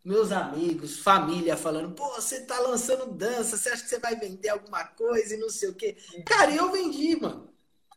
Meus 0.04 0.32
amigos, 0.32 0.98
família 0.98 1.56
falando, 1.56 1.94
pô, 1.94 2.04
você 2.16 2.42
tá 2.42 2.60
lançando 2.62 3.14
dança, 3.14 3.58
você 3.58 3.70
acha 3.70 3.84
que 3.84 3.90
você 3.90 4.00
vai 4.00 4.16
vender 4.16 4.50
alguma 4.50 4.86
coisa 4.86 5.36
e 5.36 5.38
não 5.38 5.52
sei 5.52 5.70
o 5.70 5.76
quê. 5.76 5.96
Cara, 6.26 6.50
eu 6.50 6.72
vendi, 6.72 7.16
mano. 7.16 7.48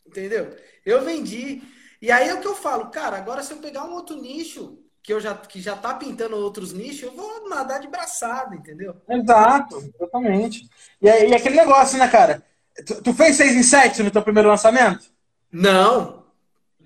Entendeu? 0.06 0.54
Eu 0.84 1.02
vendi. 1.02 1.62
E 2.02 2.12
aí 2.12 2.28
é 2.28 2.34
o 2.34 2.40
que 2.42 2.46
eu 2.46 2.54
falo, 2.54 2.90
cara, 2.90 3.16
agora 3.16 3.42
se 3.42 3.54
eu 3.54 3.56
pegar 3.56 3.86
um 3.86 3.94
outro 3.94 4.20
nicho, 4.20 4.78
que 5.02 5.10
eu 5.10 5.18
já 5.18 5.34
que 5.34 5.58
já 5.58 5.74
tá 5.74 5.94
pintando 5.94 6.36
outros 6.36 6.74
nichos, 6.74 7.04
eu 7.04 7.12
vou 7.12 7.48
nadar 7.48 7.80
de 7.80 7.88
braçada, 7.88 8.54
entendeu? 8.54 8.94
Exato, 9.08 9.90
exatamente. 9.98 10.68
E, 11.00 11.08
e 11.08 11.34
aquele 11.34 11.56
negócio, 11.56 11.98
né, 11.98 12.06
cara? 12.08 12.44
Tu, 12.84 13.02
tu, 13.02 13.14
fez 13.14 13.36
6 13.36 13.56
em 13.56 13.62
7 13.62 14.02
no 14.02 14.10
teu 14.10 14.22
primeiro 14.22 14.48
lançamento? 14.48 15.06
Não. 15.50 16.26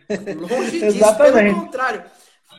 Longe 0.37 0.79
disso, 0.79 1.17
pelo 1.17 1.55
contrário. 1.55 2.05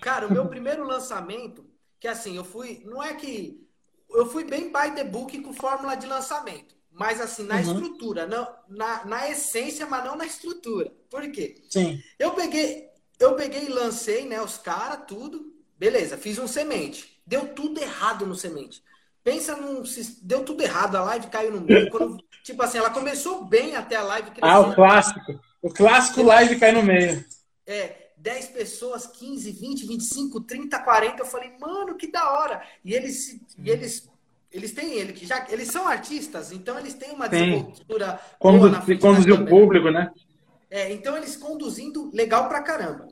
Cara, 0.02 0.28
o 0.28 0.34
meu 0.34 0.48
primeiro 0.48 0.84
lançamento, 0.84 1.66
que 2.00 2.08
assim, 2.08 2.36
eu 2.36 2.44
fui. 2.44 2.82
Não 2.86 3.02
é 3.02 3.14
que. 3.14 3.66
Eu 4.10 4.26
fui 4.30 4.44
bem 4.44 4.72
by 4.72 4.94
the 4.96 5.04
book 5.04 5.40
com 5.40 5.54
fórmula 5.54 5.96
de 5.96 6.08
lançamento. 6.08 6.76
Mas 6.92 7.22
assim, 7.22 7.44
na 7.44 7.56
uhum. 7.56 7.62
estrutura, 7.62 8.28
não, 8.28 8.48
na, 8.68 9.06
na 9.06 9.30
essência, 9.30 9.86
mas 9.86 10.04
não 10.04 10.18
na 10.18 10.26
estrutura. 10.26 10.92
Por 11.10 11.32
quê? 11.32 11.56
Sim. 11.70 12.02
Eu 12.20 12.32
peguei, 12.32 12.90
eu 13.18 13.36
peguei 13.36 13.66
e 13.66 13.70
lancei, 13.70 14.26
né, 14.26 14.42
os 14.42 14.58
caras, 14.58 15.06
tudo. 15.08 15.56
Beleza, 15.78 16.18
fiz 16.18 16.38
um 16.38 16.48
semente. 16.48 17.22
Deu 17.26 17.54
tudo 17.54 17.82
errado 17.82 18.26
no 18.26 18.36
semente. 18.36 18.84
Pensa 19.24 19.56
num. 19.56 19.84
Deu 20.22 20.44
tudo 20.44 20.64
errado, 20.64 20.96
a 20.96 21.04
live 21.04 21.28
caiu 21.28 21.52
no 21.52 21.62
meio. 21.62 21.90
Quando, 21.90 22.18
tipo 22.44 22.62
assim, 22.64 22.80
ela 22.80 22.90
começou 22.90 23.46
bem 23.46 23.76
até 23.76 23.96
a 23.96 24.04
live. 24.04 24.32
Ah, 24.42 24.60
o 24.60 24.74
clássico. 24.74 25.40
O 25.62 25.70
clássico 25.70 26.24
live 26.24 26.60
cai 26.60 26.72
no 26.72 26.82
meio. 26.82 27.24
É, 27.68 28.10
10 28.18 28.48
pessoas, 28.48 29.06
15, 29.06 29.52
20, 29.52 29.88
25, 29.88 30.42
30, 30.42 30.80
40. 30.80 31.22
Eu 31.22 31.26
falei, 31.26 31.54
mano, 31.60 31.96
que 31.96 32.12
da 32.12 32.32
hora. 32.32 32.64
E 32.84 32.94
eles, 32.94 33.40
e 33.58 33.70
eles, 33.70 34.10
eles 34.52 34.72
têm 34.72 34.94
ele 34.94 35.14
que 35.14 35.26
já. 35.26 35.46
Eles 35.50 35.68
são 35.68 35.88
artistas, 35.88 36.52
então 36.52 36.80
eles 36.80 36.96
têm 36.96 37.12
uma 37.12 37.30
desenvoltura. 37.30 38.20
Condu 38.40 38.72
conduzir 39.00 39.34
o 39.34 39.46
público, 39.46 39.92
né? 39.92 40.12
É, 40.70 40.92
então 40.92 41.16
eles 41.16 41.36
conduzindo 41.36 42.10
legal 42.14 42.50
pra 42.50 42.62
caramba. 42.62 43.08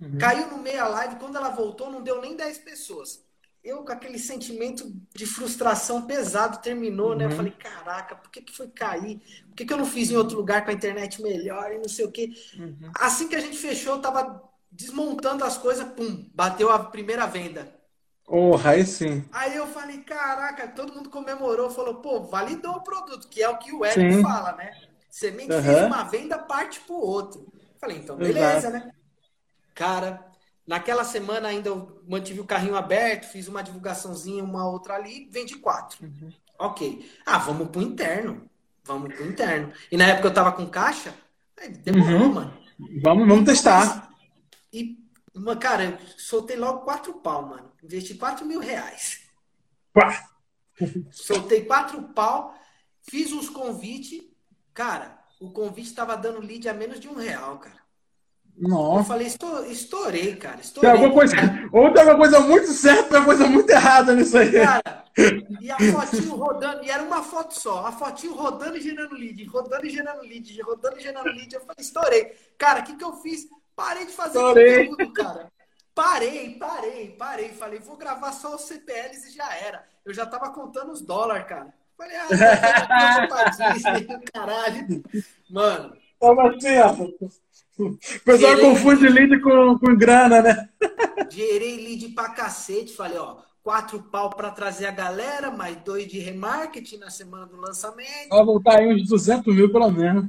Uhum. 0.00 0.18
Caiu 0.18 0.48
no 0.48 0.58
meio 0.58 0.82
a 0.82 0.88
live, 0.88 1.16
quando 1.16 1.36
ela 1.36 1.50
voltou, 1.50 1.90
não 1.90 2.02
deu 2.02 2.20
nem 2.20 2.34
10 2.34 2.58
pessoas. 2.58 3.22
Eu, 3.62 3.84
com 3.84 3.92
aquele 3.92 4.18
sentimento 4.18 4.90
de 5.14 5.26
frustração 5.26 6.02
pesado, 6.02 6.62
terminou, 6.62 7.10
uhum. 7.10 7.16
né? 7.16 7.24
Eu 7.24 7.30
uhum. 7.30 7.36
falei, 7.36 7.52
caraca, 7.52 8.16
por 8.16 8.30
que, 8.30 8.40
que 8.40 8.56
foi 8.56 8.68
cair? 8.68 9.20
Por 9.48 9.54
que, 9.54 9.66
que 9.66 9.72
eu 9.72 9.76
não 9.76 9.84
fiz 9.84 10.10
em 10.10 10.16
outro 10.16 10.36
lugar 10.36 10.64
com 10.64 10.70
a 10.70 10.74
internet 10.74 11.20
melhor 11.20 11.70
e 11.72 11.78
não 11.78 11.88
sei 11.88 12.06
o 12.06 12.10
quê? 12.10 12.30
Uhum. 12.58 12.90
Assim 12.98 13.28
que 13.28 13.36
a 13.36 13.40
gente 13.40 13.58
fechou, 13.58 13.96
eu 13.96 14.00
tava 14.00 14.42
desmontando 14.70 15.44
as 15.44 15.58
coisas, 15.58 15.86
pum, 15.92 16.30
bateu 16.34 16.70
a 16.70 16.78
primeira 16.78 17.26
venda. 17.26 17.80
Oh, 18.26 18.56
aí 18.64 18.86
sim. 18.86 19.24
Aí 19.32 19.56
eu 19.56 19.66
falei, 19.66 19.98
caraca, 20.02 20.68
todo 20.68 20.94
mundo 20.94 21.10
comemorou, 21.10 21.68
falou, 21.68 21.96
pô, 21.96 22.20
validou 22.20 22.76
o 22.76 22.82
produto, 22.82 23.28
que 23.28 23.42
é 23.42 23.48
o 23.48 23.58
que 23.58 23.72
o 23.72 23.84
Eric 23.84 24.22
fala, 24.22 24.52
né? 24.52 24.70
Semente 25.10 25.52
uhum. 25.52 25.62
fez 25.62 25.82
uma 25.82 26.04
venda, 26.04 26.38
parte 26.38 26.78
pro 26.80 26.94
outro. 26.94 27.52
Falei, 27.80 27.96
então 27.98 28.16
beleza, 28.16 28.68
Exato. 28.68 28.86
né? 28.86 28.92
Cara, 29.74 30.29
naquela 30.70 31.02
semana 31.02 31.48
ainda 31.48 31.68
eu 31.68 32.00
mantive 32.06 32.38
o 32.38 32.46
carrinho 32.46 32.76
aberto, 32.76 33.28
fiz 33.28 33.48
uma 33.48 33.60
divulgaçãozinha, 33.60 34.44
uma 34.44 34.68
outra 34.68 34.94
ali, 34.94 35.28
vendi 35.28 35.56
quatro. 35.56 36.06
Uhum. 36.06 36.32
Ok. 36.60 37.10
Ah, 37.26 37.38
vamos 37.38 37.70
pro 37.70 37.82
interno. 37.82 38.48
Vamos 38.84 39.12
pro 39.12 39.26
interno. 39.26 39.72
E 39.90 39.96
na 39.96 40.06
época 40.06 40.28
eu 40.28 40.32
tava 40.32 40.52
com 40.52 40.64
caixa, 40.68 41.12
demorou, 41.82 42.20
uhum. 42.20 42.34
mano. 42.34 42.56
Vamos, 43.02 43.26
vamos 43.26 43.44
testar. 43.46 44.10
E, 44.72 44.96
cara, 45.60 45.86
eu 45.86 45.98
soltei 46.16 46.56
logo 46.56 46.84
quatro 46.84 47.14
pau, 47.14 47.48
mano. 47.48 47.72
Investi 47.82 48.14
quatro 48.14 48.46
mil 48.46 48.60
reais. 48.60 49.22
Pá. 49.92 50.30
Soltei 51.10 51.64
quatro 51.64 52.00
pau, 52.14 52.54
fiz 53.02 53.32
uns 53.32 53.48
convites. 53.48 54.22
Cara, 54.72 55.18
o 55.40 55.50
convite 55.50 55.88
estava 55.88 56.16
dando 56.16 56.40
lead 56.40 56.68
a 56.68 56.74
menos 56.74 57.00
de 57.00 57.08
um 57.08 57.14
real, 57.14 57.58
cara. 57.58 57.79
Nossa. 58.60 59.00
Eu 59.00 59.04
falei, 59.04 59.26
estourei, 59.70 60.36
cara. 60.36 60.60
Estourei. 60.60 60.90
Tem 60.90 61.00
alguma 61.00 61.14
coisa, 61.14 61.36
ou 61.72 61.92
tem 61.92 62.02
alguma 62.02 62.18
coisa 62.18 62.40
muito 62.40 62.72
certa, 62.72 63.16
alguma 63.16 63.24
coisa 63.24 63.46
muito 63.46 63.70
errada 63.70 64.14
nisso 64.14 64.36
aí. 64.36 64.52
Cara, 64.52 65.04
e 65.60 65.70
a 65.70 65.78
fotinho 65.78 66.36
rodando, 66.36 66.84
e 66.84 66.90
era 66.90 67.02
uma 67.02 67.22
foto 67.22 67.58
só, 67.58 67.86
a 67.86 67.92
fotinho 67.92 68.34
rodando 68.34 68.76
e 68.76 68.80
gerando 68.80 69.14
lead, 69.14 69.42
rodando 69.44 69.86
e 69.86 69.90
gerando 69.90 70.22
lead, 70.22 70.60
rodando 70.62 70.98
e 70.98 71.02
gerando 71.02 71.30
lead. 71.30 71.54
Eu 71.54 71.60
falei, 71.60 71.76
estourei. 71.78 72.36
Cara, 72.58 72.80
o 72.80 72.84
que, 72.84 72.96
que 72.96 73.04
eu 73.04 73.14
fiz? 73.14 73.48
Parei 73.74 74.04
de 74.04 74.12
fazer 74.12 74.38
estourei. 74.38 74.88
conteúdo, 74.88 75.12
cara. 75.14 75.50
Parei, 75.94 76.56
parei, 76.58 77.08
parei. 77.18 77.48
Falei, 77.50 77.78
vou 77.78 77.96
gravar 77.96 78.32
só 78.32 78.54
os 78.54 78.62
CPLs 78.62 79.28
e 79.28 79.32
já 79.32 79.54
era. 79.56 79.84
Eu 80.04 80.12
já 80.12 80.26
tava 80.26 80.50
contando 80.50 80.92
os 80.92 81.00
dólares, 81.00 81.46
cara. 81.46 81.72
Falei, 81.96 82.16
ah, 82.16 82.28
caralho. 84.32 85.02
Mano. 85.48 85.96
Tava 86.20 86.50
assim, 86.50 86.78
ó. 86.78 86.92
O 87.82 87.96
pessoal 88.24 88.56
gerei 88.56 88.64
confunde 88.64 89.08
lead, 89.08 89.40
com, 89.40 89.78
com 89.78 89.96
grana, 89.96 90.42
né? 90.42 90.68
Gerei 91.30 91.76
lead 91.76 92.10
pra 92.10 92.28
cacete. 92.28 92.94
Falei, 92.94 93.16
ó, 93.16 93.38
quatro 93.62 94.02
pau 94.02 94.28
pra 94.28 94.50
trazer 94.50 94.86
a 94.86 94.90
galera, 94.90 95.50
mais 95.50 95.76
dois 95.76 96.06
de 96.06 96.18
remarketing 96.18 96.98
na 96.98 97.08
semana 97.08 97.46
do 97.46 97.56
lançamento. 97.56 98.28
Vai 98.28 98.44
voltar 98.44 98.78
aí 98.78 98.92
uns 98.92 99.08
200 99.08 99.54
mil 99.54 99.72
pelo 99.72 99.90
menos. 99.90 100.26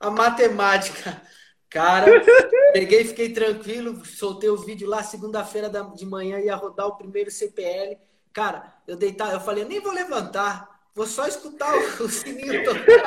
A 0.00 0.10
matemática. 0.10 1.20
Cara, 1.68 2.06
peguei, 2.72 3.04
fiquei 3.04 3.30
tranquilo, 3.30 4.02
soltei 4.06 4.48
o 4.48 4.56
vídeo 4.56 4.88
lá 4.88 5.02
segunda-feira 5.02 5.70
de 5.94 6.06
manhã, 6.06 6.38
ia 6.38 6.54
rodar 6.54 6.86
o 6.86 6.96
primeiro 6.96 7.30
CPL. 7.30 7.98
Cara, 8.32 8.72
eu 8.86 8.96
deitar, 8.96 9.32
eu 9.32 9.40
falei, 9.40 9.64
nem 9.64 9.80
vou 9.80 9.92
levantar. 9.92 10.76
Vou 10.94 11.06
só 11.06 11.26
escutar 11.26 11.74
o, 11.74 12.04
o 12.04 12.08
sininho 12.08 12.64
tocar. 12.64 13.06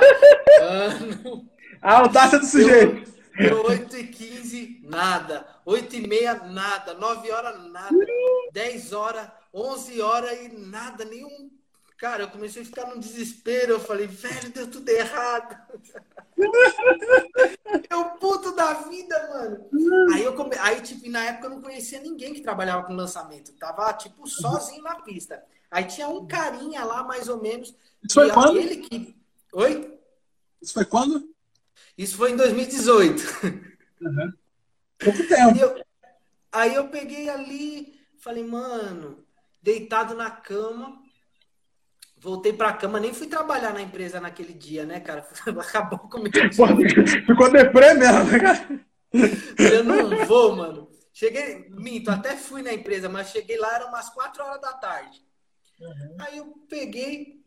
Mano. 0.61 1.49
A 1.81 1.99
audácia 1.99 2.39
do 2.39 2.45
sujeito. 2.45 3.09
Deu 3.37 3.65
8 3.65 3.97
e 3.97 4.07
15, 4.07 4.81
nada. 4.83 5.47
8 5.65 5.95
e 5.95 6.07
meia, 6.07 6.35
nada. 6.35 6.93
9 6.93 7.31
horas, 7.31 7.71
nada. 7.71 7.95
10 8.51 8.93
horas, 8.93 9.29
11 9.53 10.01
horas 10.01 10.39
e 10.41 10.49
nada, 10.49 11.05
nenhum. 11.05 11.49
Cara, 11.97 12.23
eu 12.23 12.29
comecei 12.29 12.61
a 12.61 12.65
ficar 12.65 12.87
num 12.87 12.99
desespero. 12.99 13.73
Eu 13.73 13.79
falei, 13.79 14.07
velho, 14.07 14.51
deu 14.51 14.69
tudo 14.69 14.89
errado. 14.89 15.57
eu 17.89 18.05
puto 18.19 18.53
da 18.55 18.73
vida, 18.73 19.29
mano. 19.29 19.69
Aí 20.13 20.23
eu 20.23 20.33
come... 20.33 20.55
aí 20.57 20.81
tipo, 20.81 21.09
na 21.09 21.25
época 21.25 21.47
eu 21.47 21.51
não 21.51 21.61
conhecia 21.61 21.99
ninguém 22.01 22.33
que 22.33 22.41
trabalhava 22.41 22.83
com 22.83 22.93
lançamento. 22.93 23.53
Tava 23.53 23.91
tipo 23.93 24.27
sozinho 24.27 24.83
na 24.83 24.95
pista. 24.95 25.43
Aí 25.71 25.85
tinha 25.85 26.07
um 26.09 26.25
carinha 26.25 26.83
lá, 26.83 27.03
mais 27.03 27.29
ou 27.29 27.41
menos. 27.41 27.75
Isso 28.03 28.15
foi 28.15 28.31
quando? 28.31 28.57
Ele 28.57 28.77
que... 28.77 29.15
Oi? 29.53 29.97
Isso 30.61 30.73
foi 30.73 30.85
quando? 30.85 31.29
Isso 31.99 32.15
foi 32.15 32.31
em 32.31 32.37
2018. 32.37 33.23
Uhum. 33.99 34.33
Pouco 34.97 35.27
tempo. 35.27 35.51
Aí 35.51 35.59
eu, 35.59 35.85
aí 36.49 36.75
eu 36.75 36.87
peguei 36.87 37.27
ali, 37.29 37.99
falei, 38.17 38.41
mano, 38.41 39.25
deitado 39.61 40.15
na 40.15 40.31
cama. 40.31 40.97
Voltei 42.17 42.53
pra 42.53 42.71
cama, 42.71 43.01
nem 43.01 43.13
fui 43.13 43.27
trabalhar 43.27 43.73
na 43.73 43.81
empresa 43.81 44.21
naquele 44.21 44.53
dia, 44.53 44.85
né, 44.85 45.01
cara? 45.01 45.27
Acabou 45.59 45.99
comigo. 45.99 46.33
Ficou 47.25 47.51
deprê 47.51 47.93
mesmo, 47.93 48.23
né, 48.31 48.39
cara? 48.39 48.79
Eu 49.57 49.83
não 49.83 50.25
vou, 50.25 50.55
mano. 50.55 50.89
Cheguei, 51.11 51.67
minto, 51.69 52.09
até 52.09 52.37
fui 52.37 52.61
na 52.61 52.73
empresa, 52.73 53.09
mas 53.09 53.31
cheguei 53.31 53.57
lá, 53.57 53.75
eram 53.75 53.89
umas 53.89 54.09
4 54.09 54.41
horas 54.41 54.61
da 54.61 54.71
tarde. 54.71 55.21
Uhum. 55.81 56.15
Aí 56.19 56.37
eu 56.37 56.45
peguei, 56.69 57.38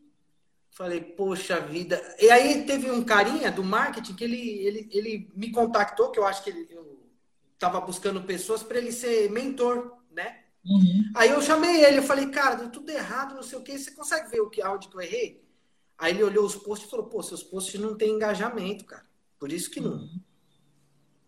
falei, 0.73 1.01
poxa 1.01 1.59
vida. 1.59 2.01
E 2.19 2.29
aí 2.29 2.65
teve 2.65 2.89
um 2.89 3.03
carinha 3.03 3.51
do 3.51 3.63
marketing 3.63 4.15
que 4.15 4.23
ele, 4.23 4.57
ele, 4.65 4.89
ele 4.91 5.31
me 5.35 5.51
contactou, 5.51 6.11
que 6.11 6.19
eu 6.19 6.25
acho 6.25 6.43
que 6.43 6.49
ele, 6.49 6.67
eu 6.69 6.99
estava 7.53 7.79
buscando 7.79 8.23
pessoas 8.23 8.63
para 8.63 8.79
ele 8.79 8.91
ser 8.91 9.31
mentor, 9.31 9.97
né? 10.11 10.39
Uhum. 10.65 11.11
Aí 11.15 11.29
eu 11.29 11.41
chamei 11.41 11.83
ele, 11.85 11.99
eu 11.99 12.03
falei, 12.03 12.27
cara, 12.29 12.55
deu 12.55 12.69
tudo 12.69 12.89
errado, 12.89 13.35
não 13.35 13.43
sei 13.43 13.57
o 13.57 13.61
que, 13.61 13.77
você 13.77 13.91
consegue 13.91 14.29
ver 14.29 14.41
o 14.41 14.49
que 14.49 14.61
áudio 14.61 14.89
que 14.89 14.95
eu 14.95 15.01
errei? 15.01 15.43
Aí 15.97 16.11
ele 16.11 16.23
olhou 16.23 16.45
os 16.45 16.55
posts 16.55 16.87
e 16.87 16.91
falou, 16.91 17.05
pô, 17.05 17.21
seus 17.21 17.43
posts 17.43 17.79
não 17.79 17.95
tem 17.95 18.09
engajamento, 18.09 18.83
cara. 18.83 19.05
Por 19.39 19.51
isso 19.51 19.69
que 19.69 19.79
não. 19.79 19.91
Uhum. 19.91 20.19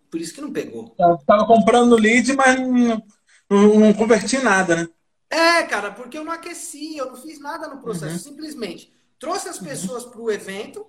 Por 0.10 0.22
isso 0.22 0.34
que 0.34 0.42
não 0.42 0.52
pegou. 0.52 0.96
Eu 0.98 1.18
tava 1.20 1.46
comprando 1.46 1.96
lead, 1.96 2.34
mas 2.34 2.60
não, 2.60 3.04
não, 3.50 3.80
não 3.80 3.94
converti 3.94 4.38
nada, 4.40 4.76
né? 4.76 4.90
É, 5.30 5.64
cara, 5.64 5.92
porque 5.92 6.18
eu 6.18 6.24
não 6.24 6.32
aqueci, 6.32 6.98
eu 6.98 7.08
não 7.08 7.16
fiz 7.16 7.40
nada 7.40 7.68
no 7.68 7.82
processo. 7.82 8.14
Uhum. 8.14 8.36
Simplesmente 8.36 8.95
trouxe 9.20 9.50
as 9.50 9.60
uhum. 9.60 9.68
pessoas 9.68 10.04
uhum. 10.04 10.12
para 10.12 10.22
o 10.22 10.32
evento. 10.32 10.86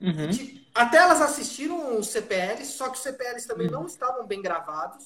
Uhum. 0.00 0.30
até 0.72 0.98
elas 0.98 1.20
assistiram 1.20 1.98
os 1.98 2.06
CPLs, 2.06 2.66
só 2.66 2.88
que 2.88 2.96
os 2.96 3.02
CPLs 3.02 3.48
também 3.48 3.66
uhum. 3.66 3.80
não 3.80 3.86
estavam 3.86 4.26
bem 4.26 4.40
gravados. 4.40 5.04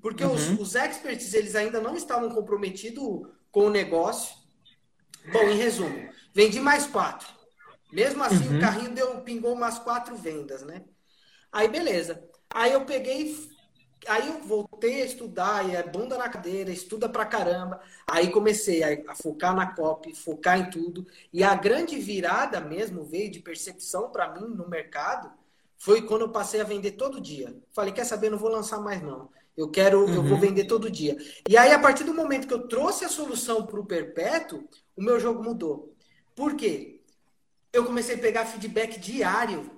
Porque 0.00 0.24
os, 0.24 0.48
uhum. 0.48 0.60
os 0.60 0.74
experts, 0.74 1.32
eles 1.34 1.54
ainda 1.54 1.80
não 1.80 1.94
estavam 1.94 2.30
comprometidos 2.30 3.28
com 3.50 3.66
o 3.66 3.70
negócio. 3.70 4.34
Bom, 5.32 5.42
em 5.42 5.56
resumo, 5.56 6.08
vendi 6.34 6.60
mais 6.60 6.86
quatro. 6.86 7.28
Mesmo 7.92 8.24
assim, 8.24 8.56
o 8.56 8.60
carrinho 8.60 8.94
deu, 8.94 9.20
pingou 9.20 9.52
umas 9.52 9.78
quatro 9.78 10.16
vendas, 10.16 10.62
né? 10.62 10.82
Aí, 11.52 11.68
beleza. 11.68 12.24
Aí 12.50 12.72
eu 12.72 12.84
peguei 12.84 13.51
Aí 14.08 14.28
eu 14.28 14.40
voltei 14.40 15.02
a 15.02 15.04
estudar, 15.04 15.68
e 15.68 15.76
é 15.76 15.82
bunda 15.82 16.18
na 16.18 16.28
cadeira, 16.28 16.70
estuda 16.70 17.08
pra 17.08 17.24
caramba. 17.24 17.80
Aí 18.06 18.30
comecei 18.30 18.82
a, 18.82 19.12
a, 19.12 19.14
focar 19.14 19.54
na 19.54 19.74
copy, 19.74 20.14
focar 20.14 20.58
em 20.58 20.70
tudo. 20.70 21.06
E 21.32 21.42
a 21.44 21.54
grande 21.54 21.98
virada 21.98 22.60
mesmo 22.60 23.04
veio 23.04 23.30
de 23.30 23.40
percepção 23.40 24.10
para 24.10 24.32
mim 24.34 24.48
no 24.48 24.68
mercado 24.68 25.30
foi 25.78 26.02
quando 26.02 26.22
eu 26.22 26.28
passei 26.30 26.60
a 26.60 26.64
vender 26.64 26.92
todo 26.92 27.20
dia. 27.20 27.54
Falei, 27.72 27.92
quer 27.92 28.04
saber, 28.04 28.30
não 28.30 28.38
vou 28.38 28.50
lançar 28.50 28.80
mais 28.80 29.02
não. 29.02 29.28
Eu 29.56 29.68
quero, 29.68 30.04
uhum. 30.04 30.14
eu 30.14 30.22
vou 30.22 30.32
uhum. 30.32 30.40
vender 30.40 30.64
todo 30.64 30.90
dia. 30.90 31.16
E 31.48 31.56
aí, 31.56 31.72
a 31.72 31.78
partir 31.78 32.04
do 32.04 32.14
momento 32.14 32.48
que 32.48 32.54
eu 32.54 32.66
trouxe 32.66 33.04
a 33.04 33.08
solução 33.08 33.66
para 33.66 33.78
o 33.78 33.86
perpétuo, 33.86 34.64
o 34.96 35.02
meu 35.02 35.20
jogo 35.20 35.42
mudou. 35.42 35.94
Por 36.34 36.56
quê? 36.56 37.00
Eu 37.72 37.84
comecei 37.84 38.16
a 38.16 38.18
pegar 38.18 38.46
feedback 38.46 38.98
diário 38.98 39.70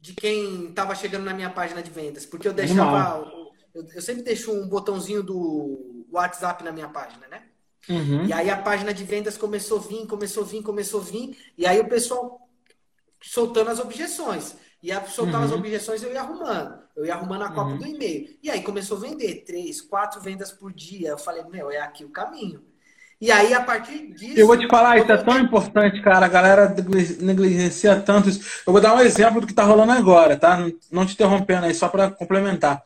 de 0.00 0.14
quem 0.14 0.66
estava 0.68 0.94
chegando 0.94 1.24
na 1.24 1.32
minha 1.32 1.50
página 1.50 1.82
de 1.82 1.90
vendas, 1.90 2.26
porque 2.26 2.46
eu 2.46 2.52
deixava 2.52 3.41
eu, 3.74 3.86
eu, 3.94 4.02
sempre 4.02 4.22
deixo 4.22 4.52
um 4.52 4.66
botãozinho 4.66 5.22
do 5.22 6.06
WhatsApp 6.10 6.62
na 6.62 6.72
minha 6.72 6.88
página, 6.88 7.26
né? 7.28 7.42
Uhum. 7.88 8.26
E 8.26 8.32
aí 8.32 8.48
a 8.48 8.56
página 8.56 8.94
de 8.94 9.04
vendas 9.04 9.36
começou 9.36 9.78
a 9.78 9.82
vir, 9.82 10.06
começou 10.06 10.44
a 10.44 10.46
vir, 10.46 10.62
começou 10.62 11.00
a 11.00 11.04
vir, 11.04 11.36
e 11.58 11.66
aí 11.66 11.80
o 11.80 11.88
pessoal 11.88 12.48
soltando 13.20 13.70
as 13.70 13.78
objeções. 13.78 14.56
E 14.82 14.90
a 14.90 15.00
soltar 15.04 15.40
uhum. 15.40 15.46
as 15.46 15.52
objeções 15.52 16.02
eu 16.02 16.12
ia 16.12 16.20
arrumando. 16.20 16.82
Eu 16.96 17.06
ia 17.06 17.14
arrumando 17.14 17.42
a 17.42 17.48
cópia 17.50 17.74
uhum. 17.74 17.78
do 17.78 17.86
e-mail. 17.86 18.36
E 18.42 18.50
aí 18.50 18.62
começou 18.62 18.96
a 18.96 19.00
vender 19.00 19.44
três, 19.46 19.80
quatro 19.80 20.20
vendas 20.20 20.50
por 20.50 20.72
dia. 20.72 21.10
Eu 21.10 21.18
falei, 21.18 21.44
meu, 21.44 21.70
é 21.70 21.78
aqui 21.78 22.04
o 22.04 22.10
caminho. 22.10 22.64
E 23.20 23.30
aí, 23.30 23.54
a 23.54 23.60
partir 23.60 24.12
disso. 24.14 24.36
Eu 24.36 24.48
vou 24.48 24.56
te 24.56 24.66
falar, 24.66 24.98
isso 24.98 25.12
é 25.12 25.16
tão 25.16 25.38
importante, 25.38 26.02
cara. 26.02 26.26
A 26.26 26.28
galera 26.28 26.74
negligencia 27.20 28.00
tanto 28.00 28.28
isso. 28.28 28.62
Eu 28.66 28.72
vou 28.72 28.82
dar 28.82 28.96
um 28.96 29.00
exemplo 29.00 29.40
do 29.40 29.46
que 29.46 29.52
está 29.52 29.62
rolando 29.62 29.92
agora, 29.92 30.36
tá? 30.36 30.58
Não 30.90 31.06
te 31.06 31.14
interrompendo 31.14 31.66
aí, 31.66 31.72
só 31.72 31.88
para 31.88 32.10
complementar. 32.10 32.82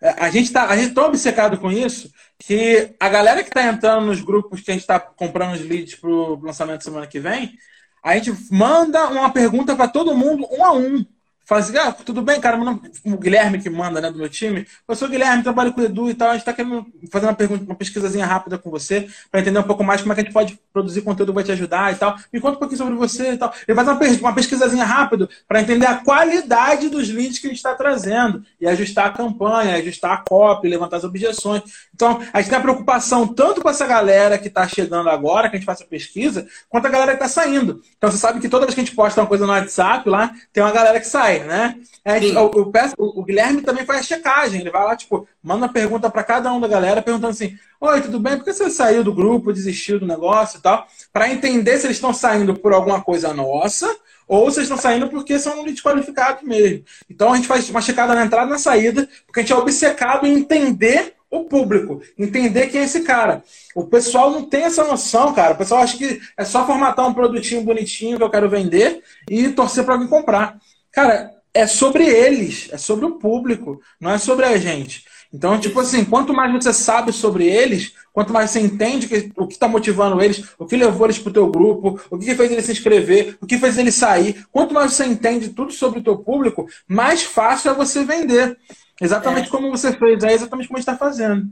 É, 0.00 0.10
a 0.24 0.30
gente 0.30 0.46
está 0.46 0.68
tão 0.94 1.06
obcecado 1.06 1.58
com 1.58 1.70
isso 1.70 2.12
que 2.38 2.94
a 3.00 3.08
galera 3.08 3.42
que 3.42 3.48
está 3.48 3.64
entrando 3.64 4.06
nos 4.06 4.20
grupos 4.20 4.60
que 4.60 4.70
a 4.70 4.74
gente 4.74 4.82
está 4.82 5.00
comprando 5.00 5.54
os 5.54 5.60
leads 5.60 5.96
para 5.96 6.10
o 6.10 6.40
lançamento 6.40 6.84
semana 6.84 7.06
que 7.06 7.18
vem, 7.18 7.58
a 8.02 8.14
gente 8.16 8.32
manda 8.50 9.08
uma 9.08 9.30
pergunta 9.30 9.74
para 9.74 9.88
todo 9.88 10.14
mundo, 10.14 10.46
um 10.50 10.64
a 10.64 10.72
um. 10.72 11.04
Fala 11.48 11.62
assim, 11.62 11.74
ah, 11.78 11.90
tudo 11.92 12.20
bem, 12.20 12.38
cara, 12.38 12.58
o 13.06 13.16
Guilherme 13.16 13.58
que 13.58 13.70
manda, 13.70 14.02
né, 14.02 14.10
do 14.10 14.18
meu 14.18 14.28
time. 14.28 14.66
Eu 14.86 14.94
sou 14.94 15.08
o 15.08 15.10
Guilherme, 15.10 15.42
trabalho 15.42 15.72
com 15.72 15.80
o 15.80 15.84
Edu 15.84 16.10
e 16.10 16.14
tal. 16.14 16.28
A 16.28 16.32
gente 16.32 16.42
está 16.42 16.52
querendo 16.52 16.84
fazer 17.10 17.24
uma 17.24 17.34
pergunta, 17.34 17.64
uma 17.64 17.74
pesquisazinha 17.74 18.26
rápida 18.26 18.58
com 18.58 18.70
você, 18.70 19.08
para 19.30 19.40
entender 19.40 19.58
um 19.58 19.62
pouco 19.62 19.82
mais 19.82 20.02
como 20.02 20.12
é 20.12 20.14
que 20.14 20.20
a 20.20 20.24
gente 20.24 20.32
pode 20.34 20.60
produzir 20.74 21.00
conteúdo 21.00 21.32
que 21.32 21.36
vai 21.36 21.44
te 21.44 21.52
ajudar 21.52 21.90
e 21.90 21.96
tal. 21.96 22.18
Me 22.30 22.38
conta 22.38 22.56
um 22.56 22.58
pouquinho 22.58 22.76
sobre 22.76 22.94
você 22.96 23.32
e 23.32 23.38
tal. 23.38 23.50
Ele 23.66 23.74
faz 23.74 23.88
uma, 23.88 23.98
uma 24.28 24.34
pesquisazinha 24.34 24.84
rápida 24.84 25.26
para 25.48 25.62
entender 25.62 25.86
a 25.86 25.94
qualidade 25.94 26.90
dos 26.90 27.08
leads 27.08 27.38
que 27.38 27.46
a 27.46 27.50
gente 27.50 27.56
está 27.56 27.74
trazendo 27.74 28.44
e 28.60 28.68
ajustar 28.68 29.06
a 29.06 29.10
campanha, 29.10 29.76
ajustar 29.76 30.12
a 30.12 30.16
copy, 30.18 30.68
levantar 30.68 30.98
as 30.98 31.04
objeções. 31.04 31.62
Então, 31.94 32.20
a 32.30 32.42
gente 32.42 32.50
tem 32.50 32.58
a 32.58 32.62
preocupação 32.62 33.26
tanto 33.26 33.62
com 33.62 33.70
essa 33.70 33.86
galera 33.86 34.36
que 34.36 34.48
está 34.48 34.68
chegando 34.68 35.08
agora, 35.08 35.48
que 35.48 35.56
a 35.56 35.58
gente 35.58 35.66
faça 35.66 35.82
a 35.82 35.86
pesquisa, 35.86 36.46
quanto 36.68 36.84
a 36.84 36.90
galera 36.90 37.16
que 37.16 37.24
está 37.24 37.42
saindo. 37.42 37.80
Então, 37.96 38.10
você 38.10 38.18
sabe 38.18 38.38
que 38.38 38.50
toda 38.50 38.66
vez 38.66 38.74
que 38.74 38.82
a 38.82 38.84
gente 38.84 38.94
posta 38.94 39.22
uma 39.22 39.26
coisa 39.26 39.46
no 39.46 39.52
WhatsApp 39.52 40.06
lá, 40.10 40.30
tem 40.52 40.62
uma 40.62 40.72
galera 40.72 41.00
que 41.00 41.06
sai 41.06 41.37
né? 41.44 41.76
É, 42.04 42.18
o, 42.38 42.46
o, 42.46 43.20
o, 43.20 43.24
Guilherme 43.24 43.62
também 43.62 43.84
faz 43.84 44.00
a 44.00 44.02
checagem. 44.02 44.60
Ele 44.60 44.70
vai 44.70 44.84
lá, 44.84 44.96
tipo, 44.96 45.26
manda 45.42 45.66
uma 45.66 45.72
pergunta 45.72 46.10
para 46.10 46.22
cada 46.24 46.52
um 46.52 46.60
da 46.60 46.68
galera, 46.68 47.02
perguntando 47.02 47.30
assim: 47.30 47.56
Oi, 47.80 48.00
tudo 48.00 48.18
bem? 48.18 48.36
Por 48.36 48.44
que 48.44 48.52
você 48.52 48.70
saiu 48.70 49.04
do 49.04 49.14
grupo, 49.14 49.52
desistiu 49.52 50.00
do 50.00 50.06
negócio 50.06 50.58
e 50.58 50.62
tal? 50.62 50.86
Para 51.12 51.30
entender 51.30 51.78
se 51.78 51.86
eles 51.86 51.96
estão 51.96 52.12
saindo 52.12 52.54
por 52.54 52.72
alguma 52.72 53.00
coisa 53.00 53.32
nossa 53.32 53.88
ou 54.26 54.50
se 54.50 54.58
eles 54.58 54.68
estão 54.68 54.76
saindo 54.76 55.08
porque 55.08 55.38
são 55.38 55.64
desqualificados 55.64 56.42
mesmo. 56.42 56.84
Então 57.08 57.32
a 57.32 57.36
gente 57.36 57.48
faz 57.48 57.68
uma 57.70 57.80
checada 57.80 58.14
na 58.14 58.24
entrada 58.24 58.46
e 58.46 58.50
na 58.50 58.58
saída, 58.58 59.08
porque 59.26 59.40
a 59.40 59.42
gente 59.42 59.52
é 59.52 59.56
obcecado 59.56 60.26
em 60.26 60.34
entender 60.34 61.14
o 61.30 61.44
público, 61.44 62.00
entender 62.18 62.68
quem 62.68 62.80
é 62.80 62.84
esse 62.84 63.00
cara. 63.00 63.42
O 63.74 63.84
pessoal 63.84 64.30
não 64.30 64.44
tem 64.44 64.64
essa 64.64 64.84
noção, 64.84 65.34
cara. 65.34 65.54
O 65.54 65.58
pessoal 65.58 65.82
acha 65.82 65.96
que 65.96 66.20
é 66.36 66.44
só 66.44 66.66
formatar 66.66 67.06
um 67.06 67.14
produtinho 67.14 67.62
bonitinho 67.62 68.16
que 68.16 68.22
eu 68.22 68.30
quero 68.30 68.48
vender 68.48 69.02
e 69.28 69.48
torcer 69.50 69.84
para 69.84 69.94
alguém 69.94 70.08
comprar. 70.08 70.58
Cara, 70.92 71.30
é 71.54 71.66
sobre 71.66 72.04
eles, 72.04 72.68
é 72.72 72.78
sobre 72.78 73.04
o 73.04 73.18
público, 73.18 73.80
não 74.00 74.10
é 74.10 74.18
sobre 74.18 74.44
a 74.44 74.56
gente. 74.56 75.04
Então, 75.32 75.60
tipo 75.60 75.78
assim, 75.80 76.04
quanto 76.04 76.32
mais 76.32 76.52
você 76.52 76.72
sabe 76.72 77.12
sobre 77.12 77.46
eles, 77.46 77.92
quanto 78.12 78.32
mais 78.32 78.50
você 78.50 78.60
entende 78.60 79.06
que, 79.06 79.30
o 79.36 79.46
que 79.46 79.54
está 79.54 79.68
motivando 79.68 80.22
eles, 80.22 80.42
o 80.58 80.64
que 80.64 80.76
levou 80.76 81.06
eles 81.06 81.18
para 81.18 81.30
o 81.30 81.32
teu 81.32 81.50
grupo, 81.50 82.00
o 82.10 82.18
que 82.18 82.34
fez 82.34 82.50
eles 82.50 82.64
se 82.64 82.72
inscrever, 82.72 83.36
o 83.40 83.46
que 83.46 83.58
fez 83.58 83.76
eles 83.76 83.94
sair, 83.94 84.46
quanto 84.50 84.72
mais 84.72 84.94
você 84.94 85.04
entende 85.04 85.50
tudo 85.50 85.70
sobre 85.72 86.00
o 86.00 86.02
teu 86.02 86.16
público, 86.16 86.66
mais 86.86 87.22
fácil 87.22 87.70
é 87.70 87.74
você 87.74 88.04
vender. 88.04 88.56
Exatamente 89.00 89.48
é. 89.48 89.50
como 89.50 89.70
você 89.70 89.92
fez, 89.92 90.24
é 90.24 90.32
exatamente 90.32 90.66
como 90.66 90.78
a 90.78 90.80
gente 90.80 90.88
está 90.88 90.96
fazendo. 90.96 91.46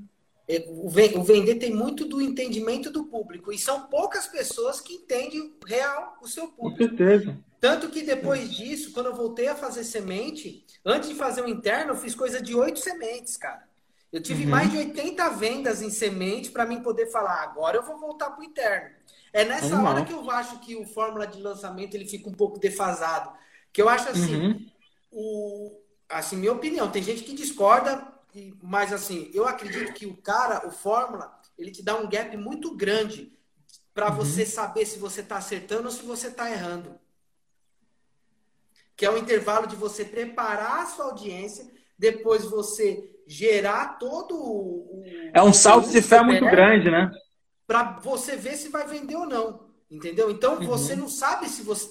É, 0.48 0.64
o 0.68 0.88
vender 0.88 1.56
tem 1.56 1.74
muito 1.74 2.04
do 2.04 2.22
entendimento 2.22 2.90
do 2.90 3.04
público, 3.04 3.52
e 3.52 3.58
são 3.58 3.88
poucas 3.88 4.28
pessoas 4.28 4.80
que 4.80 4.94
entendem 4.94 5.52
real 5.66 6.16
o 6.22 6.28
seu 6.28 6.48
público. 6.48 6.88
Com 6.88 6.96
certeza. 6.96 7.36
Tanto 7.60 7.88
que 7.88 8.02
depois 8.02 8.54
disso, 8.54 8.92
quando 8.92 9.06
eu 9.06 9.14
voltei 9.14 9.48
a 9.48 9.56
fazer 9.56 9.82
semente, 9.82 10.64
antes 10.84 11.08
de 11.08 11.16
fazer 11.16 11.42
o 11.42 11.48
interno, 11.48 11.92
eu 11.92 11.96
fiz 11.96 12.14
coisa 12.14 12.40
de 12.40 12.54
oito 12.54 12.78
sementes, 12.78 13.36
cara. 13.36 13.66
Eu 14.12 14.22
tive 14.22 14.44
uhum. 14.44 14.50
mais 14.50 14.70
de 14.70 14.78
80 14.78 15.28
vendas 15.30 15.82
em 15.82 15.90
semente 15.90 16.50
para 16.50 16.64
mim 16.64 16.80
poder 16.80 17.10
falar, 17.10 17.42
agora 17.42 17.76
eu 17.76 17.82
vou 17.82 17.98
voltar 17.98 18.30
para 18.30 18.40
o 18.40 18.44
interno. 18.44 18.94
É 19.32 19.44
nessa 19.44 19.82
hora 19.82 20.04
que 20.04 20.12
eu 20.12 20.30
acho 20.30 20.60
que 20.60 20.76
o 20.76 20.86
fórmula 20.86 21.26
de 21.26 21.42
lançamento 21.42 21.94
ele 21.94 22.06
fica 22.06 22.28
um 22.28 22.32
pouco 22.32 22.58
defasado. 22.58 23.30
Que 23.72 23.82
eu 23.82 23.88
acho 23.88 24.08
assim, 24.08 24.36
uhum. 24.36 24.66
o, 25.10 25.80
assim, 26.08 26.36
minha 26.36 26.52
opinião, 26.52 26.90
tem 26.90 27.02
gente 27.02 27.22
que 27.22 27.34
discorda, 27.34 28.02
mas 28.62 28.92
assim, 28.92 29.30
eu 29.34 29.46
acredito 29.46 29.92
que 29.92 30.06
o 30.06 30.16
cara, 30.16 30.66
o 30.66 30.70
fórmula, 30.70 31.32
ele 31.58 31.70
te 31.70 31.82
dá 31.82 31.96
um 31.96 32.08
gap 32.08 32.36
muito 32.36 32.76
grande 32.76 33.32
para 33.94 34.10
uhum. 34.10 34.16
você 34.16 34.44
saber 34.44 34.86
se 34.86 34.98
você 34.98 35.20
está 35.20 35.36
acertando 35.36 35.84
ou 35.84 35.90
se 35.90 36.04
você 36.04 36.28
está 36.28 36.50
errando 36.50 36.98
que 38.96 39.04
é 39.04 39.10
o 39.10 39.18
intervalo 39.18 39.66
de 39.66 39.76
você 39.76 40.04
preparar 40.04 40.82
a 40.82 40.86
sua 40.86 41.06
audiência, 41.06 41.66
depois 41.98 42.44
você 42.44 43.04
gerar 43.26 43.98
todo 43.98 44.34
o. 44.34 45.02
É 45.34 45.42
um 45.42 45.52
salto 45.52 45.90
de 45.90 46.00
fé 46.00 46.22
muito 46.22 46.44
grande, 46.46 46.90
né? 46.90 47.10
Para 47.66 47.98
você 48.00 48.36
ver 48.36 48.56
se 48.56 48.70
vai 48.70 48.86
vender 48.86 49.16
ou 49.16 49.26
não. 49.26 49.66
Entendeu? 49.90 50.30
Então 50.30 50.54
uhum. 50.54 50.66
você 50.66 50.96
não 50.96 51.08
sabe 51.08 51.48
se 51.48 51.62
você. 51.62 51.88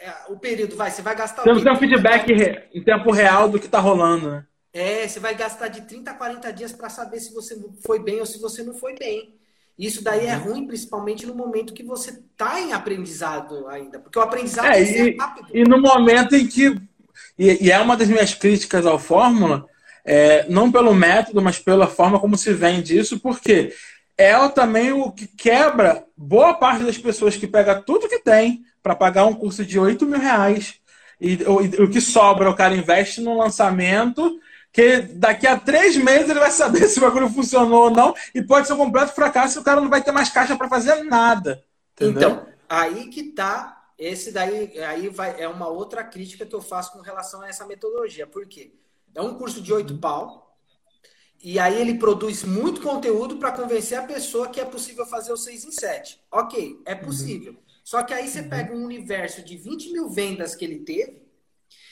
É, 0.00 0.12
o 0.28 0.38
período 0.38 0.76
vai, 0.76 0.90
você 0.90 1.00
vai 1.00 1.14
gastar. 1.14 1.42
Você 1.42 1.52
não 1.52 1.62
tem 1.62 1.72
um 1.72 1.76
feedback 1.76 2.32
em 2.74 2.82
tempo 2.82 3.10
real 3.10 3.48
do 3.48 3.58
que 3.58 3.66
está 3.66 3.78
rolando, 3.78 4.30
né? 4.30 4.46
É, 4.72 5.08
você 5.08 5.18
vai 5.18 5.34
gastar 5.34 5.68
de 5.68 5.82
30 5.82 6.10
a 6.10 6.14
40 6.14 6.52
dias 6.52 6.72
para 6.72 6.88
saber 6.88 7.20
se 7.20 7.32
você 7.32 7.58
foi 7.84 7.98
bem 7.98 8.20
ou 8.20 8.26
se 8.26 8.38
você 8.38 8.62
não 8.62 8.74
foi 8.74 8.94
bem. 8.94 9.34
Isso 9.78 10.02
daí 10.02 10.26
é 10.26 10.36
uhum. 10.36 10.42
ruim, 10.42 10.66
principalmente 10.66 11.24
no 11.24 11.34
momento 11.34 11.72
que 11.72 11.84
você 11.84 12.10
está 12.10 12.60
em 12.60 12.72
aprendizado 12.72 13.68
ainda. 13.68 14.00
Porque 14.00 14.18
o 14.18 14.22
aprendizado 14.22 14.66
é, 14.66 14.82
e, 14.82 15.16
rápido. 15.16 15.48
E 15.54 15.62
no 15.62 15.80
momento 15.80 16.34
em 16.34 16.46
que. 16.46 16.76
E, 17.38 17.66
e, 17.66 17.70
é 17.70 17.78
uma 17.78 17.96
das 17.96 18.08
minhas 18.08 18.34
críticas 18.34 18.84
ao 18.84 18.98
Fórmula, 18.98 19.66
é, 20.04 20.46
não 20.48 20.72
pelo 20.72 20.92
método, 20.92 21.40
mas 21.40 21.58
pela 21.60 21.86
forma 21.86 22.18
como 22.18 22.36
se 22.36 22.52
vende 22.52 22.98
isso, 22.98 23.20
porque 23.20 23.72
é 24.16 24.36
também 24.48 24.92
o 24.92 25.12
que 25.12 25.28
quebra 25.28 26.04
boa 26.16 26.54
parte 26.54 26.82
das 26.82 26.98
pessoas 26.98 27.36
que 27.36 27.46
pega 27.46 27.80
tudo 27.80 28.08
que 28.08 28.18
tem 28.18 28.64
para 28.82 28.96
pagar 28.96 29.26
um 29.26 29.34
curso 29.34 29.64
de 29.64 29.78
8 29.78 30.04
mil 30.06 30.18
reais. 30.18 30.74
E, 31.20 31.36
o, 31.44 31.62
e 31.62 31.68
o 31.82 31.88
que 31.88 32.00
sobra, 32.00 32.50
o 32.50 32.54
cara 32.54 32.76
investe 32.76 33.20
no 33.20 33.38
lançamento 33.38 34.40
que 34.78 35.00
daqui 35.00 35.44
a 35.44 35.58
três 35.58 35.96
meses 35.96 36.30
ele 36.30 36.38
vai 36.38 36.52
saber 36.52 36.86
se 36.86 36.98
o 36.98 37.02
bagulho 37.02 37.28
funcionou 37.28 37.86
ou 37.86 37.90
não, 37.90 38.14
e 38.32 38.40
pode 38.40 38.68
ser 38.68 38.74
um 38.74 38.76
completo 38.76 39.12
fracasso 39.12 39.58
e 39.58 39.60
o 39.60 39.64
cara 39.64 39.80
não 39.80 39.88
vai 39.88 40.00
ter 40.00 40.12
mais 40.12 40.28
caixa 40.28 40.56
para 40.56 40.68
fazer 40.68 41.02
nada. 41.02 41.64
Entendeu? 41.94 42.30
Então, 42.30 42.46
aí 42.68 43.08
que 43.08 43.24
tá. 43.32 43.74
Esse 43.98 44.30
daí 44.30 44.78
aí 44.78 45.08
vai, 45.08 45.42
é 45.42 45.48
uma 45.48 45.66
outra 45.66 46.04
crítica 46.04 46.46
que 46.46 46.54
eu 46.54 46.62
faço 46.62 46.92
com 46.92 47.00
relação 47.00 47.40
a 47.42 47.48
essa 47.48 47.66
metodologia. 47.66 48.28
Por 48.28 48.46
quê? 48.46 48.72
É 49.12 49.20
um 49.20 49.34
curso 49.34 49.60
de 49.60 49.72
oito 49.72 49.98
pau, 49.98 50.56
e 51.42 51.58
aí 51.58 51.80
ele 51.80 51.94
produz 51.98 52.44
muito 52.44 52.80
conteúdo 52.80 53.38
para 53.38 53.50
convencer 53.50 53.98
a 53.98 54.04
pessoa 54.04 54.48
que 54.48 54.60
é 54.60 54.64
possível 54.64 55.04
fazer 55.04 55.32
o 55.32 55.36
6 55.36 55.64
em 55.64 55.72
7. 55.72 56.20
Ok, 56.30 56.80
é 56.86 56.94
possível. 56.94 57.54
Uhum. 57.54 57.58
Só 57.82 58.04
que 58.04 58.14
aí 58.14 58.28
você 58.28 58.42
uhum. 58.42 58.48
pega 58.48 58.72
um 58.72 58.84
universo 58.84 59.42
de 59.42 59.56
20 59.56 59.92
mil 59.92 60.08
vendas 60.08 60.54
que 60.54 60.64
ele 60.64 60.78
teve, 60.84 61.20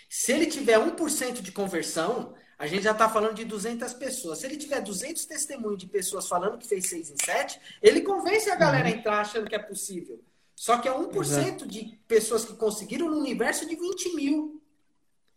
se 0.09 0.31
ele 0.31 0.47
tiver 0.47 0.79
1% 0.79 1.43
de 1.43 1.51
conversão, 1.51 2.33
a 2.59 2.67
gente 2.67 2.83
já 2.83 2.93
está 2.93 3.09
falando 3.09 3.35
de 3.35 3.45
200 3.45 3.93
pessoas. 3.95 4.39
Se 4.39 4.47
ele 4.47 4.57
tiver 4.57 4.81
200 4.81 5.27
testemunhos 5.27 5.79
de 5.79 5.87
pessoas 5.87 6.27
falando 6.27 6.57
que 6.57 6.67
fez 6.67 6.89
6 6.89 7.11
em 7.11 7.17
7, 7.23 7.61
ele 7.83 8.01
convence 8.01 8.51
a 8.51 8.57
galera 8.57 8.89
a 8.89 8.91
uhum. 8.91 8.99
entrar 8.99 9.21
achando 9.21 9.49
que 9.49 9.55
é 9.55 9.59
possível. 9.59 10.23
Só 10.55 10.79
que 10.79 10.89
é 10.89 10.93
1% 10.93 11.21
Exato. 11.21 11.67
de 11.67 11.99
pessoas 12.09 12.47
que 12.47 12.55
conseguiram 12.55 13.11
no 13.11 13.19
universo 13.19 13.67
de 13.69 13.77
20 13.77 14.15
mil. 14.15 14.63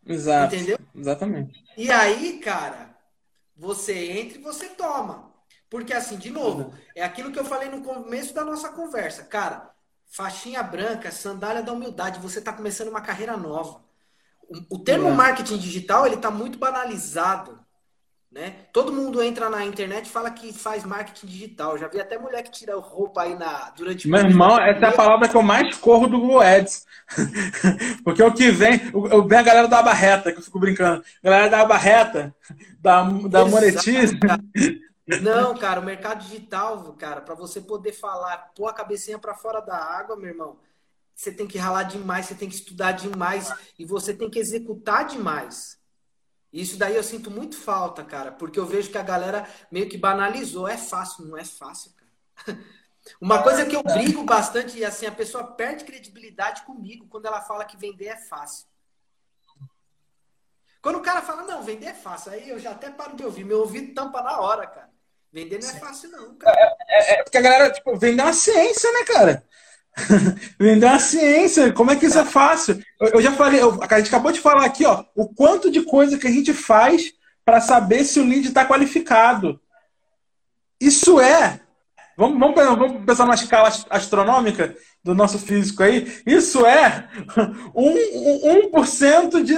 Exato. 0.05 0.55
Entendeu? 0.55 0.79
Exatamente. 0.95 1.63
E 1.75 1.91
aí, 1.91 2.39
cara, 2.39 2.97
você 3.55 4.11
entra 4.11 4.37
e 4.37 4.41
você 4.41 4.69
toma. 4.69 5.29
Porque, 5.69 5.93
assim, 5.93 6.17
de 6.17 6.29
novo, 6.29 6.73
é 6.95 7.03
aquilo 7.03 7.31
que 7.31 7.37
eu 7.37 7.45
falei 7.45 7.69
no 7.69 7.83
começo 7.83 8.33
da 8.33 8.45
nossa 8.45 8.69
conversa. 8.69 9.23
Cara, 9.23 9.69
faixinha 10.05 10.63
branca, 10.63 11.11
sandália 11.11 11.61
da 11.61 11.73
humildade, 11.73 12.19
você 12.19 12.39
está 12.39 12.53
começando 12.53 12.87
uma 12.87 13.01
carreira 13.01 13.35
nova. 13.35 13.83
O, 14.69 14.79
termo 14.79 15.09
é. 15.09 15.13
marketing 15.13 15.57
digital 15.57 16.05
ele 16.05 16.15
está 16.15 16.31
muito 16.31 16.57
banalizado. 16.57 17.59
Né? 18.31 18.67
Todo 18.71 18.93
mundo 18.93 19.23
entra 19.23 19.49
na 19.49 19.65
internet 19.65 20.05
e 20.05 20.09
fala 20.09 20.29
que 20.29 20.53
faz 20.53 20.83
marketing 20.83 21.25
digital. 21.25 21.77
Já 21.79 21.87
vi 21.87 21.99
até 21.99 22.17
mulher 22.17 22.43
que 22.43 22.51
tira 22.51 22.75
roupa 22.77 23.23
aí 23.23 23.35
na, 23.35 23.71
durante 23.71 24.07
Meu 24.07 24.21
irmão, 24.21 24.59
essa 24.59 24.85
é 24.85 24.89
a 24.89 24.95
palavra 24.95 25.27
que 25.27 25.35
eu 25.35 25.41
mais 25.41 25.75
corro 25.77 26.07
do 26.07 26.19
Google 26.19 26.41
Ads. 26.41 26.85
Porque 28.03 28.21
o 28.21 28.31
que 28.31 28.51
vem, 28.51 28.79
eu, 28.93 29.27
vem 29.27 29.39
a 29.39 29.43
galera 29.43 29.67
da 29.67 29.81
barreta, 29.81 30.31
que 30.31 30.37
eu 30.37 30.43
fico 30.43 30.59
brincando. 30.59 31.03
Galera 31.23 31.49
da 31.49 31.65
barreta, 31.65 32.35
da, 32.79 33.01
da 33.01 33.45
monetiza. 33.45 34.15
Não, 35.23 35.57
cara, 35.57 35.79
o 35.79 35.85
mercado 35.85 36.23
digital, 36.23 36.93
cara, 36.99 37.21
para 37.21 37.33
você 37.33 37.59
poder 37.59 37.93
falar, 37.93 38.51
pôr 38.55 38.67
a 38.67 38.73
cabecinha 38.73 39.17
para 39.17 39.33
fora 39.33 39.59
da 39.59 39.75
água, 39.75 40.15
meu 40.15 40.29
irmão, 40.29 40.57
você 41.19 41.33
tem 41.33 41.45
que 41.45 41.57
ralar 41.57 41.83
demais, 41.83 42.27
você 42.27 42.33
tem 42.33 42.47
que 42.47 42.55
estudar 42.55 42.93
demais 42.93 43.53
e 43.77 43.83
você 43.83 44.13
tem 44.13 44.29
que 44.29 44.39
executar 44.39 45.05
demais. 45.05 45.77
Isso 46.51 46.77
daí 46.77 46.95
eu 46.95 47.03
sinto 47.03 47.29
muito 47.29 47.57
falta, 47.57 48.05
cara, 48.05 48.31
porque 48.31 48.57
eu 48.57 48.65
vejo 48.65 48.89
que 48.89 48.97
a 48.97 49.03
galera 49.03 49.45
meio 49.69 49.89
que 49.89 49.97
banalizou. 49.97 50.65
É 50.65 50.77
fácil, 50.77 51.25
não 51.25 51.37
é 51.37 51.43
fácil, 51.43 51.91
cara. 51.91 52.57
Uma 53.19 53.43
coisa 53.43 53.65
que 53.65 53.75
eu 53.75 53.83
brigo 53.83 54.23
bastante 54.23 54.77
e 54.77 54.85
assim, 54.85 55.07
a 55.07 55.11
pessoa 55.11 55.43
perde 55.43 55.83
credibilidade 55.83 56.61
comigo 56.61 57.05
quando 57.09 57.25
ela 57.25 57.41
fala 57.41 57.65
que 57.65 57.75
vender 57.75 58.07
é 58.07 58.15
fácil. 58.17 58.65
Quando 60.81 60.99
o 60.99 61.01
cara 61.01 61.21
fala, 61.21 61.43
não, 61.43 61.61
vender 61.61 61.87
é 61.87 61.93
fácil, 61.93 62.31
aí 62.31 62.47
eu 62.47 62.57
já 62.57 62.71
até 62.71 62.89
paro 62.89 63.17
de 63.17 63.25
ouvir. 63.25 63.43
Meu 63.43 63.59
ouvido 63.59 63.93
tampa 63.93 64.21
na 64.21 64.39
hora, 64.39 64.65
cara. 64.65 64.89
Vender 65.33 65.59
não 65.59 65.69
é 65.69 65.79
fácil, 65.79 66.11
não, 66.11 66.35
cara. 66.35 66.57
É, 66.87 67.13
é, 67.15 67.19
é 67.19 67.23
porque 67.23 67.37
a 67.37 67.41
galera, 67.41 67.71
tipo, 67.73 67.93
vender 67.97 68.21
é 68.21 68.25
uma 68.25 68.33
ciência, 68.33 68.89
né, 68.93 69.03
cara? 69.03 69.48
Vender 70.59 70.85
uma 70.85 70.99
ciência, 70.99 71.71
como 71.73 71.91
é 71.91 71.95
que 71.95 72.05
isso 72.05 72.19
é 72.19 72.25
fácil? 72.25 72.81
Eu, 72.99 73.07
eu 73.15 73.21
já 73.21 73.31
falei, 73.31 73.61
eu, 73.61 73.79
a 73.81 73.97
gente 73.97 74.07
acabou 74.07 74.31
de 74.31 74.39
falar 74.39 74.65
aqui, 74.65 74.85
ó, 74.85 75.03
o 75.15 75.27
quanto 75.27 75.71
de 75.71 75.81
coisa 75.83 76.17
que 76.17 76.27
a 76.27 76.31
gente 76.31 76.53
faz 76.53 77.13
para 77.45 77.61
saber 77.61 78.03
se 78.03 78.19
o 78.19 78.25
lead 78.25 78.47
está 78.47 78.65
qualificado. 78.65 79.59
Isso 80.79 81.19
é. 81.19 81.59
Vamos, 82.15 82.37
vamos, 82.37 82.77
vamos 82.77 83.05
pensar 83.05 83.23
numa 83.23 83.35
escala 83.35 83.71
astronômica 83.89 84.75
do 85.03 85.15
nosso 85.15 85.39
físico 85.39 85.81
aí. 85.81 86.21
Isso 86.25 86.65
é 86.65 87.07
um, 87.73 87.91
um, 87.91 88.71
1% 88.71 89.43
de 89.43 89.55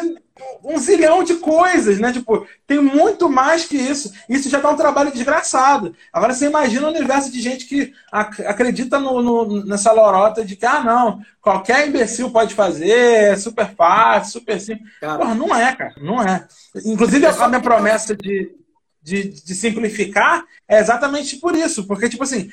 um 0.64 0.78
zilhão 0.78 1.24
de 1.24 1.36
coisas, 1.36 2.00
né? 2.00 2.12
Tipo, 2.14 2.48
tem 2.68 2.80
muito 2.80 3.30
mais 3.30 3.66
que 3.66 3.76
isso. 3.76 4.14
Isso 4.30 4.50
já 4.50 4.60
dá 4.60 4.70
um 4.70 4.76
trabalho 4.76 5.12
desgraçado. 5.12 5.96
Agora 6.14 6.34
você 6.34 6.46
imagina 6.46 6.88
o 6.88 6.92
universo 6.92 7.32
de 7.32 7.42
gente 7.42 7.66
que 7.66 7.94
ac 8.12 8.46
acredita 8.46 9.00
no, 9.00 9.22
no, 9.22 9.66
nessa 9.66 9.92
lorota 9.92 10.46
de 10.46 10.56
que, 10.56 10.66
ah, 10.66 10.84
não, 10.84 11.22
qualquer 11.42 11.88
imbecil 11.88 12.30
pode 12.30 12.54
fazer, 12.54 12.90
é 12.90 13.36
super 13.36 13.74
fácil, 13.76 14.40
super 14.40 14.60
simples. 14.60 14.92
Cara, 15.00 15.18
Porra, 15.18 15.36
não 15.36 15.56
é, 15.56 15.76
cara, 15.76 15.94
não 15.98 16.22
é. 16.22 16.48
Inclusive, 16.86 17.26
a 17.26 17.48
minha 17.48 17.62
promessa 17.62 18.16
de, 18.16 18.56
de, 19.02 19.30
de, 19.30 19.56
simplificar 19.56 20.44
é 20.68 20.80
exatamente 20.80 21.38
por 21.38 21.56
isso. 21.56 21.86
Porque, 21.86 22.10
tipo 22.10 22.24
assim, 22.24 22.52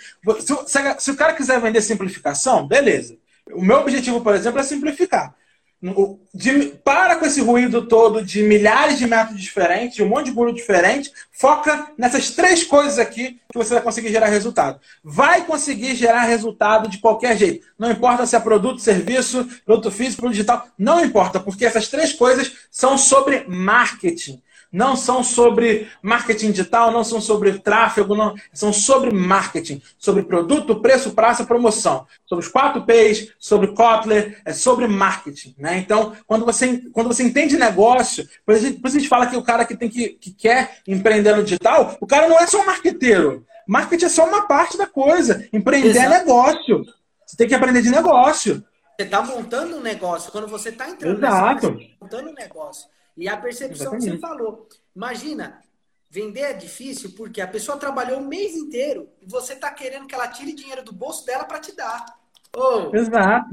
se, 0.66 0.95
se 0.99 1.11
o 1.11 1.16
cara 1.16 1.34
quiser 1.34 1.61
vender 1.61 1.82
simplificação, 1.82 2.66
beleza. 2.66 3.16
O 3.53 3.64
meu 3.64 3.78
objetivo, 3.78 4.20
por 4.20 4.34
exemplo, 4.34 4.61
é 4.61 4.62
simplificar. 4.62 5.34
De, 6.35 6.70
para 6.83 7.16
com 7.16 7.24
esse 7.24 7.41
ruído 7.41 7.87
todo 7.87 8.24
de 8.24 8.43
milhares 8.43 8.99
de 8.99 9.07
métodos 9.07 9.41
diferentes, 9.41 9.95
de 9.95 10.03
um 10.03 10.09
monte 10.09 10.26
de 10.26 10.33
guru 10.33 10.53
diferente, 10.53 11.12
foca 11.31 11.93
nessas 11.97 12.31
três 12.31 12.64
coisas 12.64 12.99
aqui 12.99 13.41
que 13.53 13.57
você 13.57 13.74
vai 13.74 13.83
conseguir 13.83 14.09
gerar 14.09 14.26
resultado. 14.26 14.81
Vai 15.05 15.45
conseguir 15.45 15.95
gerar 15.95 16.22
resultado 16.22 16.89
de 16.89 16.99
qualquer 16.99 17.37
jeito. 17.39 17.64
Não 17.79 17.93
importa 17.93 18.26
se 18.26 18.35
é 18.35 18.41
produto, 18.41 18.81
serviço, 18.81 19.49
produto 19.64 19.91
físico, 19.93 20.22
produto 20.22 20.35
digital, 20.35 20.66
não 20.76 21.05
importa, 21.05 21.39
porque 21.39 21.64
essas 21.64 21.87
três 21.87 22.12
coisas 22.12 22.53
são 22.70 22.99
sobre 22.99 23.45
marketing 23.47 24.43
não 24.71 24.97
são 24.97 25.23
sobre 25.23 25.89
marketing 26.03 26.51
digital, 26.51 26.91
não 26.91 27.03
são 27.03 27.21
sobre 27.21 27.59
tráfego, 27.59 28.14
não, 28.14 28.35
são 28.53 28.73
sobre 28.73 29.12
marketing, 29.12 29.83
sobre 29.99 30.23
produto, 30.23 30.81
preço, 30.81 31.12
praça, 31.12 31.45
promoção, 31.45 32.07
sobre 32.27 32.45
os 32.45 32.51
quatro 32.51 32.85
P's, 32.85 33.33
sobre 33.39 33.69
Kotler, 33.69 34.41
é 34.45 34.53
sobre 34.53 34.87
marketing. 34.87 35.55
Né? 35.59 35.79
Então, 35.79 36.12
quando 36.27 36.45
você, 36.45 36.83
quando 36.93 37.09
você 37.09 37.23
entende 37.23 37.57
negócio, 37.57 38.29
por 38.45 38.55
isso 38.55 38.79
a 38.85 38.91
gente 38.91 39.09
fala 39.09 39.27
que 39.27 39.37
o 39.37 39.43
cara 39.43 39.64
que, 39.64 39.77
tem 39.77 39.89
que, 39.89 40.11
que 40.11 40.33
quer 40.33 40.79
empreender 40.87 41.35
no 41.35 41.45
digital, 41.45 41.97
o 42.01 42.07
cara 42.07 42.29
não 42.29 42.39
é 42.39 42.47
só 42.47 42.62
um 42.62 42.66
marqueteiro. 42.66 43.45
Marketing 43.66 44.07
é 44.07 44.09
só 44.09 44.27
uma 44.27 44.47
parte 44.47 44.79
da 44.79 44.87
coisa. 44.87 45.47
Empreender 45.53 45.89
é 45.89 45.91
Exato. 45.91 46.14
é 46.14 46.19
negócio. 46.19 46.85
Você 47.27 47.37
tem 47.37 47.47
que 47.47 47.55
aprender 47.55 47.83
de 47.83 47.91
negócio. 47.91 48.64
Você 48.97 49.05
está 49.05 49.23
montando 49.23 49.77
um 49.77 49.81
negócio. 49.81 50.33
Quando 50.33 50.49
você 50.49 50.71
está 50.71 50.89
entrando 50.89 51.19
Exato. 51.19 51.71
Nessa, 51.71 51.79
você 51.79 51.85
tá 51.85 51.97
montando 52.01 52.31
um 52.31 52.35
negócio. 52.35 52.89
E 53.19 53.29
a 53.29 53.37
percepção 53.37 53.95
Exatamente. 53.95 54.05
que 54.05 54.11
você 54.12 54.19
falou. 54.19 54.69
Imagina, 54.95 55.61
vender 56.09 56.43
é 56.43 56.53
difícil 56.53 57.11
porque 57.16 57.41
a 57.41 57.49
pessoa 57.49 57.77
trabalhou 57.77 58.21
o 58.21 58.25
mês 58.25 58.55
inteiro 58.55 59.09
e 59.21 59.27
você 59.27 59.55
está 59.55 59.73
querendo 59.73 60.07
que 60.07 60.14
ela 60.14 60.29
tire 60.29 60.53
dinheiro 60.53 60.85
do 60.85 60.93
bolso 60.93 61.27
dela 61.27 61.45
para 61.45 61.59
te 61.59 61.75
dar. 61.75 62.07
Oh, 62.57 62.95
Exato. 62.95 63.51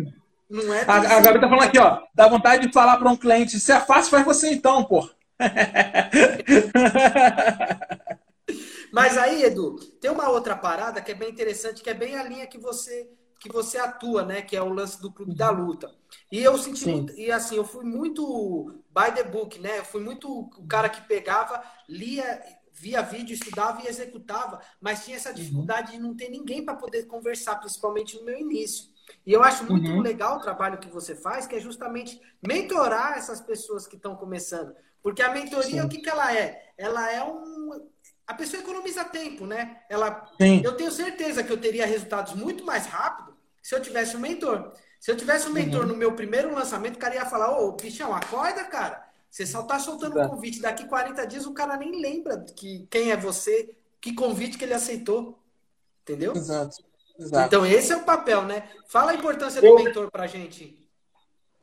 Não 0.48 0.72
é 0.72 0.86
a, 0.88 1.18
a 1.18 1.20
Gabi 1.20 1.42
tá 1.42 1.50
falando 1.50 1.68
aqui, 1.68 1.80
ó. 1.80 2.04
Dá 2.14 2.28
vontade 2.28 2.68
de 2.68 2.74
falar 2.74 2.98
para 2.98 3.10
um 3.10 3.18
cliente: 3.18 3.60
se 3.60 3.72
é 3.72 3.80
fácil, 3.80 4.12
faz 4.12 4.24
você 4.24 4.54
então, 4.54 4.84
pô. 4.84 5.10
Mas 8.94 9.18
aí, 9.18 9.44
Edu, 9.44 9.78
tem 10.00 10.12
uma 10.12 10.30
outra 10.30 10.56
parada 10.56 11.02
que 11.02 11.12
é 11.12 11.16
bem 11.16 11.32
interessante, 11.32 11.82
que 11.82 11.90
é 11.90 11.96
bem 11.96 12.16
a 12.16 12.24
linha 12.24 12.46
que 12.46 12.60
você 12.60 13.10
que 13.46 13.54
você 13.54 13.78
atua, 13.78 14.26
né? 14.26 14.42
Que 14.42 14.58
é 14.58 14.62
o 14.62 14.74
lance 14.74 15.00
do 15.00 15.12
clube 15.12 15.36
da 15.36 15.52
luta. 15.52 15.94
E 16.32 16.42
eu 16.42 16.58
senti 16.58 16.88
muito, 16.88 17.14
e 17.14 17.32
assim, 17.32 17.56
eu 17.56 17.64
fui 17.64 17.86
muito 17.86 18.84
by 18.90 19.14
the 19.14 19.24
book, 19.24 19.60
né? 19.60 19.80
Eu 19.80 19.86
fui 19.86 20.02
muito 20.02 20.28
o 20.28 20.68
cara 20.68 20.90
que 20.90 21.02
pegava, 21.08 21.64
lia, 21.88 22.42
via 22.74 23.02
vídeo, 23.02 23.34
estudava 23.34 23.84
e 23.84 23.88
executava, 23.88 24.60
mas 24.82 25.06
tinha 25.06 25.18
essa 25.18 25.30
uhum. 25.30 25.36
dificuldade 25.36 25.92
uhum. 25.92 25.98
de 25.98 26.04
não 26.04 26.16
ter 26.16 26.30
ninguém 26.30 26.66
para 26.66 26.76
poder 26.76 27.04
conversar, 27.04 27.58
principalmente 27.58 28.18
no 28.18 28.26
meu 28.26 28.38
início. 28.38 28.90
E 29.26 29.32
eu 29.32 29.44
acho 29.44 29.64
muito 29.66 29.90
uhum. 29.92 30.02
legal 30.02 30.38
o 30.38 30.42
trabalho 30.42 30.80
que 30.80 30.90
você 30.90 31.16
faz, 31.16 31.46
que 31.46 31.56
é 31.56 31.60
justamente 31.60 32.20
mentorar 32.46 33.18
essas 33.18 33.40
pessoas 33.40 33.86
que 33.86 33.96
estão 33.96 34.16
começando. 34.16 34.76
Porque 35.04 35.22
a 35.22 35.32
mentoria, 35.32 35.82
Sim. 35.82 35.86
o 35.86 35.90
que, 35.90 36.00
que 36.00 36.10
ela 36.10 36.36
é? 36.36 36.74
Ela 36.76 37.12
é 37.12 37.24
um. 37.24 37.88
A 38.26 38.34
pessoa 38.34 38.64
economiza 38.64 39.06
tempo, 39.06 39.46
né? 39.46 39.84
Ela... 39.88 40.28
Sim. 40.42 40.64
Eu 40.64 40.76
tenho 40.76 40.92
certeza 40.92 41.44
que 41.44 41.52
eu 41.52 41.62
teria 41.62 41.86
resultados 41.86 42.34
muito 42.34 42.66
mais 42.66 42.88
rápido 42.88 43.35
se 43.66 43.74
eu 43.74 43.82
tivesse 43.82 44.16
um 44.16 44.20
mentor. 44.20 44.74
Se 45.00 45.10
eu 45.10 45.18
tivesse 45.18 45.50
um 45.50 45.52
mentor 45.52 45.82
uhum. 45.82 45.88
no 45.88 45.96
meu 45.96 46.12
primeiro 46.12 46.54
lançamento, 46.54 46.98
o 46.98 47.00
cara 47.00 47.16
ia 47.16 47.26
falar, 47.26 47.60
ô, 47.60 47.72
bichão, 47.72 48.14
acorda, 48.14 48.64
cara. 48.66 49.04
Você 49.28 49.44
só 49.44 49.64
tá 49.64 49.80
soltando 49.80 50.22
um 50.22 50.30
convite. 50.30 50.62
Daqui 50.62 50.88
40 50.88 51.26
dias 51.26 51.48
o 51.48 51.52
cara 51.52 51.76
nem 51.76 52.00
lembra 52.00 52.46
que 52.56 52.86
quem 52.92 53.10
é 53.10 53.18
você, 53.18 53.76
que 54.00 54.14
convite 54.14 54.60
que 54.60 54.66
ele 54.66 54.76
aceitou. 54.76 55.40
Entendeu? 56.04 56.34
Exato. 56.36 56.78
Exato. 57.18 57.48
Então 57.48 57.66
esse 57.66 57.92
é 57.92 57.96
o 57.96 58.04
papel, 58.04 58.44
né? 58.44 58.70
Fala 58.88 59.14
a 59.14 59.16
importância 59.16 59.60
do 59.60 59.66
eu... 59.66 59.76
mentor 59.84 60.12
pra 60.12 60.28
gente. 60.28 60.78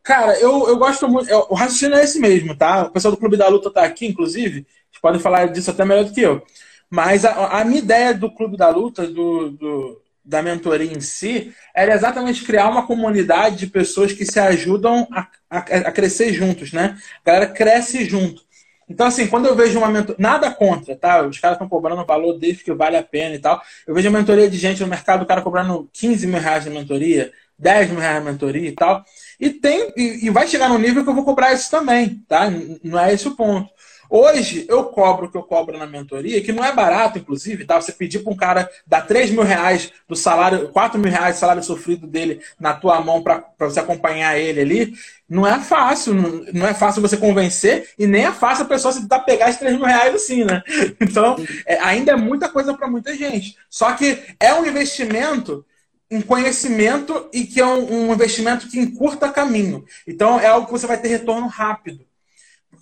Cara, 0.03 0.37
eu, 0.41 0.67
eu 0.67 0.77
gosto 0.77 1.07
muito. 1.09 1.31
Eu, 1.31 1.47
o 1.51 1.55
raciocínio 1.55 1.97
é 1.97 2.03
esse 2.03 2.19
mesmo, 2.19 2.59
tá? 2.59 2.87
O 2.87 2.91
pessoal 2.91 3.15
do 3.15 3.21
Clube 3.21 3.37
da 3.37 3.47
Luta 3.47 3.71
tá 3.71 3.85
aqui, 3.85 4.07
inclusive. 4.07 4.67
Eles 4.91 5.01
podem 5.01 5.21
falar 5.21 5.47
disso 5.53 5.71
até 5.71 5.85
melhor 5.85 6.07
do 6.07 6.13
que 6.13 6.23
eu. 6.23 6.45
Mas 6.91 7.25
a, 7.25 7.61
a 7.61 7.65
minha 7.65 7.79
ideia 7.79 8.13
do 8.13 8.29
Clube 8.29 8.57
da 8.57 8.71
Luta, 8.71 9.07
do, 9.07 9.51
do, 9.51 10.02
da 10.25 10.43
mentoria 10.43 10.93
em 10.93 11.01
si, 11.01 11.53
era 11.75 11.95
exatamente 11.95 12.45
criar 12.45 12.69
uma 12.69 12.87
comunidade 12.87 13.57
de 13.57 13.67
pessoas 13.67 14.13
que 14.13 14.25
se 14.25 14.39
ajudam 14.39 15.07
a, 15.11 15.29
a, 15.51 15.59
a 15.59 15.93
crescer 15.93 16.33
juntos, 16.33 16.73
né? 16.73 16.97
A 17.25 17.31
galera 17.31 17.47
cresce 17.49 18.05
junto. 18.05 18.43
Então, 18.89 19.07
assim, 19.07 19.27
quando 19.27 19.47
eu 19.47 19.57
vejo 19.57 19.79
uma 19.79 19.89
mentoria. 19.89 20.17
Nada 20.19 20.51
contra, 20.51 20.95
tá? 20.95 21.27
Os 21.27 21.39
caras 21.39 21.57
estão 21.57 21.69
cobrando 21.69 22.05
valor 22.05 22.39
desde 22.39 22.63
que 22.63 22.73
vale 22.73 22.97
a 22.97 23.03
pena 23.03 23.35
e 23.35 23.39
tal. 23.39 23.61
Eu 23.87 23.95
vejo 23.95 24.09
a 24.09 24.13
mentoria 24.13 24.49
de 24.49 24.59
gente 24.59 24.81
no 24.83 24.87
mercado, 24.87 25.23
o 25.23 25.27
cara 25.27 25.43
cobrando 25.43 25.89
15 25.93 26.27
mil 26.27 26.41
reais 26.41 26.65
de 26.65 26.71
mentoria, 26.71 27.33
10 27.59 27.91
mil 27.91 28.01
reais 28.01 28.19
de 28.23 28.31
mentoria 28.31 28.69
e 28.69 28.73
tal. 28.73 29.05
E 29.41 29.51
tem. 29.51 29.93
E, 29.97 30.27
e 30.27 30.31
vai 30.31 30.47
chegar 30.47 30.69
no 30.69 30.79
nível 30.79 31.03
que 31.03 31.11
eu 31.11 31.15
vou 31.15 31.25
cobrar 31.25 31.53
isso 31.53 31.71
também, 31.71 32.23
tá? 32.29 32.51
Não 32.85 32.99
é 32.99 33.13
esse 33.13 33.27
o 33.27 33.35
ponto. 33.35 33.71
Hoje, 34.15 34.67
eu 34.69 34.85
cobro 34.85 35.25
o 35.25 35.31
que 35.31 35.39
eu 35.39 35.43
cobro 35.43 35.79
na 35.79 35.87
mentoria, 35.87 36.43
que 36.43 36.53
não 36.53 36.63
é 36.63 36.71
barato, 36.71 37.19
inclusive, 37.19 37.65
tá? 37.65 37.81
Você 37.81 37.93
pedir 37.93 38.19
para 38.19 38.31
um 38.31 38.37
cara 38.37 38.71
dar 38.87 39.07
3 39.07 39.31
mil 39.31 39.43
reais 39.43 39.91
do 40.07 40.15
salário, 40.15 40.69
4 40.69 41.01
mil 41.01 41.11
reais 41.11 41.37
do 41.37 41.39
salário 41.39 41.63
sofrido 41.63 42.07
dele 42.07 42.43
na 42.61 42.75
tua 42.75 43.01
mão 43.01 43.23
para 43.23 43.43
você 43.59 43.81
acompanhar 43.81 44.39
ele 44.39 44.61
ali, 44.61 44.95
não 45.27 45.47
é 45.47 45.59
fácil. 45.59 46.13
Não, 46.13 46.45
não, 46.53 46.67
é 46.67 46.75
fácil 46.75 47.01
você 47.01 47.17
convencer 47.17 47.89
e 47.99 48.07
nem 48.07 48.27
é 48.27 48.33
fácil 48.33 48.67
a 48.67 48.69
pessoa 48.69 48.93
se 48.93 49.01
tentar 49.01 49.21
pegar 49.21 49.49
esses 49.49 49.61
3 49.61 49.77
mil 49.77 49.87
reais 49.87 50.15
assim, 50.15 50.45
né? 50.45 50.63
Então, 51.01 51.35
é, 51.65 51.81
ainda 51.81 52.13
é 52.13 52.17
muita 52.17 52.51
coisa 52.51 52.75
para 52.75 52.87
muita 52.89 53.17
gente. 53.17 53.57
Só 53.71 53.93
que 53.93 54.23
é 54.39 54.53
um 54.53 54.67
investimento 54.67 55.65
em 56.11 56.21
conhecimento 56.21 57.31
e 57.33 57.45
que 57.45 57.63
é 57.63 57.65
um, 57.65 58.09
um 58.09 58.13
investimento 58.13 58.69
que 58.69 58.79
encurta 58.79 59.33
caminho. 59.33 59.87
Então, 60.07 60.39
é 60.39 60.49
algo 60.49 60.67
que 60.67 60.73
você 60.73 60.87
vai 60.87 61.01
ter 61.01 61.09
retorno 61.09 61.47
rápido 61.47 62.12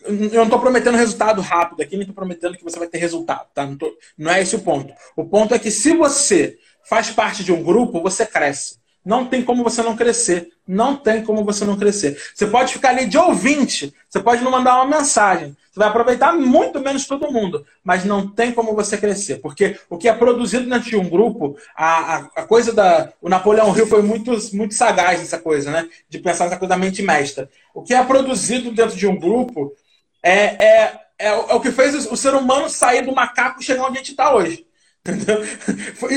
eu 0.05 0.30
não 0.32 0.44
estou 0.44 0.61
prometendo 0.61 0.96
resultado 0.96 1.40
rápido 1.40 1.82
aqui, 1.82 1.92
nem 1.92 2.01
estou 2.01 2.14
prometendo 2.14 2.57
que 2.57 2.64
você 2.64 2.78
vai 2.78 2.88
ter 2.88 2.98
resultado, 2.98 3.46
tá? 3.55 3.66
Não, 3.66 3.76
tô, 3.76 3.92
não 4.16 4.30
é 4.30 4.40
esse 4.40 4.57
o 4.57 4.61
ponto. 4.61 4.92
O 5.16 5.24
ponto 5.24 5.55
é 5.55 5.59
que 5.59 5.70
se 5.70 5.94
você 5.94 6.59
faz 6.88 7.11
parte 7.11 7.44
de 7.44 7.53
um 7.53 7.62
grupo, 7.62 8.01
você 8.01 8.24
cresce. 8.24 8.80
Não 9.05 9.26
tem 9.26 9.42
como 9.42 9.64
você 9.64 9.82
não 9.82 9.96
crescer. 9.96 10.48
Não 10.66 10.94
tem 10.94 11.24
como 11.24 11.44
você 11.44 11.64
não 11.64 11.76
crescer. 11.76 12.20
Você 12.34 12.46
pode 12.46 12.72
ficar 12.72 12.90
ali 12.90 13.07
de 13.07 13.16
ouvinte, 13.16 13.94
você 14.09 14.20
pode 14.20 14.42
não 14.42 14.51
mandar 14.51 14.76
uma 14.76 14.98
mensagem. 14.98 15.57
Você 15.70 15.78
vai 15.78 15.88
aproveitar 15.88 16.32
muito 16.34 16.80
menos 16.80 17.07
todo 17.07 17.32
mundo, 17.32 17.64
mas 17.82 18.05
não 18.05 18.28
tem 18.28 18.53
como 18.53 18.74
você 18.74 18.98
crescer. 18.98 19.36
Porque 19.36 19.78
o 19.88 19.96
que 19.96 20.09
é 20.09 20.12
produzido 20.12 20.68
dentro 20.68 20.90
de 20.90 20.96
um 20.96 21.09
grupo, 21.09 21.57
a, 21.76 22.16
a, 22.16 22.16
a 22.36 22.42
coisa 22.42 22.72
da. 22.72 23.12
O 23.22 23.28
Napoleão 23.28 23.74
Hill 23.76 23.86
foi 23.86 24.03
muito, 24.03 24.32
muito 24.53 24.74
sagaz 24.74 25.20
nessa 25.20 25.38
coisa, 25.38 25.70
né? 25.70 25.88
De 26.09 26.18
pensar 26.18 26.44
nessa 26.44 26.59
coisa 26.59 26.70
da 26.70 26.76
mente 26.76 27.03
mestra. 27.03 27.48
O 27.72 27.82
que 27.82 27.94
é 27.94 28.05
produzido 28.05 28.70
dentro 28.70 28.96
de 28.96 29.07
um 29.07 29.18
grupo 29.18 29.72
é, 30.23 30.64
é, 30.64 31.01
é, 31.18 31.29
é 31.29 31.35
o 31.35 31.61
que 31.61 31.71
fez 31.71 32.07
o 32.07 32.16
ser 32.16 32.35
humano 32.35 32.68
sair 32.68 33.03
do 33.03 33.14
macaco 33.14 33.61
e 33.61 33.64
chegar 33.64 33.85
onde 33.85 33.99
a 33.99 34.01
gente 34.01 34.12
está 34.12 34.35
hoje. 34.35 34.66
Entendeu? 35.07 35.43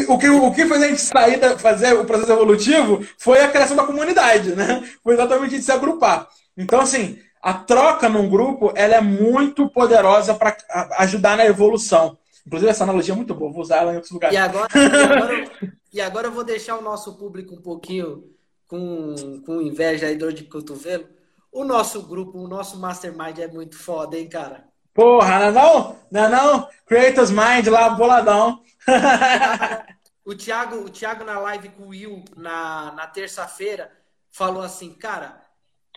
O 0.10 0.18
que, 0.18 0.30
o 0.30 0.52
que 0.52 0.66
fez 0.66 0.84
a 0.84 0.88
gente 0.88 1.02
sair, 1.02 1.40
da, 1.40 1.58
fazer 1.58 1.94
o 1.94 2.06
processo 2.06 2.34
evolutivo 2.34 3.06
foi 3.18 3.42
a 3.42 3.50
criação 3.50 3.78
da 3.78 3.86
comunidade, 3.86 4.56
né? 4.56 4.84
Foi 5.02 5.14
exatamente 5.14 5.48
a 5.48 5.50
gente 5.56 5.64
se 5.64 5.72
agrupar. 5.72 6.28
Então, 6.58 6.82
assim, 6.82 7.18
a 7.42 7.54
troca 7.54 8.10
num 8.10 8.30
grupo 8.30 8.74
ela 8.76 8.96
é 8.96 9.02
muito 9.02 9.70
poderosa 9.70 10.34
para 10.34 10.56
ajudar 11.00 11.38
na 11.38 11.46
evolução. 11.46 12.18
Inclusive, 12.46 12.72
essa 12.72 12.84
analogia 12.84 13.14
é 13.14 13.18
muito 13.18 13.34
boa, 13.34 13.52
vou 13.52 13.62
usar 13.62 13.78
ela 13.78 13.94
em 13.94 13.96
outros 13.96 14.12
lugares. 14.12 14.36
E 14.36 14.40
agora, 14.40 14.68
e 14.76 14.86
agora, 14.86 15.52
e 15.94 16.02
agora 16.02 16.28
eu 16.28 16.32
vou 16.32 16.44
deixar 16.44 16.78
o 16.78 16.82
nosso 16.82 17.18
público 17.18 17.56
um 17.56 17.62
pouquinho 17.62 18.26
com, 18.68 19.42
com 19.46 19.62
inveja 19.62 20.12
e 20.12 20.18
dor 20.18 20.34
de 20.34 20.44
cotovelo. 20.44 21.06
O 21.54 21.64
nosso 21.64 22.02
grupo, 22.02 22.40
o 22.40 22.48
nosso 22.48 22.80
mastermind 22.80 23.38
é 23.38 23.48
muito 23.48 23.78
foda, 23.78 24.18
hein, 24.18 24.28
cara? 24.28 24.66
Porra, 24.92 25.40
não 25.40 25.46
é 25.46 25.52
não? 25.52 26.00
Não 26.12 26.24
é 26.26 26.30
não? 26.30 26.70
Creators 26.88 27.30
Mind 27.30 27.68
lá, 27.68 27.92
boladão. 27.92 28.64
o, 30.26 30.36
Thiago, 30.36 30.78
o 30.78 30.90
Thiago 30.90 31.24
na 31.24 31.40
live 31.40 31.70
com 31.70 31.84
o 31.84 31.88
Will 31.90 32.26
na, 32.36 32.92
na 32.94 33.06
terça-feira 33.06 33.92
falou 34.32 34.64
assim, 34.64 34.94
cara, 34.94 35.42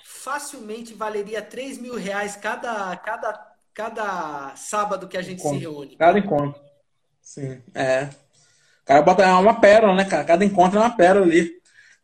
facilmente 0.05 0.93
valeria 0.93 1.41
3 1.41 1.79
mil 1.79 1.97
reais 1.97 2.37
cada, 2.37 2.95
cada, 2.99 3.53
cada 3.73 4.55
sábado 4.57 5.09
que 5.09 5.17
a 5.17 5.23
gente 5.23 5.41
encontro. 5.41 5.59
se 5.59 5.65
reúne. 5.65 5.97
Cada 5.97 6.19
encontro. 6.19 6.61
Sim, 7.23 7.63
é. 7.75 8.11
O 8.83 8.85
cara 8.85 9.03
bota 9.03 9.39
uma 9.39 9.59
pérola, 9.59 9.95
né, 9.95 10.05
cara? 10.05 10.23
Cada 10.23 10.45
encontro 10.45 10.79
é 10.79 10.83
uma 10.83 10.95
pérola 10.95 11.25
ali. 11.25 11.57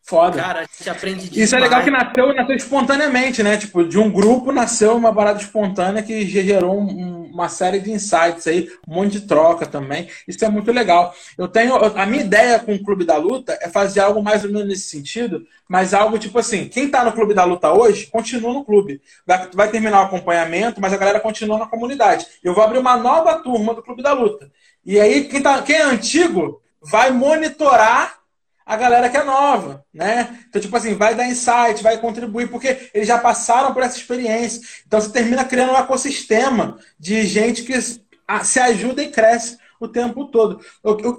Foda. 0.04 0.42
Cara, 0.42 0.60
a 0.60 0.62
gente 0.62 0.90
aprende 0.90 1.28
demais. 1.28 1.36
Isso 1.36 1.54
é 1.54 1.60
legal 1.60 1.82
que 1.82 1.90
nasceu, 1.90 2.34
nasceu 2.34 2.56
espontaneamente, 2.56 3.40
né? 3.40 3.56
Tipo, 3.56 3.84
de 3.84 3.98
um 3.98 4.10
grupo 4.10 4.50
nasceu 4.50 4.96
uma 4.96 5.14
parada 5.14 5.40
espontânea 5.40 6.02
que 6.02 6.26
gerou 6.26 6.80
um, 6.80 7.30
uma 7.32 7.48
série 7.48 7.78
de 7.78 7.92
insights 7.92 8.48
aí, 8.48 8.68
um 8.86 8.94
monte 8.96 9.12
de 9.12 9.20
troca 9.28 9.64
também. 9.64 10.08
Isso 10.26 10.44
é 10.44 10.48
muito 10.48 10.72
legal. 10.72 11.14
Eu 11.38 11.46
tenho. 11.46 11.76
A 11.76 12.04
minha 12.04 12.24
ideia 12.24 12.58
com 12.58 12.74
o 12.74 12.82
Clube 12.82 13.04
da 13.04 13.16
Luta 13.16 13.56
é 13.62 13.68
fazer 13.68 14.00
algo 14.00 14.20
mais 14.20 14.44
ou 14.44 14.50
menos 14.50 14.66
nesse 14.66 14.88
sentido, 14.88 15.46
mas 15.68 15.94
algo 15.94 16.18
tipo 16.18 16.36
assim: 16.36 16.68
quem 16.68 16.90
tá 16.90 17.04
no 17.04 17.12
Clube 17.12 17.32
da 17.32 17.44
Luta 17.44 17.72
hoje, 17.72 18.06
continua 18.06 18.52
no 18.52 18.64
clube. 18.64 19.00
Vai, 19.24 19.48
vai 19.54 19.70
terminar 19.70 20.00
o 20.00 20.06
acompanhamento, 20.06 20.80
mas 20.80 20.92
a 20.92 20.96
galera 20.96 21.20
continua 21.20 21.58
na 21.58 21.66
comunidade. 21.66 22.26
Eu 22.42 22.54
vou 22.54 22.64
abrir 22.64 22.78
uma 22.78 22.96
nova 22.96 23.36
turma 23.36 23.72
do 23.72 23.82
Clube 23.82 24.02
da 24.02 24.12
Luta. 24.12 24.50
E 24.84 24.98
aí, 24.98 25.24
quem, 25.28 25.40
tá, 25.40 25.62
quem 25.62 25.76
é 25.76 25.82
antigo 25.82 26.60
vai 26.82 27.12
monitorar 27.12 28.21
a 28.64 28.76
galera 28.76 29.08
que 29.08 29.16
é 29.16 29.24
nova, 29.24 29.84
né? 29.92 30.38
Então, 30.48 30.60
tipo 30.60 30.76
assim, 30.76 30.94
vai 30.94 31.14
dar 31.14 31.26
insight, 31.26 31.82
vai 31.82 31.98
contribuir, 31.98 32.48
porque 32.48 32.90
eles 32.94 33.08
já 33.08 33.18
passaram 33.18 33.72
por 33.74 33.82
essa 33.82 33.96
experiência. 33.96 34.60
Então, 34.86 35.00
você 35.00 35.10
termina 35.10 35.44
criando 35.44 35.72
um 35.72 35.78
ecossistema 35.78 36.78
de 36.98 37.26
gente 37.26 37.62
que 37.62 37.74
se 37.80 38.60
ajuda 38.60 39.02
e 39.02 39.10
cresce 39.10 39.58
o 39.80 39.88
tempo 39.88 40.26
todo. 40.26 40.60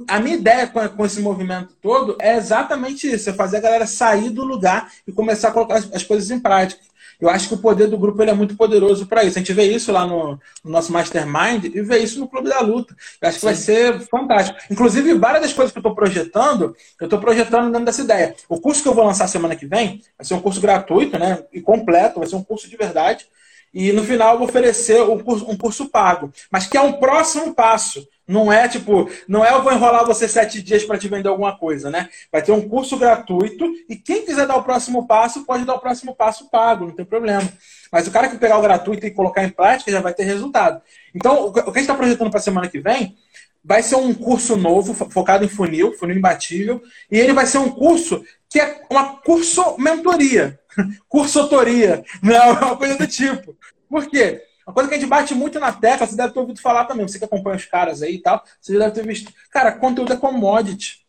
a 0.07 0.19
minha 0.19 0.37
ideia 0.37 0.67
com, 0.67 1.05
esse 1.05 1.19
movimento 1.19 1.75
todo 1.81 2.15
é 2.19 2.37
exatamente 2.37 3.11
isso: 3.11 3.29
é 3.29 3.33
fazer 3.33 3.57
a 3.57 3.61
galera 3.61 3.85
sair 3.85 4.29
do 4.29 4.43
lugar 4.43 4.89
e 5.05 5.11
começar 5.11 5.49
a 5.49 5.51
colocar 5.51 5.75
as 5.75 6.03
coisas 6.03 6.31
em 6.31 6.39
prática. 6.39 6.81
Eu 7.19 7.29
acho 7.29 7.47
que 7.47 7.53
o 7.53 7.57
poder 7.57 7.87
do 7.87 7.97
grupo 7.97 8.21
ele 8.21 8.31
é 8.31 8.33
muito 8.33 8.55
poderoso 8.55 9.05
para 9.05 9.23
isso. 9.23 9.37
A 9.37 9.41
gente 9.41 9.53
vê 9.53 9.63
isso 9.63 9.91
lá 9.91 10.05
no, 10.05 10.39
no, 10.63 10.71
nosso 10.71 10.91
Mastermind 10.91 11.65
e 11.65 11.81
vê 11.81 11.99
isso 11.99 12.19
no 12.19 12.27
Clube 12.27 12.49
da 12.49 12.59
Luta. 12.59 12.95
Eu 13.21 13.29
acho 13.29 13.37
que 13.37 13.41
Sim. 13.41 13.47
vai 13.47 13.55
ser 13.55 13.99
fantástico. 14.07 14.59
Inclusive, 14.69 15.13
várias 15.15 15.43
das 15.43 15.53
coisas 15.53 15.71
que 15.71 15.77
eu 15.77 15.81
estou 15.81 15.95
projetando, 15.95 16.75
eu 16.99 17.05
estou 17.05 17.19
projetando 17.19 17.71
dentro 17.71 17.85
dessa 17.85 18.01
ideia. 18.01 18.35
O 18.49 18.59
curso 18.59 18.81
que 18.81 18.87
eu 18.87 18.93
vou 18.93 19.05
lançar 19.05 19.27
semana 19.27 19.55
que 19.55 19.65
vem 19.65 20.01
vai 20.17 20.25
ser 20.25 20.33
um 20.33 20.41
curso 20.41 20.61
gratuito 20.61 21.17
né, 21.17 21.43
e 21.51 21.61
completo, 21.61 22.19
vai 22.19 22.27
ser 22.27 22.35
um 22.35 22.43
curso 22.43 22.69
de 22.69 22.77
verdade. 22.77 23.25
E 23.73 23.91
no 23.91 24.03
final 24.03 24.33
eu 24.33 24.39
vou 24.39 24.47
oferecer 24.47 25.01
um 25.01 25.17
curso, 25.19 25.49
um 25.49 25.57
curso 25.57 25.89
pago, 25.89 26.31
mas 26.51 26.67
que 26.67 26.77
é 26.77 26.81
um 26.81 26.93
próximo 26.93 27.53
passo. 27.55 28.07
Não 28.27 28.51
é 28.51 28.69
tipo, 28.69 29.09
não 29.27 29.43
é 29.43 29.51
eu 29.51 29.61
vou 29.61 29.73
enrolar 29.73 30.05
você 30.05 30.27
sete 30.27 30.61
dias 30.61 30.85
para 30.85 30.97
te 30.97 31.09
vender 31.09 31.27
alguma 31.27 31.57
coisa, 31.57 31.89
né? 31.89 32.09
Vai 32.31 32.41
ter 32.41 32.53
um 32.53 32.67
curso 32.69 32.97
gratuito 32.97 33.65
e 33.89 33.97
quem 33.97 34.25
quiser 34.25 34.47
dar 34.47 34.55
o 34.55 34.63
próximo 34.63 35.05
passo 35.05 35.45
pode 35.45 35.65
dar 35.65 35.75
o 35.75 35.79
próximo 35.79 36.15
passo 36.15 36.49
pago, 36.49 36.85
não 36.85 36.95
tem 36.95 37.05
problema. 37.05 37.47
Mas 37.91 38.07
o 38.07 38.11
cara 38.11 38.29
que 38.29 38.37
pegar 38.37 38.57
o 38.57 38.61
gratuito 38.61 39.05
e 39.05 39.11
colocar 39.11 39.43
em 39.43 39.49
prática 39.49 39.91
já 39.91 39.99
vai 39.99 40.13
ter 40.13 40.23
resultado. 40.23 40.81
Então, 41.13 41.47
o 41.47 41.53
que 41.53 41.59
a 41.59 41.63
gente 41.65 41.81
está 41.81 41.95
projetando 41.95 42.29
para 42.29 42.39
a 42.39 42.43
semana 42.43 42.69
que 42.69 42.79
vem 42.79 43.15
vai 43.63 43.81
ser 43.81 43.95
um 43.95 44.13
curso 44.13 44.57
novo, 44.57 44.93
focado 44.93 45.45
em 45.45 45.49
funil, 45.49 45.93
funil 45.97 46.17
imbatível, 46.17 46.81
e 47.09 47.17
ele 47.17 47.33
vai 47.33 47.45
ser 47.45 47.59
um 47.59 47.69
curso 47.69 48.23
que 48.49 48.59
é 48.59 48.83
uma 48.89 49.17
curso 49.17 49.77
mentoria, 49.77 50.59
cursotoria, 51.07 52.03
não 52.21 52.35
é 52.35 52.51
uma 52.51 52.77
coisa 52.77 52.97
do 52.97 53.07
tipo. 53.07 53.55
Por 53.89 54.07
quê? 54.07 54.41
Uma 54.65 54.73
coisa 54.73 54.89
que 54.89 54.95
a 54.95 54.99
gente 54.99 55.09
bate 55.09 55.35
muito 55.35 55.59
na 55.59 55.71
tecla, 55.71 56.07
você 56.07 56.15
deve 56.15 56.33
ter 56.33 56.39
ouvido 56.39 56.61
falar 56.61 56.85
também, 56.85 57.07
você 57.07 57.19
que 57.19 57.25
acompanha 57.25 57.57
os 57.57 57.65
caras 57.65 58.01
aí 58.01 58.15
e 58.15 58.21
tal, 58.21 58.43
você 58.59 58.73
já 58.73 58.79
deve 58.79 58.91
ter 58.91 59.05
visto. 59.05 59.31
Cara, 59.51 59.71
conteúdo 59.71 60.13
é 60.13 60.17
commodity. 60.17 61.03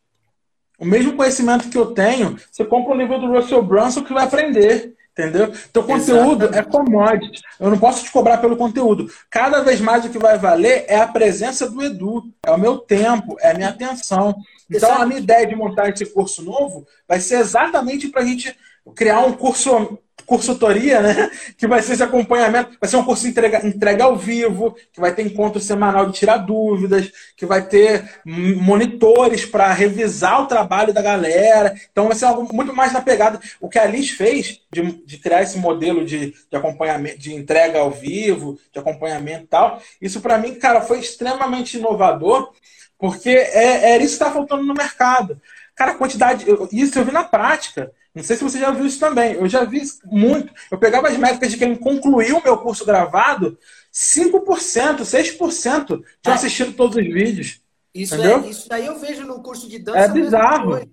O 0.78 0.84
mesmo 0.84 1.16
conhecimento 1.16 1.68
que 1.68 1.78
eu 1.78 1.86
tenho, 1.86 2.36
você 2.50 2.64
compra 2.64 2.92
um 2.92 2.98
livro 2.98 3.18
do 3.18 3.28
Russell 3.28 3.62
Brunson 3.62 4.02
que 4.02 4.12
vai 4.12 4.24
aprender. 4.24 4.94
Entendeu? 5.16 5.52
Então, 5.70 5.84
conteúdo 5.84 6.44
Exatamente. 6.46 6.58
é 6.58 6.62
commodity. 6.64 7.42
Eu 7.60 7.70
não 7.70 7.78
posso 7.78 8.02
te 8.02 8.10
cobrar 8.10 8.38
pelo 8.38 8.56
conteúdo. 8.56 9.08
Cada 9.30 9.62
vez 9.62 9.80
mais 9.80 10.04
o 10.04 10.08
que 10.08 10.18
vai 10.18 10.36
valer 10.36 10.86
é 10.88 10.96
a 10.96 11.06
presença 11.06 11.70
do 11.70 11.80
Edu, 11.80 12.24
é 12.44 12.50
o 12.50 12.58
meu 12.58 12.78
tempo, 12.78 13.36
é 13.40 13.52
a 13.52 13.54
minha 13.54 13.68
atenção. 13.68 14.34
Então, 14.68 14.92
a 14.92 15.06
minha 15.06 15.20
ideia 15.20 15.46
de 15.46 15.54
montar 15.54 15.88
esse 15.88 16.04
curso 16.06 16.42
novo 16.42 16.84
vai 17.06 17.20
ser 17.20 17.38
exatamente 17.38 18.08
para 18.08 18.22
a 18.22 18.24
gente 18.24 18.56
criar 18.96 19.20
um 19.20 19.34
curso 19.34 19.96
cursotoria, 20.26 21.00
né? 21.00 21.30
Que 21.56 21.66
vai 21.66 21.82
ser 21.82 21.92
esse 21.92 22.02
acompanhamento, 22.02 22.76
vai 22.80 22.88
ser 22.88 22.96
um 22.96 23.04
curso 23.04 23.26
entrega, 23.26 23.66
entrega 23.66 24.04
ao 24.04 24.16
vivo, 24.16 24.76
que 24.92 25.00
vai 25.00 25.14
ter 25.14 25.22
encontro 25.22 25.60
semanal 25.60 26.06
de 26.06 26.18
tirar 26.18 26.38
dúvidas, 26.38 27.10
que 27.36 27.46
vai 27.46 27.66
ter 27.66 28.20
monitores 28.24 29.44
para 29.46 29.72
revisar 29.72 30.42
o 30.42 30.46
trabalho 30.46 30.92
da 30.92 31.00
galera. 31.00 31.74
Então 31.90 32.08
vai 32.08 32.16
ser 32.16 32.26
algo 32.26 32.54
muito 32.54 32.74
mais 32.74 32.92
na 32.92 33.00
pegada. 33.00 33.40
O 33.60 33.68
que 33.68 33.78
a 33.78 33.86
Liz 33.86 34.10
fez 34.10 34.60
de, 34.72 34.82
de 35.04 35.18
criar 35.18 35.42
esse 35.42 35.58
modelo 35.58 36.04
de, 36.04 36.32
de 36.50 36.56
acompanhamento, 36.56 37.18
de 37.18 37.34
entrega 37.34 37.78
ao 37.78 37.90
vivo, 37.90 38.58
de 38.72 38.78
acompanhamento 38.78 39.44
e 39.44 39.48
tal, 39.48 39.80
isso 40.00 40.20
para 40.20 40.38
mim, 40.38 40.54
cara, 40.54 40.80
foi 40.80 40.98
extremamente 40.98 41.78
inovador, 41.78 42.52
porque 42.98 43.30
é, 43.30 43.92
é 43.92 43.96
isso 43.98 44.18
que 44.18 44.24
está 44.24 44.30
faltando 44.30 44.64
no 44.64 44.74
mercado. 44.74 45.40
Cara, 45.74 45.92
a 45.92 45.94
quantidade. 45.96 46.46
Isso 46.72 46.98
eu 46.98 47.04
vi 47.04 47.12
na 47.12 47.24
prática. 47.24 47.92
Não 48.14 48.22
sei 48.22 48.36
se 48.36 48.44
você 48.44 48.58
já 48.60 48.70
viu 48.70 48.86
isso 48.86 49.00
também. 49.00 49.34
Eu 49.34 49.48
já 49.48 49.64
vi 49.64 49.82
muito. 50.04 50.52
Eu 50.70 50.78
pegava 50.78 51.08
as 51.08 51.16
métricas 51.16 51.50
de 51.50 51.58
quem 51.58 51.74
concluiu 51.74 52.38
o 52.38 52.42
meu 52.42 52.56
curso 52.58 52.84
gravado, 52.84 53.58
5%, 53.92 55.00
6% 55.00 55.86
tinham 55.86 56.04
é. 56.26 56.30
assistido 56.30 56.72
todos 56.74 56.96
os 56.96 57.04
vídeos. 57.04 57.60
Isso, 57.92 58.14
é, 58.14 58.48
isso 58.48 58.68
daí 58.68 58.86
eu 58.86 58.98
vejo 58.98 59.24
no 59.26 59.42
curso 59.42 59.68
de 59.68 59.78
dança. 59.78 59.98
É 59.98 60.08
bizarro. 60.08 60.88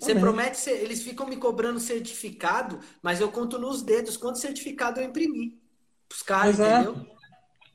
Você 0.00 0.14
promete, 0.14 0.68
eles 0.70 1.02
ficam 1.02 1.26
me 1.26 1.36
cobrando 1.36 1.78
certificado, 1.78 2.80
mas 3.00 3.20
eu 3.20 3.30
conto 3.30 3.58
nos 3.58 3.80
dedos 3.80 4.16
quanto 4.16 4.38
certificado 4.38 5.00
eu 5.00 5.04
imprimi. 5.04 5.56
Os 6.10 6.22
caras, 6.22 6.58
entendeu? 6.58 7.06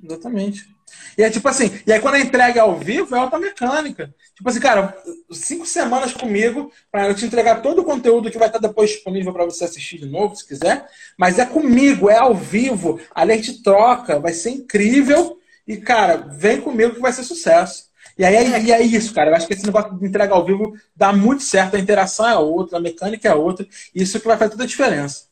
Exatamente. 0.03 0.72
E 1.17 1.23
é 1.23 1.29
tipo 1.29 1.47
assim, 1.47 1.79
e 1.85 1.93
aí 1.93 1.99
quando 1.99 2.15
a 2.15 2.19
entrega 2.19 2.59
é 2.59 2.63
ao 2.63 2.77
vivo, 2.77 3.15
é 3.15 3.19
alta 3.19 3.37
mecânica. 3.37 4.13
Tipo 4.35 4.49
assim, 4.49 4.59
cara, 4.59 4.97
cinco 5.31 5.65
semanas 5.65 6.13
comigo 6.13 6.71
para 6.91 7.07
eu 7.07 7.15
te 7.15 7.25
entregar 7.25 7.61
todo 7.61 7.81
o 7.81 7.85
conteúdo 7.85 8.31
que 8.31 8.37
vai 8.37 8.47
estar 8.47 8.59
depois 8.59 8.89
disponível 8.89 9.31
para 9.31 9.45
você 9.45 9.63
assistir 9.65 9.99
de 9.99 10.05
novo, 10.07 10.35
se 10.35 10.47
quiser. 10.47 10.87
Mas 11.17 11.37
é 11.37 11.45
comigo, 11.45 12.09
é 12.09 12.17
ao 12.17 12.33
vivo. 12.33 12.99
A 13.13 13.25
gente 13.27 13.61
troca, 13.61 14.19
vai 14.19 14.33
ser 14.33 14.49
incrível. 14.49 15.37
E, 15.67 15.77
cara, 15.77 16.17
vem 16.17 16.59
comigo 16.59 16.95
que 16.95 17.01
vai 17.01 17.13
ser 17.13 17.23
sucesso. 17.23 17.91
E 18.17 18.25
aí 18.25 18.35
é, 18.35 18.61
e 18.61 18.71
é 18.71 18.81
isso, 18.81 19.13
cara. 19.13 19.31
Eu 19.31 19.35
acho 19.35 19.47
que 19.47 19.53
esse 19.53 19.65
negócio 19.65 19.97
de 19.97 20.05
entrega 20.05 20.33
ao 20.33 20.45
vivo 20.45 20.75
dá 20.95 21.13
muito 21.13 21.43
certo. 21.43 21.75
A 21.75 21.79
interação 21.79 22.27
é 22.27 22.37
outra, 22.37 22.77
a 22.77 22.81
mecânica 22.81 23.27
é 23.27 23.33
outra. 23.33 23.65
Isso 23.93 24.19
que 24.19 24.27
vai 24.27 24.37
fazer 24.37 24.51
toda 24.51 24.63
a 24.63 24.67
diferença. 24.67 25.25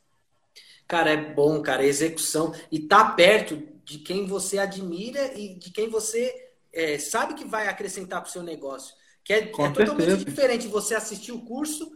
Cara, 0.87 1.11
é 1.11 1.17
bom, 1.17 1.61
cara. 1.61 1.85
Execução. 1.85 2.53
E 2.71 2.79
tá 2.79 3.05
perto 3.05 3.61
de 3.83 3.99
quem 3.99 4.25
você 4.25 4.57
admira 4.57 5.37
e 5.37 5.55
de 5.55 5.71
quem 5.71 5.89
você 5.89 6.51
é, 6.73 6.97
sabe 6.97 7.33
que 7.33 7.45
vai 7.45 7.67
acrescentar 7.67 8.21
para 8.21 8.29
o 8.29 8.31
seu 8.31 8.43
negócio. 8.43 8.95
Que 9.23 9.33
é, 9.33 9.37
é 9.39 9.45
totalmente 9.47 10.25
diferente 10.25 10.67
você 10.67 10.95
assistir 10.95 11.31
o 11.31 11.41
curso, 11.41 11.91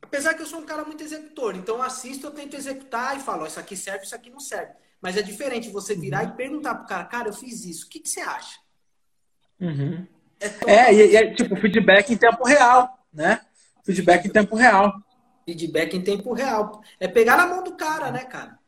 apesar 0.00 0.34
que 0.34 0.42
eu 0.42 0.46
sou 0.46 0.60
um 0.60 0.66
cara 0.66 0.84
muito 0.84 1.02
executor, 1.02 1.56
então 1.56 1.76
eu 1.76 1.82
assisto, 1.82 2.26
eu 2.26 2.30
tento 2.30 2.56
executar 2.56 3.16
e 3.16 3.20
falo, 3.20 3.46
isso 3.46 3.60
aqui 3.60 3.76
serve, 3.76 4.04
isso 4.04 4.14
aqui 4.14 4.30
não 4.30 4.40
serve. 4.40 4.72
Mas 5.00 5.16
é 5.16 5.22
diferente 5.22 5.68
você 5.68 5.94
virar 5.94 6.24
uhum. 6.24 6.30
e 6.30 6.36
perguntar 6.36 6.74
pro 6.76 6.86
cara, 6.86 7.04
cara, 7.04 7.28
eu 7.28 7.32
fiz 7.34 7.64
isso, 7.64 7.86
o 7.86 7.88
que, 7.90 8.00
que 8.00 8.08
você 8.08 8.20
acha? 8.20 8.58
Uhum. 9.60 10.06
É, 10.40 10.72
é, 10.72 10.94
e, 10.94 11.16
é 11.16 11.34
tipo 11.34 11.56
feedback 11.56 12.12
em 12.12 12.16
tempo 12.16 12.44
real, 12.44 13.06
né? 13.12 13.40
Feedback 13.84 14.26
em 14.26 14.30
tempo 14.30 14.56
real. 14.56 14.94
Feedback 15.44 15.96
em 15.96 16.02
tempo 16.02 16.32
real. 16.32 16.82
É 16.98 17.06
pegar 17.06 17.36
na 17.36 17.46
mão 17.46 17.62
do 17.62 17.76
cara, 17.76 18.10
né, 18.10 18.24
cara? 18.24 18.58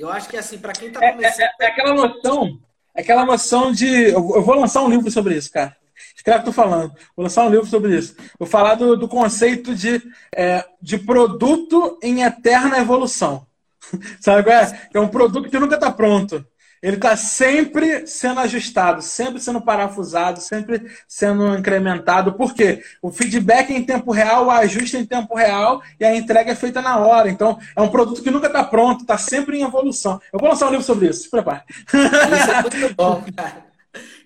Eu 0.00 0.08
acho 0.10 0.30
que 0.30 0.36
assim, 0.38 0.56
para 0.56 0.72
quem 0.72 0.88
está 0.88 1.04
é, 1.04 1.12
começando. 1.12 1.40
É, 1.40 1.44
é, 1.44 1.48
é, 1.60 1.66
aquela 1.66 1.92
noção, 1.92 2.58
é 2.94 3.02
aquela 3.02 3.26
noção 3.26 3.70
de. 3.70 4.08
Eu 4.08 4.42
vou 4.42 4.54
lançar 4.54 4.82
um 4.82 4.88
livro 4.88 5.10
sobre 5.10 5.36
isso, 5.36 5.52
cara. 5.52 5.76
Escreve 6.16 6.40
o 6.40 6.42
que 6.42 6.48
eu 6.48 6.54
tô 6.54 6.56
falando. 6.62 6.94
Vou 7.14 7.22
lançar 7.22 7.44
um 7.44 7.50
livro 7.50 7.66
sobre 7.66 7.98
isso. 7.98 8.16
Vou 8.38 8.48
falar 8.48 8.76
do, 8.76 8.96
do 8.96 9.06
conceito 9.06 9.74
de, 9.74 10.02
é, 10.34 10.64
de 10.80 10.96
produto 10.96 11.98
em 12.02 12.22
eterna 12.22 12.78
evolução. 12.78 13.46
Sabe 14.20 14.42
qual 14.42 14.56
é? 14.56 14.88
É 14.94 14.98
um 14.98 15.08
produto 15.08 15.50
que 15.50 15.58
nunca 15.58 15.74
está 15.74 15.90
pronto 15.90 16.46
ele 16.82 16.96
está 16.96 17.16
sempre 17.16 18.06
sendo 18.06 18.40
ajustado, 18.40 19.02
sempre 19.02 19.40
sendo 19.40 19.60
parafusado, 19.60 20.40
sempre 20.40 20.90
sendo 21.06 21.56
incrementado. 21.56 22.32
Por 22.32 22.54
quê? 22.54 22.82
O 23.02 23.10
feedback 23.10 23.70
é 23.70 23.76
em 23.76 23.84
tempo 23.84 24.10
real, 24.12 24.46
o 24.46 24.50
ajuste 24.50 24.96
é 24.96 25.00
em 25.00 25.06
tempo 25.06 25.34
real 25.34 25.82
e 25.98 26.04
a 26.04 26.14
entrega 26.14 26.52
é 26.52 26.54
feita 26.54 26.80
na 26.80 26.98
hora. 26.98 27.28
Então, 27.28 27.58
é 27.76 27.82
um 27.82 27.90
produto 27.90 28.22
que 28.22 28.30
nunca 28.30 28.46
está 28.46 28.64
pronto, 28.64 29.02
está 29.02 29.18
sempre 29.18 29.58
em 29.58 29.62
evolução. 29.62 30.20
Eu 30.32 30.38
vou 30.38 30.48
lançar 30.48 30.68
um 30.68 30.70
livro 30.70 30.84
sobre 30.84 31.08
isso, 31.08 31.24
se 31.24 31.30
prepare. 31.30 31.62
Isso 31.68 32.50
é 32.50 32.62
muito 32.62 32.94
bom, 32.96 33.24
cara. 33.36 33.66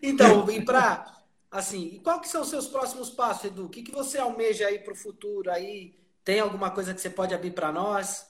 Então, 0.00 0.48
e 0.50 0.64
para 0.64 1.12
assim, 1.50 2.00
qual 2.02 2.20
que 2.20 2.28
são 2.28 2.42
os 2.42 2.50
seus 2.50 2.66
próximos 2.66 3.10
passos, 3.10 3.44
Edu? 3.44 3.66
O 3.66 3.68
que, 3.68 3.82
que 3.82 3.92
você 3.92 4.18
almeja 4.18 4.66
aí 4.66 4.78
para 4.78 4.92
o 4.92 4.96
futuro? 4.96 5.50
Aí 5.50 5.94
tem 6.24 6.40
alguma 6.40 6.70
coisa 6.70 6.94
que 6.94 7.00
você 7.00 7.10
pode 7.10 7.34
abrir 7.34 7.52
para 7.52 7.72
nós? 7.72 8.26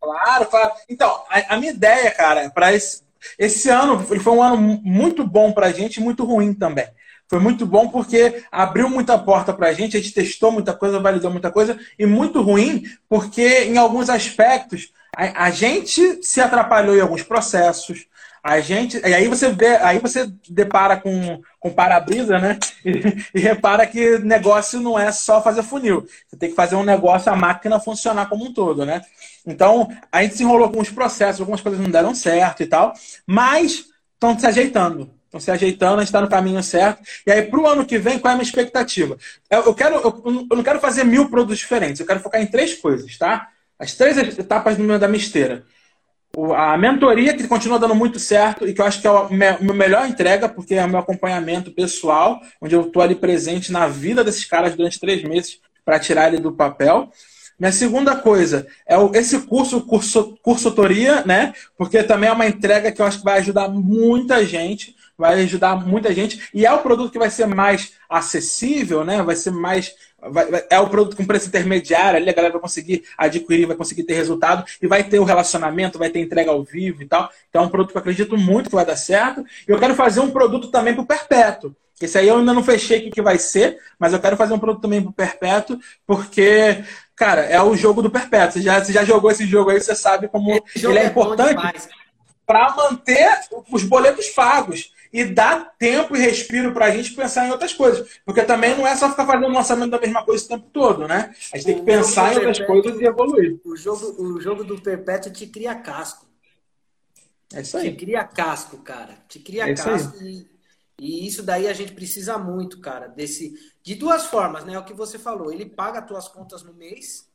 Claro, 0.00 0.46
claro. 0.46 0.72
Então, 0.88 1.24
a, 1.28 1.54
a 1.54 1.56
minha 1.56 1.72
ideia, 1.72 2.10
cara, 2.10 2.48
para 2.50 2.72
esse 2.72 3.07
esse 3.38 3.68
ano 3.68 3.98
foi 4.00 4.32
um 4.32 4.42
ano 4.42 4.56
muito 4.82 5.26
bom 5.26 5.52
para 5.52 5.66
a 5.66 5.72
gente 5.72 5.96
e 5.96 6.02
muito 6.02 6.24
ruim 6.24 6.54
também. 6.54 6.86
Foi 7.28 7.38
muito 7.38 7.66
bom 7.66 7.88
porque 7.88 8.42
abriu 8.50 8.88
muita 8.88 9.18
porta 9.18 9.52
para 9.52 9.68
a 9.68 9.72
gente, 9.72 9.96
a 9.96 10.00
gente 10.00 10.14
testou 10.14 10.50
muita 10.50 10.72
coisa, 10.72 10.98
validou 10.98 11.30
muita 11.30 11.50
coisa, 11.50 11.78
e 11.98 12.06
muito 12.06 12.40
ruim 12.40 12.84
porque, 13.08 13.64
em 13.64 13.76
alguns 13.76 14.08
aspectos, 14.08 14.90
a, 15.14 15.44
a 15.44 15.50
gente 15.50 16.20
se 16.22 16.40
atrapalhou 16.40 16.96
em 16.96 17.00
alguns 17.00 17.22
processos, 17.22 18.06
a 18.42 18.60
gente, 18.60 18.98
e 18.98 19.14
aí 19.14 19.28
você 19.28 19.50
vê, 19.50 19.76
aí 19.76 19.98
você 19.98 20.30
depara 20.48 20.96
com, 20.96 21.42
com 21.60 21.70
para-brisa, 21.70 22.38
né? 22.38 22.58
E, 22.84 23.38
e, 23.38 23.40
repara 23.40 23.86
que 23.86 24.18
negócio 24.20 24.80
não 24.80 24.98
é 24.98 25.10
só 25.12 25.42
fazer 25.42 25.62
funil. 25.62 26.06
Você 26.26 26.36
tem 26.36 26.48
que 26.48 26.54
fazer 26.54 26.76
um 26.76 26.84
negócio, 26.84 27.30
a 27.30 27.36
máquina 27.36 27.80
funcionar 27.80 28.28
como 28.28 28.46
um 28.46 28.52
todo, 28.52 28.86
né? 28.86 29.02
Então, 29.48 29.88
a 30.12 30.22
gente 30.22 30.36
se 30.36 30.42
enrolou 30.42 30.70
com 30.70 30.80
os 30.80 30.90
processos, 30.90 31.40
algumas 31.40 31.62
coisas 31.62 31.80
não 31.80 31.90
deram 31.90 32.14
certo 32.14 32.62
e 32.62 32.66
tal, 32.66 32.92
mas 33.26 33.86
estão 34.14 34.38
se 34.38 34.46
ajeitando. 34.46 35.10
Estão 35.24 35.40
se 35.40 35.50
ajeitando, 35.50 35.96
a 35.96 36.00
gente 36.00 36.08
está 36.08 36.20
no 36.20 36.28
caminho 36.28 36.62
certo. 36.62 37.02
E 37.26 37.32
aí, 37.32 37.42
para 37.42 37.58
o 37.58 37.66
ano 37.66 37.84
que 37.84 37.98
vem, 37.98 38.18
qual 38.18 38.30
é 38.30 38.34
a 38.34 38.36
minha 38.36 38.46
expectativa? 38.46 39.16
Eu, 39.50 39.64
eu 39.64 39.74
quero, 39.74 39.96
eu, 39.96 40.22
eu, 40.50 40.56
não 40.56 40.62
quero 40.62 40.80
fazer 40.80 41.04
mil 41.04 41.30
produtos 41.30 41.58
diferentes, 41.58 42.00
eu 42.00 42.06
quero 42.06 42.20
focar 42.20 42.40
em 42.40 42.46
três 42.46 42.74
coisas, 42.74 43.16
tá? 43.16 43.48
As 43.78 43.94
três 43.94 44.16
etapas 44.16 44.76
do 44.76 44.98
da 44.98 45.08
misteira. 45.08 45.64
A 46.56 46.76
mentoria, 46.76 47.34
que 47.34 47.48
continua 47.48 47.78
dando 47.78 47.94
muito 47.94 48.18
certo 48.18 48.68
e 48.68 48.74
que 48.74 48.80
eu 48.80 48.84
acho 48.84 49.00
que 49.00 49.06
é 49.06 49.10
a 49.10 49.28
minha 49.28 49.58
melhor 49.74 50.06
entrega, 50.06 50.48
porque 50.48 50.74
é 50.74 50.84
o 50.84 50.88
meu 50.88 50.98
acompanhamento 50.98 51.72
pessoal, 51.72 52.40
onde 52.60 52.74
eu 52.74 52.82
estou 52.82 53.02
ali 53.02 53.14
presente 53.14 53.72
na 53.72 53.88
vida 53.88 54.22
desses 54.22 54.44
caras 54.44 54.76
durante 54.76 55.00
três 55.00 55.22
meses 55.22 55.58
para 55.84 55.98
tirar 55.98 56.28
ele 56.28 56.40
do 56.40 56.52
papel. 56.52 57.10
Minha 57.58 57.72
segunda 57.72 58.14
coisa 58.14 58.68
é 58.86 58.94
esse 59.18 59.40
curso, 59.40 59.80
curso, 59.80 60.38
cursotoria, 60.42 61.24
né? 61.26 61.52
Porque 61.76 62.02
também 62.04 62.28
é 62.28 62.32
uma 62.32 62.46
entrega 62.46 62.92
que 62.92 63.02
eu 63.02 63.06
acho 63.06 63.18
que 63.18 63.24
vai 63.24 63.38
ajudar 63.38 63.68
muita 63.68 64.44
gente, 64.44 64.94
vai 65.16 65.42
ajudar 65.42 65.74
muita 65.74 66.14
gente, 66.14 66.48
e 66.54 66.64
é 66.64 66.72
o 66.72 66.78
produto 66.78 67.10
que 67.10 67.18
vai 67.18 67.30
ser 67.30 67.46
mais 67.46 67.94
acessível, 68.08 69.04
né? 69.04 69.20
Vai 69.22 69.34
ser 69.34 69.50
mais. 69.50 69.92
Vai, 70.20 70.46
vai, 70.50 70.64
é 70.70 70.78
o 70.78 70.88
produto 70.88 71.16
com 71.16 71.24
preço 71.24 71.48
intermediário, 71.48 72.16
ali 72.16 72.30
a 72.30 72.32
galera 72.32 72.52
vai 72.52 72.60
conseguir 72.60 73.04
adquirir, 73.16 73.66
vai 73.66 73.76
conseguir 73.76 74.04
ter 74.04 74.14
resultado, 74.14 74.64
e 74.80 74.86
vai 74.86 75.02
ter 75.02 75.18
o 75.18 75.24
relacionamento, 75.24 75.98
vai 75.98 76.10
ter 76.10 76.20
entrega 76.20 76.52
ao 76.52 76.62
vivo 76.62 77.02
e 77.02 77.06
tal. 77.06 77.28
Então 77.48 77.62
é 77.62 77.66
um 77.66 77.68
produto 77.68 77.90
que 77.90 77.96
eu 77.96 78.00
acredito 78.00 78.36
muito 78.36 78.68
que 78.68 78.76
vai 78.76 78.86
dar 78.86 78.96
certo. 78.96 79.44
E 79.66 79.70
eu 79.70 79.78
quero 79.78 79.96
fazer 79.96 80.20
um 80.20 80.30
produto 80.30 80.68
também 80.68 80.94
para 80.94 81.02
o 81.02 81.06
perpétuo. 81.06 81.74
Esse 82.00 82.18
aí 82.18 82.28
eu 82.28 82.36
ainda 82.38 82.54
não 82.54 82.62
fechei 82.62 83.08
o 83.08 83.10
que 83.10 83.20
vai 83.20 83.38
ser, 83.38 83.78
mas 83.98 84.12
eu 84.12 84.20
quero 84.20 84.36
fazer 84.36 84.54
um 84.54 84.58
produto 84.58 84.82
também 84.82 85.02
para 85.02 85.10
o 85.10 85.12
perpétuo, 85.12 85.78
porque 86.06 86.84
Cara, 87.18 87.40
é 87.42 87.60
o 87.60 87.76
jogo 87.76 88.00
do 88.00 88.10
perpétuo. 88.10 88.52
Você 88.52 88.62
já, 88.62 88.82
você 88.82 88.92
já 88.92 89.04
jogou 89.04 89.30
esse 89.30 89.44
jogo 89.44 89.70
aí, 89.70 89.80
você 89.80 89.94
sabe 89.94 90.28
como 90.28 90.52
ele 90.52 90.98
é, 90.98 91.02
é 91.02 91.06
importante 91.06 91.88
para 92.46 92.74
manter 92.74 93.28
os 93.70 93.82
boletos 93.82 94.28
pagos 94.28 94.92
e 95.12 95.24
dar 95.24 95.74
tempo 95.78 96.16
e 96.16 96.20
respiro 96.20 96.72
para 96.72 96.86
a 96.86 96.90
gente 96.90 97.14
pensar 97.14 97.46
em 97.46 97.50
outras 97.50 97.72
coisas. 97.72 98.20
Porque 98.24 98.42
também 98.42 98.76
não 98.76 98.86
é 98.86 98.94
só 98.94 99.10
ficar 99.10 99.26
fazendo 99.26 99.46
o 99.46 99.52
lançamento 99.52 99.90
da 99.90 100.00
mesma 100.00 100.24
coisa 100.24 100.44
o 100.44 100.48
tempo 100.48 100.66
todo, 100.72 101.08
né? 101.08 101.34
A 101.52 101.56
gente 101.56 101.66
tem 101.66 101.78
que 101.78 101.82
pensar 101.82 102.32
em 102.32 102.36
outras 102.36 102.60
coisas 102.60 103.00
e 103.00 103.04
evoluir. 103.04 103.58
O 103.64 103.76
jogo, 103.76 104.22
o 104.22 104.40
jogo 104.40 104.62
do 104.62 104.80
perpétuo 104.80 105.32
te 105.32 105.46
cria 105.46 105.74
casco. 105.74 106.24
É 107.52 107.62
isso 107.62 107.76
aí. 107.76 107.90
Te 107.90 107.96
cria 107.96 108.22
casco, 108.22 108.78
cara. 108.78 109.14
Te 109.28 109.40
cria 109.40 109.68
é 109.68 109.74
casco 109.74 110.22
e, 110.22 110.46
e 110.98 111.26
isso 111.26 111.42
daí 111.42 111.68
a 111.68 111.72
gente 111.72 111.92
precisa 111.92 112.36
muito, 112.36 112.80
cara, 112.80 113.06
desse 113.06 113.54
de 113.82 113.94
duas 113.94 114.26
formas, 114.26 114.64
né? 114.64 114.74
É 114.74 114.78
o 114.78 114.84
que 114.84 114.92
você 114.92 115.18
falou, 115.18 115.52
ele 115.52 115.66
paga 115.66 116.00
as 116.00 116.06
tuas 116.06 116.28
contas 116.28 116.62
no 116.62 116.74
mês 116.74 117.28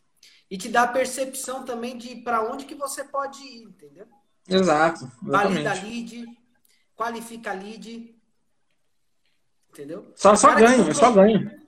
e 0.51 0.57
te 0.57 0.67
dá 0.67 0.83
a 0.83 0.87
percepção 0.87 1.63
também 1.63 1.97
de 1.97 2.17
para 2.17 2.43
onde 2.43 2.65
que 2.65 2.75
você 2.75 3.03
pode 3.03 3.41
ir, 3.41 3.63
entendeu? 3.63 4.05
Exato. 4.47 5.05
Exatamente. 5.25 5.63
Valida 5.63 5.73
lead, 5.73 6.25
qualifica 6.95 7.53
lead, 7.53 8.13
entendeu? 9.69 10.11
Só, 10.15 10.35
só 10.35 10.53
ganho, 10.53 10.89
é 10.89 10.93
só 10.93 11.11
ganho. 11.11 11.63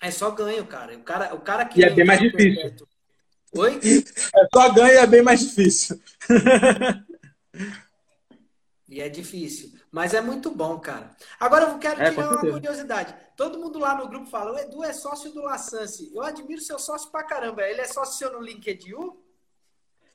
É 0.00 0.10
só 0.10 0.30
ganho, 0.30 0.66
cara. 0.66 0.96
O 0.96 1.02
cara, 1.02 1.34
o 1.34 1.40
cara 1.40 1.64
que 1.66 1.78
e 1.80 1.84
é 1.84 1.90
bem 1.90 2.06
mais 2.06 2.20
difícil. 2.20 2.74
Oi? 3.54 3.78
É 4.34 4.48
só 4.52 4.72
ganho 4.72 4.98
é 4.98 5.06
bem 5.06 5.22
mais 5.22 5.40
difícil. 5.40 6.00
e 8.88 9.00
é 9.00 9.08
difícil. 9.10 9.81
Mas 9.92 10.14
é 10.14 10.22
muito 10.22 10.50
bom, 10.50 10.80
cara. 10.80 11.10
Agora 11.38 11.64
eu 11.66 11.78
quero 11.78 12.00
é, 12.00 12.10
tirar 12.10 12.30
uma 12.30 12.40
curiosidade. 12.40 13.14
Todo 13.36 13.58
mundo 13.58 13.78
lá 13.78 13.94
no 13.94 14.08
grupo 14.08 14.24
fala: 14.24 14.54
o 14.54 14.58
Edu 14.58 14.82
é 14.82 14.90
sócio 14.94 15.30
do 15.30 15.42
Lassance. 15.42 16.10
Eu 16.14 16.22
admiro 16.22 16.62
seu 16.62 16.78
sócio 16.78 17.10
pra 17.10 17.22
caramba. 17.22 17.62
Ele 17.62 17.82
é 17.82 17.86
sócio 17.86 18.16
seu 18.16 18.32
no 18.32 18.42
LinkedIn? 18.42 18.94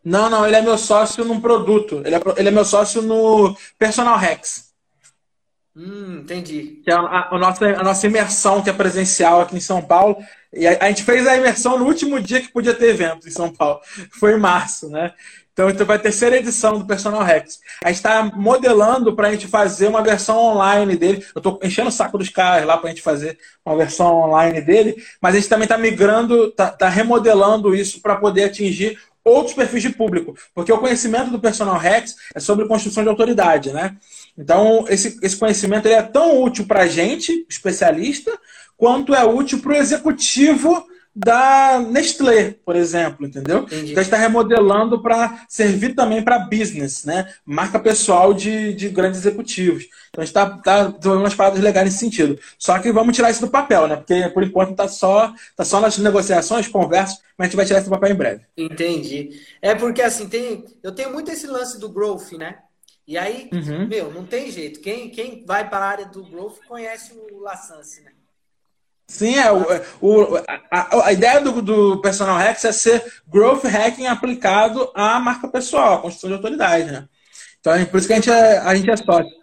Não, 0.03 0.30
não, 0.32 0.47
ele 0.47 0.55
é 0.55 0.61
meu 0.61 0.80
sócio 0.80 1.23
num 1.23 1.39
produto. 1.39 2.01
Ele 2.03 2.15
é, 2.15 2.21
ele 2.38 2.47
é 2.47 2.51
meu 2.51 2.65
sócio 2.65 3.03
no 3.03 3.55
Personal 3.78 4.17
Rex. 4.17 4.73
Hum, 5.75 6.21
entendi. 6.23 6.82
Que 6.84 6.89
é 6.89 6.95
a, 6.95 7.30
a, 7.30 7.38
nossa, 7.38 7.65
a 7.67 7.84
nossa 7.84 8.07
imersão 8.07 8.63
que 8.63 8.71
é 8.71 8.73
presencial 8.73 9.41
aqui 9.41 9.55
em 9.57 9.61
São 9.61 9.80
Paulo. 9.80 10.17
E 10.51 10.65
a, 10.65 10.86
a 10.86 10.88
gente 10.88 11.03
fez 11.03 11.28
a 11.28 11.38
imersão 11.38 11.78
no 11.78 11.86
último 11.86 12.19
dia 12.19 12.41
que 12.41 12.51
podia 12.51 12.73
ter 12.73 12.89
evento 12.89 13.28
em 13.28 13.32
São 13.32 13.53
Paulo. 13.53 13.80
Foi 14.11 14.34
em 14.34 14.39
março, 14.39 14.89
né? 14.89 15.13
Então, 15.58 15.72
então 15.72 15.88
vai 15.88 15.97
a 15.97 15.99
terceira 15.99 16.38
edição 16.38 16.78
do 16.78 16.86
Personal 16.86 17.24
Rex. 17.24 17.60
A 17.84 17.88
gente 17.88 17.95
está 17.95 18.24
modelando 18.24 19.16
para 19.16 19.30
a 19.30 19.32
gente 19.32 19.47
fazer 19.47 19.88
uma 19.88 20.03
versão 20.03 20.38
online 20.38 20.95
dele. 20.95 21.26
Eu 21.34 21.39
estou 21.39 21.60
enchendo 21.64 21.89
o 21.89 21.91
saco 21.91 22.16
dos 22.16 22.30
caras 22.30 22.64
lá 22.64 22.78
para 22.78 22.91
a 22.91 22.93
gente 22.93 23.01
fazer 23.01 23.39
uma 23.66 23.76
versão 23.76 24.18
online 24.18 24.62
dele, 24.62 25.03
mas 25.20 25.34
a 25.34 25.39
gente 25.39 25.49
também 25.49 25.64
está 25.64 25.76
migrando, 25.76 26.49
está 26.49 26.70
tá 26.70 26.88
remodelando 26.88 27.74
isso 27.74 28.03
para 28.03 28.18
poder 28.18 28.43
atingir 28.43 28.99
outros 29.24 29.55
perfis 29.55 29.82
de 29.82 29.89
público. 29.89 30.36
Porque 30.53 30.72
o 30.72 30.78
conhecimento 30.78 31.32
do 31.32 31.39
Personal 31.39 31.80
Rex 31.80 32.14
é 32.36 32.39
sobre 32.39 32.68
construção 32.68 33.01
de 33.01 33.10
autoridade, 33.10 33.74
né? 33.74 33.97
Então, 34.38 34.86
esse, 34.88 35.18
esse 35.24 35.38
conhecimento 35.38 35.88
ele 35.88 35.95
é 35.95 36.03
tão 36.03 36.39
útil 36.39 36.68
para 36.68 36.84
a 36.84 36.88
gente, 36.88 37.47
especialista, 37.49 38.32
quanto 38.78 39.16
é 39.16 39.26
útil 39.26 39.58
para 39.58 39.74
o 39.74 39.76
executivo 39.76 40.86
da 41.20 41.80
Nestlé, 41.80 42.55
por 42.63 42.76
exemplo, 42.76 43.26
entendeu? 43.26 43.59
Entendi. 43.63 43.91
Então 43.91 44.01
a 44.01 44.03
gente 44.03 44.13
está 44.13 44.18
remodelando 44.18 45.01
para 45.01 45.45
servir 45.49 45.95
também 45.95 46.24
para 46.24 46.38
business, 46.39 47.03
né? 47.05 47.34
Marca 47.43 47.80
pessoal 47.80 48.34
de, 48.34 48.74
de 48.74 48.89
grandes 48.89 49.20
executivos. 49.22 49.86
Então 50.09 50.22
a 50.22 50.26
gente 50.26 50.30
está 50.30 50.47
tá 50.59 50.84
desenvolvendo 50.89 51.24
umas 51.24 51.34
paradas 51.36 51.59
legais 51.59 51.86
nesse 51.86 51.97
sentido. 51.97 52.39
Só 52.59 52.78
que 52.78 52.91
vamos 52.91 53.15
tirar 53.15 53.32
isso 53.32 53.41
do 53.41 53.49
papel, 53.49 53.88
né? 53.88 53.95
Porque 53.95 54.30
por 54.30 54.43
enquanto 54.43 54.72
está 54.72 54.88
só, 54.88 55.34
tá 55.55 55.65
só 55.65 55.80
nas 55.82 55.97
negociações, 55.97 56.68
conversas, 56.68 57.18
mas 57.38 57.45
a 57.45 57.47
gente 57.49 57.55
vai 57.57 57.65
tirar 57.65 57.80
isso 57.80 57.89
do 57.89 57.93
papel 57.93 58.11
em 58.11 58.15
breve. 58.18 58.41
Entendi. 58.55 59.41
É 59.61 59.74
porque 59.74 60.01
assim, 60.03 60.28
tem, 60.30 60.65
eu 60.84 60.91
tenho 60.93 61.11
muito 61.11 61.32
esse 61.32 61.47
lance 61.47 61.80
do 61.80 61.89
growth, 61.89 62.34
né? 62.34 62.59
E 63.07 63.18
aí, 63.18 63.49
Uhum. 63.53 63.88
meu, 63.88 64.11
não 64.13 64.26
tem 64.26 64.51
jeito. 64.51 64.82
Quem, 64.82 65.09
quem 65.09 65.43
vai 65.45 65.68
para 65.70 65.86
a 65.86 65.89
área 65.89 66.05
do 66.05 66.24
growth 66.24 66.57
conhece 66.68 67.13
o 67.13 67.39
Lassance, 67.39 68.01
né? 68.01 68.11
Sim, 69.08 69.38
é, 69.38 69.51
o, 69.51 69.62
o- 70.01 70.38
a, 70.70 71.05
a- 71.08 71.14
ideia 71.14 71.39
do, 71.39 71.62
do 71.62 72.01
Personal 72.01 72.38
Hacks 72.38 72.66
é 72.66 72.72
ser 72.74 73.03
growth 73.28 73.64
hacking 73.64 74.05
aplicado 74.08 74.91
à 74.93 75.18
marca 75.20 75.47
pessoal, 75.47 75.95
à 75.95 76.01
construção 76.01 76.30
de 76.30 76.36
autoridade, 76.36 76.91
né? 76.91 77.08
Então 77.60 77.74
é 77.74 77.86
por 77.86 77.97
isso 77.97 78.08
que 78.08 78.14
a 78.14 78.18
gente 78.18 78.30
é, 78.30 78.58
a 78.60 78.76
gente 78.76 78.89
é 78.91 78.97
sócio. 78.97 79.38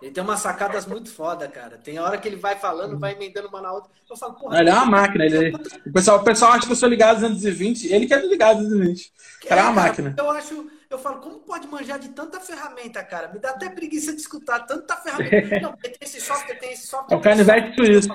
Ele 0.00 0.12
tem 0.12 0.22
umas 0.22 0.38
sacadas 0.38 0.86
muito 0.86 1.10
foda, 1.10 1.48
cara. 1.48 1.76
Tem 1.76 1.98
hora 1.98 2.16
que 2.18 2.28
ele 2.28 2.36
vai 2.36 2.56
falando, 2.56 2.96
vai 3.00 3.14
emendando 3.14 3.48
uma 3.48 3.60
na 3.60 3.72
outra. 3.72 3.90
Eu 4.08 4.16
falo, 4.16 4.34
porra. 4.34 4.60
Ele 4.60 4.70
é 4.70 4.72
uma 4.72 4.86
máquina. 4.86 5.24
Ele, 5.24 5.52
o, 5.84 5.92
pessoal, 5.92 6.20
o 6.20 6.24
pessoal 6.24 6.52
acha 6.52 6.66
que 6.66 6.72
eu 6.72 6.76
sou 6.76 6.88
ligado 6.88 7.18
220, 7.20 7.92
ele 7.92 8.06
que 8.06 8.14
é 8.14 8.20
ligado 8.24 8.58
220. 8.62 9.12
O 9.44 9.48
cara 9.48 9.60
é 9.60 9.64
uma 9.64 9.72
máquina. 9.72 10.14
Eu 10.16 10.30
acho, 10.30 10.70
eu 10.88 10.98
falo, 11.00 11.18
como 11.18 11.40
pode 11.40 11.66
manjar 11.66 11.98
de 11.98 12.10
tanta 12.10 12.38
ferramenta, 12.38 13.02
cara? 13.02 13.26
Me 13.32 13.40
dá 13.40 13.50
até 13.50 13.68
preguiça 13.70 14.12
de 14.14 14.20
escutar 14.20 14.60
tanta 14.60 14.94
ferramenta. 14.98 15.58
Não, 15.60 15.72
tem 15.76 15.92
esse 16.00 16.20
software, 16.20 16.54
tem 16.60 16.72
esse 16.74 16.86
software. 16.86 17.16
É 17.16 17.18
o 17.18 17.20
canivete 17.20 17.74
suíço. 17.74 18.08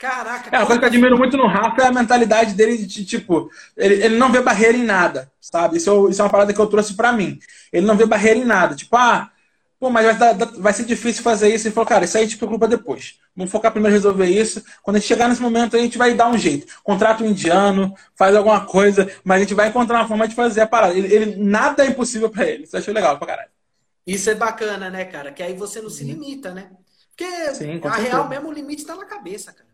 Caraca. 0.00 0.48
É, 0.50 0.58
uma 0.58 0.64
coisa 0.66 0.78
que 0.80 0.84
eu 0.86 0.88
admiro 0.88 1.18
muito 1.18 1.36
no 1.36 1.46
Rafa 1.46 1.82
é 1.82 1.86
a 1.86 1.92
mentalidade 1.92 2.54
dele 2.54 2.78
de, 2.78 3.04
tipo, 3.04 3.50
ele, 3.76 4.02
ele 4.02 4.16
não 4.16 4.32
vê 4.32 4.40
barreira 4.40 4.74
em 4.78 4.82
nada, 4.82 5.30
sabe? 5.38 5.76
Isso, 5.76 5.90
eu- 5.90 6.08
isso 6.08 6.22
é 6.22 6.24
uma 6.24 6.30
parada 6.30 6.54
que 6.54 6.58
eu 6.58 6.66
trouxe 6.66 6.94
pra 6.94 7.12
mim. 7.12 7.38
Ele 7.70 7.86
não 7.86 7.96
vê 7.98 8.06
barreira 8.06 8.38
em 8.38 8.44
nada. 8.46 8.74
Tipo, 8.74 8.96
ah, 8.96 9.30
pô, 9.78 9.90
mas 9.90 10.16
vai, 10.16 10.34
vai 10.58 10.72
ser 10.72 10.86
difícil 10.86 11.22
fazer 11.22 11.54
isso. 11.54 11.66
Ele 11.68 11.74
falou, 11.74 11.86
cara, 11.86 12.06
isso 12.06 12.16
aí 12.16 12.24
a 12.24 12.26
gente 12.26 12.38
preocupa 12.38 12.66
depois. 12.66 13.16
Vamos 13.36 13.52
focar 13.52 13.70
primeiro 13.72 13.94
em 13.94 13.98
resolver 13.98 14.24
isso. 14.26 14.64
Quando 14.82 14.96
a 14.96 14.98
gente 15.00 15.08
chegar 15.08 15.28
nesse 15.28 15.42
momento, 15.42 15.76
a 15.76 15.80
gente 15.80 15.98
vai 15.98 16.14
dar 16.14 16.28
um 16.28 16.38
jeito. 16.38 16.66
Contrata 16.82 17.22
um 17.22 17.26
indiano, 17.26 17.94
faz 18.16 18.34
alguma 18.34 18.64
coisa, 18.64 19.06
mas 19.22 19.36
a 19.36 19.40
gente 19.40 19.52
vai 19.54 19.68
encontrar 19.68 19.98
uma 19.98 20.08
forma 20.08 20.26
de 20.26 20.34
fazer 20.34 20.62
a 20.62 20.66
parada. 20.66 20.94
Ele, 20.94 21.14
ele- 21.14 21.36
nada 21.36 21.84
é 21.84 21.88
impossível 21.88 22.30
pra 22.30 22.46
ele. 22.46 22.64
Isso 22.64 22.74
eu 22.74 22.80
achei 22.80 22.94
legal 22.94 23.18
pra 23.18 23.26
caralho. 23.26 23.50
Isso 24.06 24.30
é 24.30 24.34
bacana, 24.34 24.88
né, 24.88 25.04
cara? 25.04 25.30
Que 25.30 25.42
aí 25.42 25.54
você 25.54 25.80
não 25.82 25.90
se 25.90 26.04
limita, 26.04 26.52
né? 26.54 26.70
Porque 27.10 27.54
Sim, 27.54 27.80
a 27.84 27.96
real 27.96 28.28
mesmo 28.28 28.48
o 28.48 28.52
limite 28.52 28.84
tá 28.86 28.96
na 28.96 29.04
cabeça, 29.04 29.52
cara. 29.52 29.69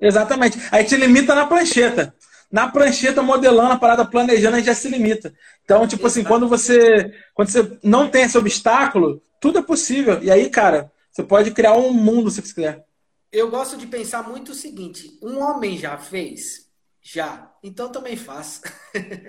Exatamente. 0.00 0.58
Aí 0.70 0.84
te 0.84 0.96
limita 0.96 1.34
na 1.34 1.46
prancheta. 1.46 2.14
Na 2.50 2.68
prancheta, 2.68 3.20
modelando 3.22 3.72
a 3.72 3.78
parada, 3.78 4.04
planejando, 4.06 4.56
a 4.56 4.58
gente 4.58 4.66
já 4.66 4.74
se 4.74 4.88
limita. 4.88 5.34
Então, 5.64 5.86
tipo 5.86 6.06
assim, 6.06 6.24
quando 6.24 6.48
você, 6.48 7.12
quando 7.34 7.48
você 7.50 7.78
não 7.82 8.08
tem 8.08 8.22
esse 8.22 8.38
obstáculo, 8.38 9.20
tudo 9.40 9.58
é 9.58 9.62
possível. 9.62 10.22
E 10.22 10.30
aí, 10.30 10.48
cara, 10.48 10.90
você 11.10 11.22
pode 11.22 11.50
criar 11.50 11.74
um 11.74 11.92
mundo 11.92 12.30
se 12.30 12.40
você 12.40 12.54
quiser. 12.54 12.84
Eu 13.30 13.50
gosto 13.50 13.76
de 13.76 13.86
pensar 13.86 14.22
muito 14.26 14.52
o 14.52 14.54
seguinte: 14.54 15.18
um 15.22 15.38
homem 15.40 15.76
já 15.76 15.98
fez? 15.98 16.68
Já. 17.02 17.52
Então 17.62 17.90
também 17.90 18.16
faz. 18.16 18.62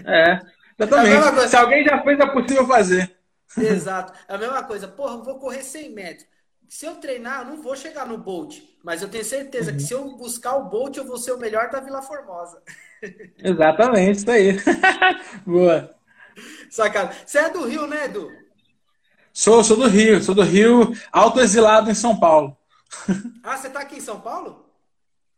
É, 0.05 0.39
É 0.79 0.85
exatamente. 0.85 1.31
coisa. 1.33 1.47
Se 1.47 1.55
alguém 1.55 1.83
já 1.83 2.01
fez, 2.03 2.19
é 2.19 2.25
possível 2.27 2.67
fazer. 2.67 3.17
Exato. 3.57 4.13
É 4.27 4.35
a 4.35 4.37
mesma 4.37 4.63
coisa. 4.63 4.87
Porra, 4.87 5.17
vou 5.23 5.39
correr 5.39 5.63
100 5.63 5.91
metros. 5.91 6.27
Se 6.69 6.85
eu 6.85 6.95
treinar, 6.97 7.41
eu 7.41 7.45
não 7.47 7.63
vou 7.63 7.75
chegar 7.75 8.05
no 8.05 8.17
Bolt. 8.17 8.59
Mas 8.83 9.01
eu 9.01 9.09
tenho 9.09 9.25
certeza 9.25 9.73
que 9.73 9.79
se 9.81 9.91
eu 9.91 10.15
buscar 10.15 10.55
o 10.55 10.69
Bolt, 10.69 10.95
eu 10.95 11.03
vou 11.03 11.17
ser 11.17 11.31
o 11.31 11.39
melhor 11.39 11.71
da 11.71 11.79
Vila 11.79 12.01
Formosa. 12.03 12.61
Exatamente, 13.43 14.19
isso 14.19 14.31
aí. 14.31 14.55
Boa. 15.45 15.89
Sacada. 16.69 17.15
Você 17.25 17.39
é 17.39 17.49
do 17.49 17.65
Rio, 17.65 17.87
né, 17.87 18.05
Edu? 18.05 18.31
Sou, 19.33 19.63
sou 19.63 19.77
do 19.77 19.87
Rio, 19.87 20.21
sou 20.21 20.35
do 20.35 20.43
Rio, 20.43 20.93
autoexilado 21.11 21.89
em 21.89 21.95
São 21.95 22.17
Paulo. 22.17 22.55
Ah, 23.43 23.57
você 23.57 23.69
tá 23.69 23.79
aqui 23.79 23.97
em 23.97 24.01
São 24.01 24.19
Paulo? 24.19 24.65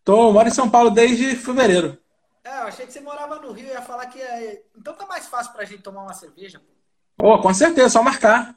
Tô, 0.04 0.34
moro 0.34 0.48
em 0.48 0.52
São 0.52 0.70
Paulo 0.70 0.90
desde 0.90 1.36
fevereiro. 1.36 1.98
É, 2.44 2.58
eu 2.58 2.64
achei 2.64 2.86
que 2.86 2.92
você 2.92 3.00
morava 3.00 3.38
no 3.38 3.52
Rio. 3.52 3.68
Eu 3.68 3.74
ia 3.76 3.82
falar 3.82 4.08
que 4.08 4.20
é. 4.20 4.64
Então 4.76 4.94
tá 4.94 5.06
mais 5.06 5.28
fácil 5.28 5.54
pra 5.54 5.64
gente 5.64 5.84
tomar 5.84 6.02
uma 6.02 6.14
cerveja. 6.14 6.60
pô. 7.18 7.34
Oh, 7.34 7.40
com 7.40 7.54
certeza, 7.54 7.90
só 7.90 8.04
marcar. 8.04 8.56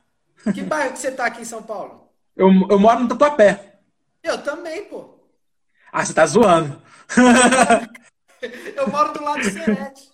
Que 0.53 0.63
bairro 0.63 0.93
que 0.93 0.99
você 0.99 1.13
tá 1.13 1.27
aqui 1.27 1.43
em 1.43 1.45
São 1.45 1.63
Paulo? 1.63 2.04
Eu, 2.37 2.49
eu 2.71 2.79
moro 2.79 3.01
no 3.01 3.09
Tatuapé. 3.09 3.77
Eu 4.23 4.43
também, 4.43 4.85
pô. 4.87 5.15
Ah, 5.93 6.05
você 6.05 6.13
tá 6.13 6.27
zoando. 6.27 6.81
Eu 8.77 8.89
moro 8.91 9.13
do 9.13 9.25
lado 9.25 9.41
do 9.41 9.51
Serete. 9.51 10.13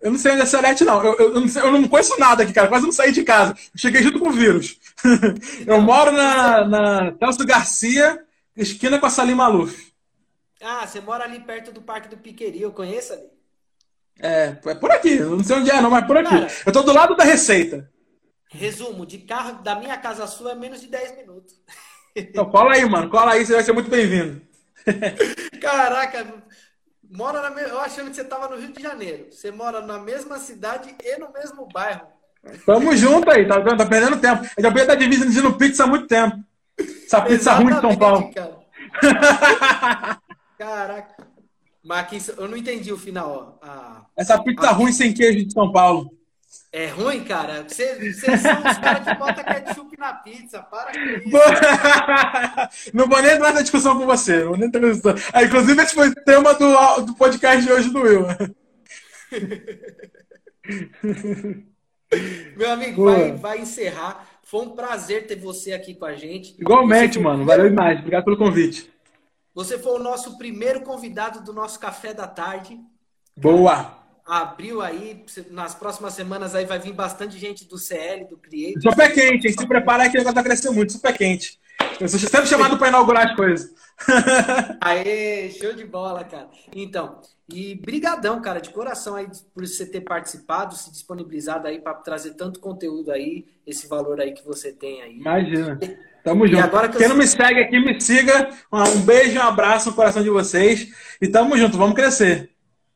Eu 0.00 0.12
não 0.12 0.18
sei 0.18 0.32
onde 0.32 0.42
é 0.42 0.46
Celeste, 0.46 0.84
não. 0.84 1.02
Eu, 1.02 1.14
eu, 1.18 1.34
eu 1.34 1.40
não 1.40 1.48
sei- 1.48 1.62
eu 1.62 1.72
não 1.72 1.88
conheço 1.88 2.18
nada 2.20 2.42
aqui, 2.42 2.52
cara. 2.52 2.68
Quase 2.68 2.84
não 2.84 2.92
saí 2.92 3.10
de 3.10 3.24
casa. 3.24 3.56
Cheguei 3.74 4.02
junto 4.02 4.20
com 4.20 4.28
o 4.28 4.32
vírus. 4.32 4.78
eu 5.66 5.80
moro 5.80 6.12
na, 6.12 6.64
na 6.64 7.16
Celso 7.18 7.44
Garcia, 7.46 8.22
esquina 8.56 8.98
com 8.98 9.06
a 9.06 9.10
Salim 9.10 9.34
Maluf. 9.34 9.92
Ah, 10.62 10.86
você 10.86 11.00
mora 11.00 11.24
ali 11.24 11.40
perto 11.40 11.72
do 11.72 11.80
Parque 11.82 12.08
do 12.08 12.16
Piqueri. 12.18 12.60
Eu 12.60 12.70
conheço 12.72 13.14
ali. 13.14 13.26
É, 14.20 14.56
é 14.64 14.74
por 14.74 14.90
aqui. 14.90 15.16
Eu 15.16 15.30
não 15.36 15.42
sei 15.44 15.56
onde 15.56 15.70
é, 15.70 15.80
não, 15.80 15.90
mas 15.90 16.06
por 16.06 16.16
aqui. 16.18 16.30
Cara. 16.30 16.48
Eu 16.66 16.72
tô 16.72 16.82
do 16.82 16.92
lado 16.92 17.16
da 17.16 17.24
Receita. 17.24 17.90
Resumo, 18.54 19.04
de 19.04 19.18
carro 19.18 19.62
da 19.62 19.74
minha 19.74 19.96
casa 19.98 20.24
à 20.24 20.26
sua 20.26 20.52
é 20.52 20.54
menos 20.54 20.80
de 20.80 20.86
10 20.86 21.16
minutos. 21.16 21.54
Então 22.14 22.48
cola 22.48 22.74
aí, 22.74 22.88
mano. 22.88 23.10
Cola 23.10 23.32
aí, 23.32 23.44
você 23.44 23.54
vai 23.54 23.64
ser 23.64 23.72
muito 23.72 23.90
bem-vindo. 23.90 24.40
Caraca, 25.60 26.34
mora 27.10 27.42
na 27.42 27.50
me... 27.50 27.62
eu 27.62 27.80
achando 27.80 28.10
que 28.10 28.16
você 28.16 28.24
tava 28.24 28.48
no 28.48 28.56
Rio 28.56 28.72
de 28.72 28.80
Janeiro. 28.80 29.26
Você 29.32 29.50
mora 29.50 29.80
na 29.80 29.98
mesma 29.98 30.38
cidade 30.38 30.94
e 31.02 31.18
no 31.18 31.32
mesmo 31.32 31.66
bairro. 31.66 32.06
Tamo 32.64 32.94
junto 32.96 33.28
aí, 33.30 33.48
tá, 33.48 33.60
tá 33.60 33.86
perdendo 33.86 34.20
tempo. 34.20 34.44
Eu 34.56 34.62
já 34.62 34.68
podia 34.68 34.82
estar 34.82 34.94
dividindo 34.94 35.54
pizza 35.54 35.84
há 35.84 35.86
muito 35.86 36.06
tempo. 36.06 36.36
Essa 36.78 37.22
pizza 37.22 37.52
ruim 37.54 37.74
de 37.74 37.80
São 37.80 37.96
Paulo. 37.96 38.30
cara. 38.32 38.58
Caraca. 40.56 41.26
Mas 41.82 41.98
aqui, 41.98 42.18
eu 42.38 42.48
não 42.48 42.56
entendi 42.56 42.92
o 42.92 42.98
final, 42.98 43.58
ó. 43.60 43.66
Ah, 43.66 44.06
Essa 44.16 44.40
pizza 44.42 44.70
ruim 44.70 44.92
sem 44.92 45.12
queijo 45.12 45.44
de 45.44 45.52
São 45.52 45.72
Paulo. 45.72 46.10
É 46.72 46.86
ruim, 46.86 47.24
cara? 47.24 47.62
Vocês 47.62 48.20
vocês 48.20 48.40
são 48.40 48.58
os 48.58 48.78
caras 48.78 49.06
que 49.06 49.14
botam 49.14 49.44
ketchup 49.44 49.98
na 49.98 50.14
pizza. 50.14 50.62
Para 50.62 50.92
com 50.92 50.98
isso. 50.98 51.28
Não 52.92 53.08
vou 53.08 53.22
nem 53.22 53.32
entrar 53.32 53.50
nessa 53.50 53.62
discussão 53.62 53.98
com 53.98 54.06
você. 54.06 54.40
não 54.40 54.48
Vou 54.48 54.56
nem 54.56 54.68
entrar 54.68 54.80
discussão. 54.80 55.14
Ah, 55.32 55.44
inclusive, 55.44 55.82
esse 55.82 55.94
foi 55.94 56.08
o 56.08 56.14
tema 56.14 56.54
do, 56.54 57.00
do 57.02 57.14
podcast 57.14 57.64
de 57.64 57.72
hoje 57.72 57.90
do 57.90 58.00
Will. 58.00 58.26
Meu 62.56 62.70
amigo, 62.70 62.96
Boa. 62.96 63.12
vai, 63.12 63.32
vai 63.32 63.60
encerrar. 63.60 64.26
Foi 64.42 64.62
um 64.62 64.70
prazer 64.70 65.26
ter 65.26 65.36
você 65.36 65.72
aqui 65.72 65.94
com 65.94 66.04
a 66.04 66.14
gente. 66.14 66.54
Igualmente, 66.60 67.14
foi 67.14 67.22
mano. 67.22 67.44
Valeu 67.44 67.68
demais. 67.68 67.98
Obrigado 67.98 68.24
pelo 68.24 68.36
convite. 68.36 68.90
Você 69.54 69.78
foi 69.78 69.98
o 69.98 70.02
nosso 70.02 70.36
primeiro 70.36 70.82
convidado 70.82 71.42
do 71.42 71.52
nosso 71.52 71.78
café 71.78 72.12
da 72.12 72.26
tarde. 72.26 72.78
Boa. 73.36 74.03
Abriu 74.26 74.80
aí, 74.80 75.22
nas 75.50 75.74
próximas 75.74 76.14
semanas 76.14 76.54
aí 76.54 76.64
vai 76.64 76.78
vir 76.78 76.92
bastante 76.94 77.38
gente 77.38 77.66
do 77.68 77.76
CL, 77.76 78.24
do 78.26 78.38
Creator. 78.38 78.82
Sou 78.82 78.96
pé 78.96 79.10
quente, 79.10 79.46
hein? 79.46 79.52
Se 79.58 79.66
preparar 79.66 80.10
que 80.10 80.16
o 80.16 80.18
negócio 80.18 80.34
vai 80.34 80.44
crescer 80.44 80.70
muito. 80.70 80.98
Pé 80.98 81.12
quente. 81.12 81.58
Eu 82.00 82.08
sou 82.08 82.18
sempre 82.18 82.46
chamado 82.46 82.78
para 82.78 82.88
inaugurar 82.88 83.28
as 83.28 83.36
coisas. 83.36 83.70
Aê, 84.80 85.50
show 85.50 85.72
de 85.74 85.84
bola, 85.84 86.24
cara. 86.24 86.48
Então, 86.74 87.20
e 87.48 87.74
brigadão, 87.74 88.40
cara, 88.40 88.60
de 88.60 88.70
coração 88.70 89.14
aí 89.14 89.26
por 89.54 89.66
você 89.66 89.84
ter 89.84 90.00
participado, 90.00 90.74
se 90.74 90.90
disponibilizado 90.90 91.68
aí 91.68 91.78
para 91.80 91.94
trazer 91.94 92.34
tanto 92.34 92.60
conteúdo 92.60 93.12
aí, 93.12 93.44
esse 93.66 93.86
valor 93.86 94.20
aí 94.20 94.32
que 94.32 94.44
você 94.44 94.72
tem 94.72 95.02
aí. 95.02 95.18
Imagina. 95.18 95.78
Tamo 96.24 96.46
E 96.46 96.52
junto. 96.52 96.62
agora 96.64 96.88
que 96.88 96.96
eu 96.96 97.00
Quem 97.00 97.08
não 97.08 97.16
me 97.16 97.26
segue 97.26 97.60
aqui, 97.60 97.78
me 97.78 98.00
siga. 98.00 98.48
Um 98.72 99.02
beijo, 99.02 99.38
um 99.38 99.42
abraço 99.42 99.90
no 99.90 99.94
coração 99.94 100.22
de 100.22 100.30
vocês. 100.30 100.88
E 101.20 101.28
tamo 101.28 101.56
junto, 101.58 101.76
vamos 101.76 101.94
crescer. 101.94 102.53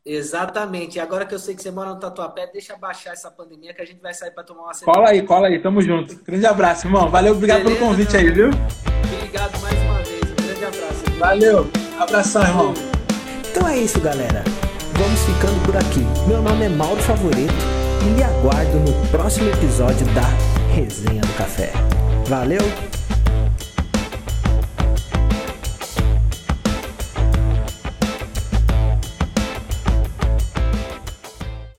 Exatamente. 0.08 0.96
E 0.96 1.00
agora 1.00 1.26
que 1.26 1.34
eu 1.34 1.38
sei 1.38 1.54
que 1.54 1.62
você 1.62 1.70
mora 1.70 1.90
no 1.90 2.00
Tatuapé, 2.00 2.48
deixa 2.50 2.74
baixar 2.76 3.12
essa 3.12 3.30
pandemia 3.30 3.74
que 3.74 3.82
a 3.82 3.84
gente 3.84 4.00
vai 4.00 4.14
sair 4.14 4.30
para 4.30 4.42
tomar 4.42 4.62
uma 4.62 4.74
cerveja. 4.74 4.94
Cola 4.94 5.10
aí, 5.10 5.22
cola 5.22 5.48
aí, 5.48 5.58
tamo 5.58 5.82
junto. 5.82 6.18
Grande 6.24 6.46
abraço, 6.46 6.86
irmão. 6.86 7.10
Valeu, 7.10 7.34
obrigado 7.34 7.62
Beleza, 7.62 7.78
pelo 7.78 7.90
convite 7.90 8.12
meu 8.12 8.20
aí, 8.20 8.30
viu? 8.30 8.50
Obrigado 9.14 9.60
mais 9.60 9.78
uma 9.82 10.02
vez. 10.02 10.22
Um 10.22 10.46
grande 10.46 10.64
abraço. 10.64 11.18
Valeu. 11.18 11.70
Abração, 12.00 12.42
irmão. 12.42 12.74
Então 13.50 13.68
é 13.68 13.78
isso, 13.78 14.00
galera. 14.00 14.42
Vamos 14.94 15.20
ficando 15.20 15.62
por 15.66 15.76
aqui. 15.76 16.00
Meu 16.26 16.40
nome 16.40 16.64
é 16.64 16.68
Mauro 16.70 17.02
Favoreto 17.02 17.52
e 18.06 18.14
lhe 18.16 18.22
aguardo 18.24 18.78
no 18.78 19.08
próximo 19.10 19.50
episódio 19.50 20.06
da 20.14 20.26
Resenha 20.74 21.20
do 21.20 21.36
Café. 21.36 21.70
Valeu! 22.26 22.97